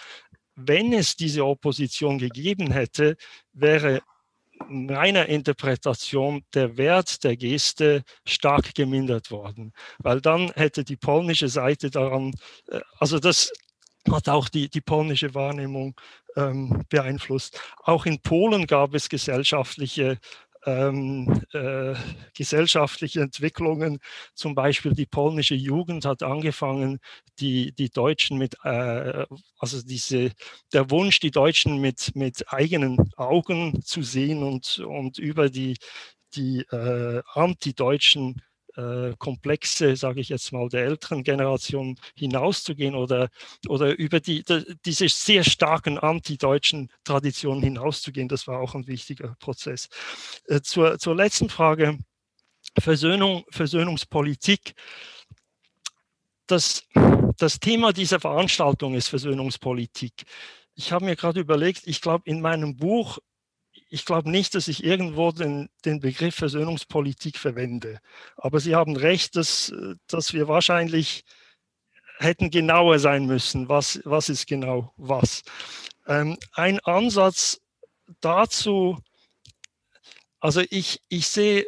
Wenn 0.55 0.93
es 0.93 1.17
diese 1.17 1.45
Opposition 1.45 2.19
gegeben 2.19 2.71
hätte, 2.71 3.17
wäre 3.53 4.03
meiner 4.69 5.27
Interpretation 5.27 6.45
der 6.55 6.77
Wert 6.77 7.25
der 7.25 7.37
Geste 7.37 8.05
stark 8.25 8.75
gemindert 8.75 9.31
worden, 9.31 9.73
weil 9.99 10.21
dann 10.21 10.51
hätte 10.55 10.85
die 10.85 10.97
polnische 10.97 11.49
Seite 11.49 11.91
daran, 11.91 12.35
äh, 12.69 12.81
also 12.99 13.19
das, 13.19 13.53
hat 14.11 14.29
auch 14.29 14.49
die, 14.49 14.69
die 14.69 14.81
polnische 14.83 15.35
Wahrnehmung 15.35 15.95
ähm, 16.37 16.85
beeinflusst. 16.89 17.59
Auch 17.83 18.07
in 18.07 18.21
Polen 18.21 18.67
gab 18.67 18.95
es 18.95 19.09
gesellschaftliche 19.09 20.19
ähm, 20.67 21.43
äh, 21.53 21.95
gesellschaftliche 22.35 23.21
Entwicklungen. 23.21 23.99
Zum 24.35 24.55
Beispiel 24.55 24.93
die 24.93 25.07
polnische 25.07 25.55
Jugend 25.55 26.05
hat 26.05 26.23
angefangen, 26.23 26.99
die, 27.39 27.73
die 27.73 27.91
Deutschen 27.91 28.39
mit, 28.39 28.57
äh, 28.65 29.27
also 29.59 29.83
diese, 29.83 30.33
der 30.73 30.91
Wunsch, 30.91 31.21
die 31.21 31.31
Deutschen 31.31 31.81
mit, 31.81 32.15
mit 32.15 32.53
eigenen 32.53 33.13
Augen 33.17 33.83
zu 33.83 34.03
sehen 34.03 34.43
und, 34.43 34.79
und 34.81 35.19
über 35.19 35.51
die, 35.51 35.77
die 36.35 36.61
äh, 36.71 37.23
antideutschen 37.35 38.43
Komplexe, 39.19 39.95
sage 39.97 40.21
ich 40.21 40.29
jetzt 40.29 40.53
mal, 40.53 40.69
der 40.69 40.85
älteren 40.85 41.23
Generation 41.23 41.99
hinauszugehen 42.17 42.95
oder, 42.95 43.29
oder 43.69 43.97
über 43.97 44.21
die, 44.21 44.43
die, 44.43 44.65
diese 44.85 45.09
sehr 45.09 45.45
starken 45.45 45.99
antideutschen 45.99 46.91
Traditionen 47.05 47.63
hinauszugehen. 47.63 48.29
Das 48.29 48.49
war 48.49 48.61
auch 48.61 48.75
ein 48.75 48.87
wichtiger 48.87 49.37
Prozess. 49.39 49.89
Äh, 50.49 50.61
zur, 50.61 50.99
zur 50.99 51.15
letzten 51.15 51.49
Frage, 51.49 51.99
Versöhnung, 52.79 53.45
Versöhnungspolitik. 53.51 54.75
Das, 56.47 56.83
das 57.39 57.61
Thema 57.61 57.93
dieser 57.93 58.21
Veranstaltung 58.21 58.95
ist 58.95 59.09
Versöhnungspolitik. 59.09 60.25
Ich 60.75 60.93
habe 60.93 61.05
mir 61.05 61.17
gerade 61.17 61.41
überlegt, 61.41 61.87
ich 61.87 62.01
glaube, 62.01 62.29
in 62.29 62.41
meinem 62.41 62.77
Buch 62.77 63.19
ich 63.95 64.05
glaube 64.05 64.29
nicht, 64.29 64.57
dass 64.57 64.67
ich 64.67 64.83
irgendwo 64.83 65.31
den, 65.31 65.69
den 65.85 66.01
Begriff 66.01 66.35
Versöhnungspolitik 66.35 67.39
verwende. 67.39 68.01
Aber 68.37 68.59
Sie 68.59 68.75
haben 68.75 68.97
recht, 68.97 69.37
dass, 69.37 69.73
dass 70.09 70.33
wir 70.33 70.49
wahrscheinlich 70.49 71.23
hätten 72.19 72.51
genauer 72.51 72.99
sein 72.99 73.27
müssen, 73.27 73.69
was, 73.69 74.01
was 74.05 74.29
ist 74.29 74.49
genau 74.49 74.93
was. 74.97 75.43
Ähm, 76.09 76.37
ein 76.55 76.81
Ansatz 76.81 77.61
dazu, 78.21 78.99
also 80.41 80.61
ich, 80.71 81.01
ich 81.09 81.29
sehe 81.29 81.65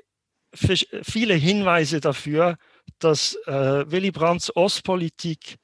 viele 0.53 1.35
Hinweise 1.35 2.01
dafür, 2.01 2.59
dass 2.99 3.37
äh, 3.47 3.89
Willy 3.89 4.11
Brandts 4.11 4.55
Ostpolitik 4.57 5.59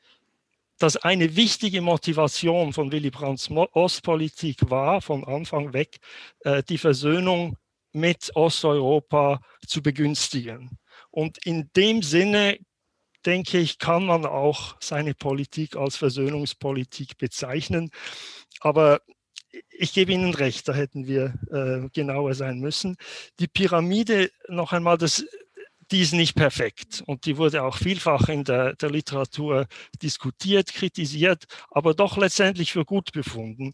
dass 0.82 0.96
eine 0.96 1.36
wichtige 1.36 1.80
Motivation 1.80 2.72
von 2.72 2.90
Willy 2.90 3.10
Brandts 3.10 3.48
Ostpolitik 3.50 4.68
war, 4.68 5.00
von 5.00 5.22
Anfang 5.22 5.72
weg, 5.72 5.98
äh, 6.40 6.64
die 6.64 6.78
Versöhnung 6.78 7.56
mit 7.92 8.34
Osteuropa 8.34 9.40
zu 9.64 9.80
begünstigen. 9.80 10.78
Und 11.12 11.38
in 11.46 11.70
dem 11.76 12.02
Sinne, 12.02 12.58
denke 13.24 13.58
ich, 13.58 13.78
kann 13.78 14.06
man 14.06 14.26
auch 14.26 14.74
seine 14.80 15.14
Politik 15.14 15.76
als 15.76 15.96
Versöhnungspolitik 15.96 17.16
bezeichnen. 17.16 17.90
Aber 18.58 19.02
ich 19.70 19.92
gebe 19.92 20.10
Ihnen 20.10 20.34
recht, 20.34 20.66
da 20.66 20.74
hätten 20.74 21.06
wir 21.06 21.34
äh, 21.52 21.88
genauer 21.92 22.34
sein 22.34 22.58
müssen. 22.58 22.96
Die 23.38 23.46
Pyramide, 23.46 24.32
noch 24.48 24.72
einmal, 24.72 24.98
das 24.98 25.24
die 25.92 26.00
ist 26.00 26.14
nicht 26.14 26.34
perfekt 26.34 27.02
und 27.06 27.26
die 27.26 27.36
wurde 27.36 27.62
auch 27.62 27.76
vielfach 27.76 28.28
in 28.28 28.44
der, 28.44 28.74
der 28.74 28.90
Literatur 28.90 29.66
diskutiert, 30.02 30.72
kritisiert, 30.72 31.44
aber 31.70 31.94
doch 31.94 32.16
letztendlich 32.16 32.72
für 32.72 32.84
gut 32.84 33.12
befunden. 33.12 33.72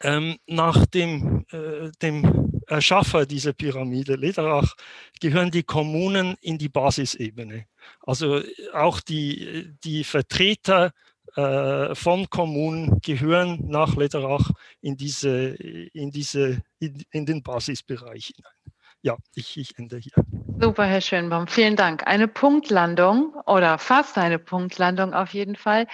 Ähm, 0.00 0.38
nach 0.46 0.86
dem, 0.86 1.44
äh, 1.50 1.90
dem 2.02 2.52
Erschaffer 2.66 3.26
dieser 3.26 3.52
Pyramide, 3.52 4.16
Lederach, 4.16 4.74
gehören 5.20 5.50
die 5.50 5.62
Kommunen 5.62 6.36
in 6.40 6.58
die 6.58 6.68
Basisebene. 6.68 7.66
Also 8.02 8.42
auch 8.74 9.00
die, 9.00 9.72
die 9.82 10.04
Vertreter 10.04 10.92
äh, 11.34 11.94
von 11.94 12.28
Kommunen 12.30 13.00
gehören 13.00 13.68
nach 13.68 13.96
Lederach 13.96 14.50
in, 14.80 14.96
diese, 14.96 15.54
in, 15.92 16.10
diese, 16.10 16.62
in, 16.78 17.02
in 17.10 17.26
den 17.26 17.42
Basisbereich 17.42 18.32
hinein 18.36 18.77
ja, 19.02 19.16
ich, 19.34 19.56
ich 19.56 19.78
ende 19.78 19.98
hier. 19.98 20.12
Super, 20.60 20.84
Herr 20.84 21.00
Schönbaum, 21.00 21.46
vielen 21.46 21.76
Dank. 21.76 22.06
Eine 22.06 22.28
Punktlandung 22.28 23.34
oder 23.46 23.78
fast 23.78 24.18
eine 24.18 24.38
Punktlandung 24.38 25.14
auf 25.14 25.32
jeden 25.32 25.56
Fall. 25.56 25.86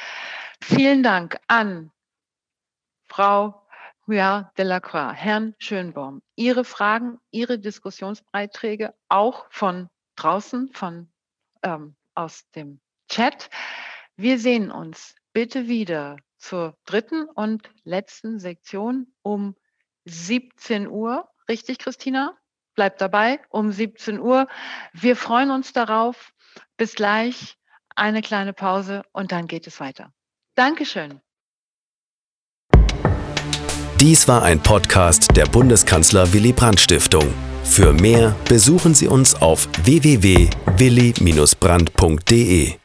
Vielen 0.61 1.03
Dank 1.03 1.39
an 1.49 1.91
Frau 3.07 3.63
Huya 4.07 4.53
Delacroix, 4.59 5.15
Herrn 5.15 5.55
Schönbaum. 5.59 6.23
Ihre 6.37 6.65
Fragen, 6.65 7.19
Ihre 7.31 7.59
Diskussionsbeiträge 7.59 8.95
auch 9.09 9.47
von 9.51 9.89
draußen, 10.17 10.71
von 10.73 11.09
ähm, 11.63 11.95
aus 12.15 12.49
dem 12.55 12.81
Chat. 13.09 13.51
Wir 14.17 14.39
sehen 14.39 14.71
uns 14.71 15.15
bitte 15.33 15.69
wieder 15.69 16.17
zur 16.39 16.77
dritten 16.85 17.25
und 17.25 17.71
letzten 17.85 18.39
Sektion 18.39 19.13
um 19.23 19.57
17 20.05 20.87
Uhr. 20.87 21.29
Richtig, 21.49 21.79
Christina? 21.79 22.37
Bleibt 22.75 23.01
dabei 23.01 23.41
um 23.51 23.73
17 23.73 24.21
Uhr. 24.21 24.47
Wir 24.93 25.17
freuen 25.17 25.51
uns 25.51 25.73
darauf. 25.73 26.33
Bis 26.77 26.95
gleich. 26.95 27.57
Eine 27.97 28.23
kleine 28.23 28.53
Pause 28.53 29.03
und 29.13 29.31
dann 29.31 29.47
geht 29.47 29.67
es 29.67 29.81
weiter. 29.81 30.13
Dankeschön. 30.57 31.21
Dies 34.01 34.27
war 34.27 34.43
ein 34.43 34.59
Podcast 34.61 35.37
der 35.37 35.45
Bundeskanzler 35.47 36.33
Willy 36.33 36.53
Brandt 36.53 36.81
Stiftung. 36.81 37.33
Für 37.63 37.93
mehr 37.93 38.35
besuchen 38.49 38.95
Sie 38.95 39.07
uns 39.09 39.35
auf 39.37 39.69
www.willy-brandt.de. 39.85 42.84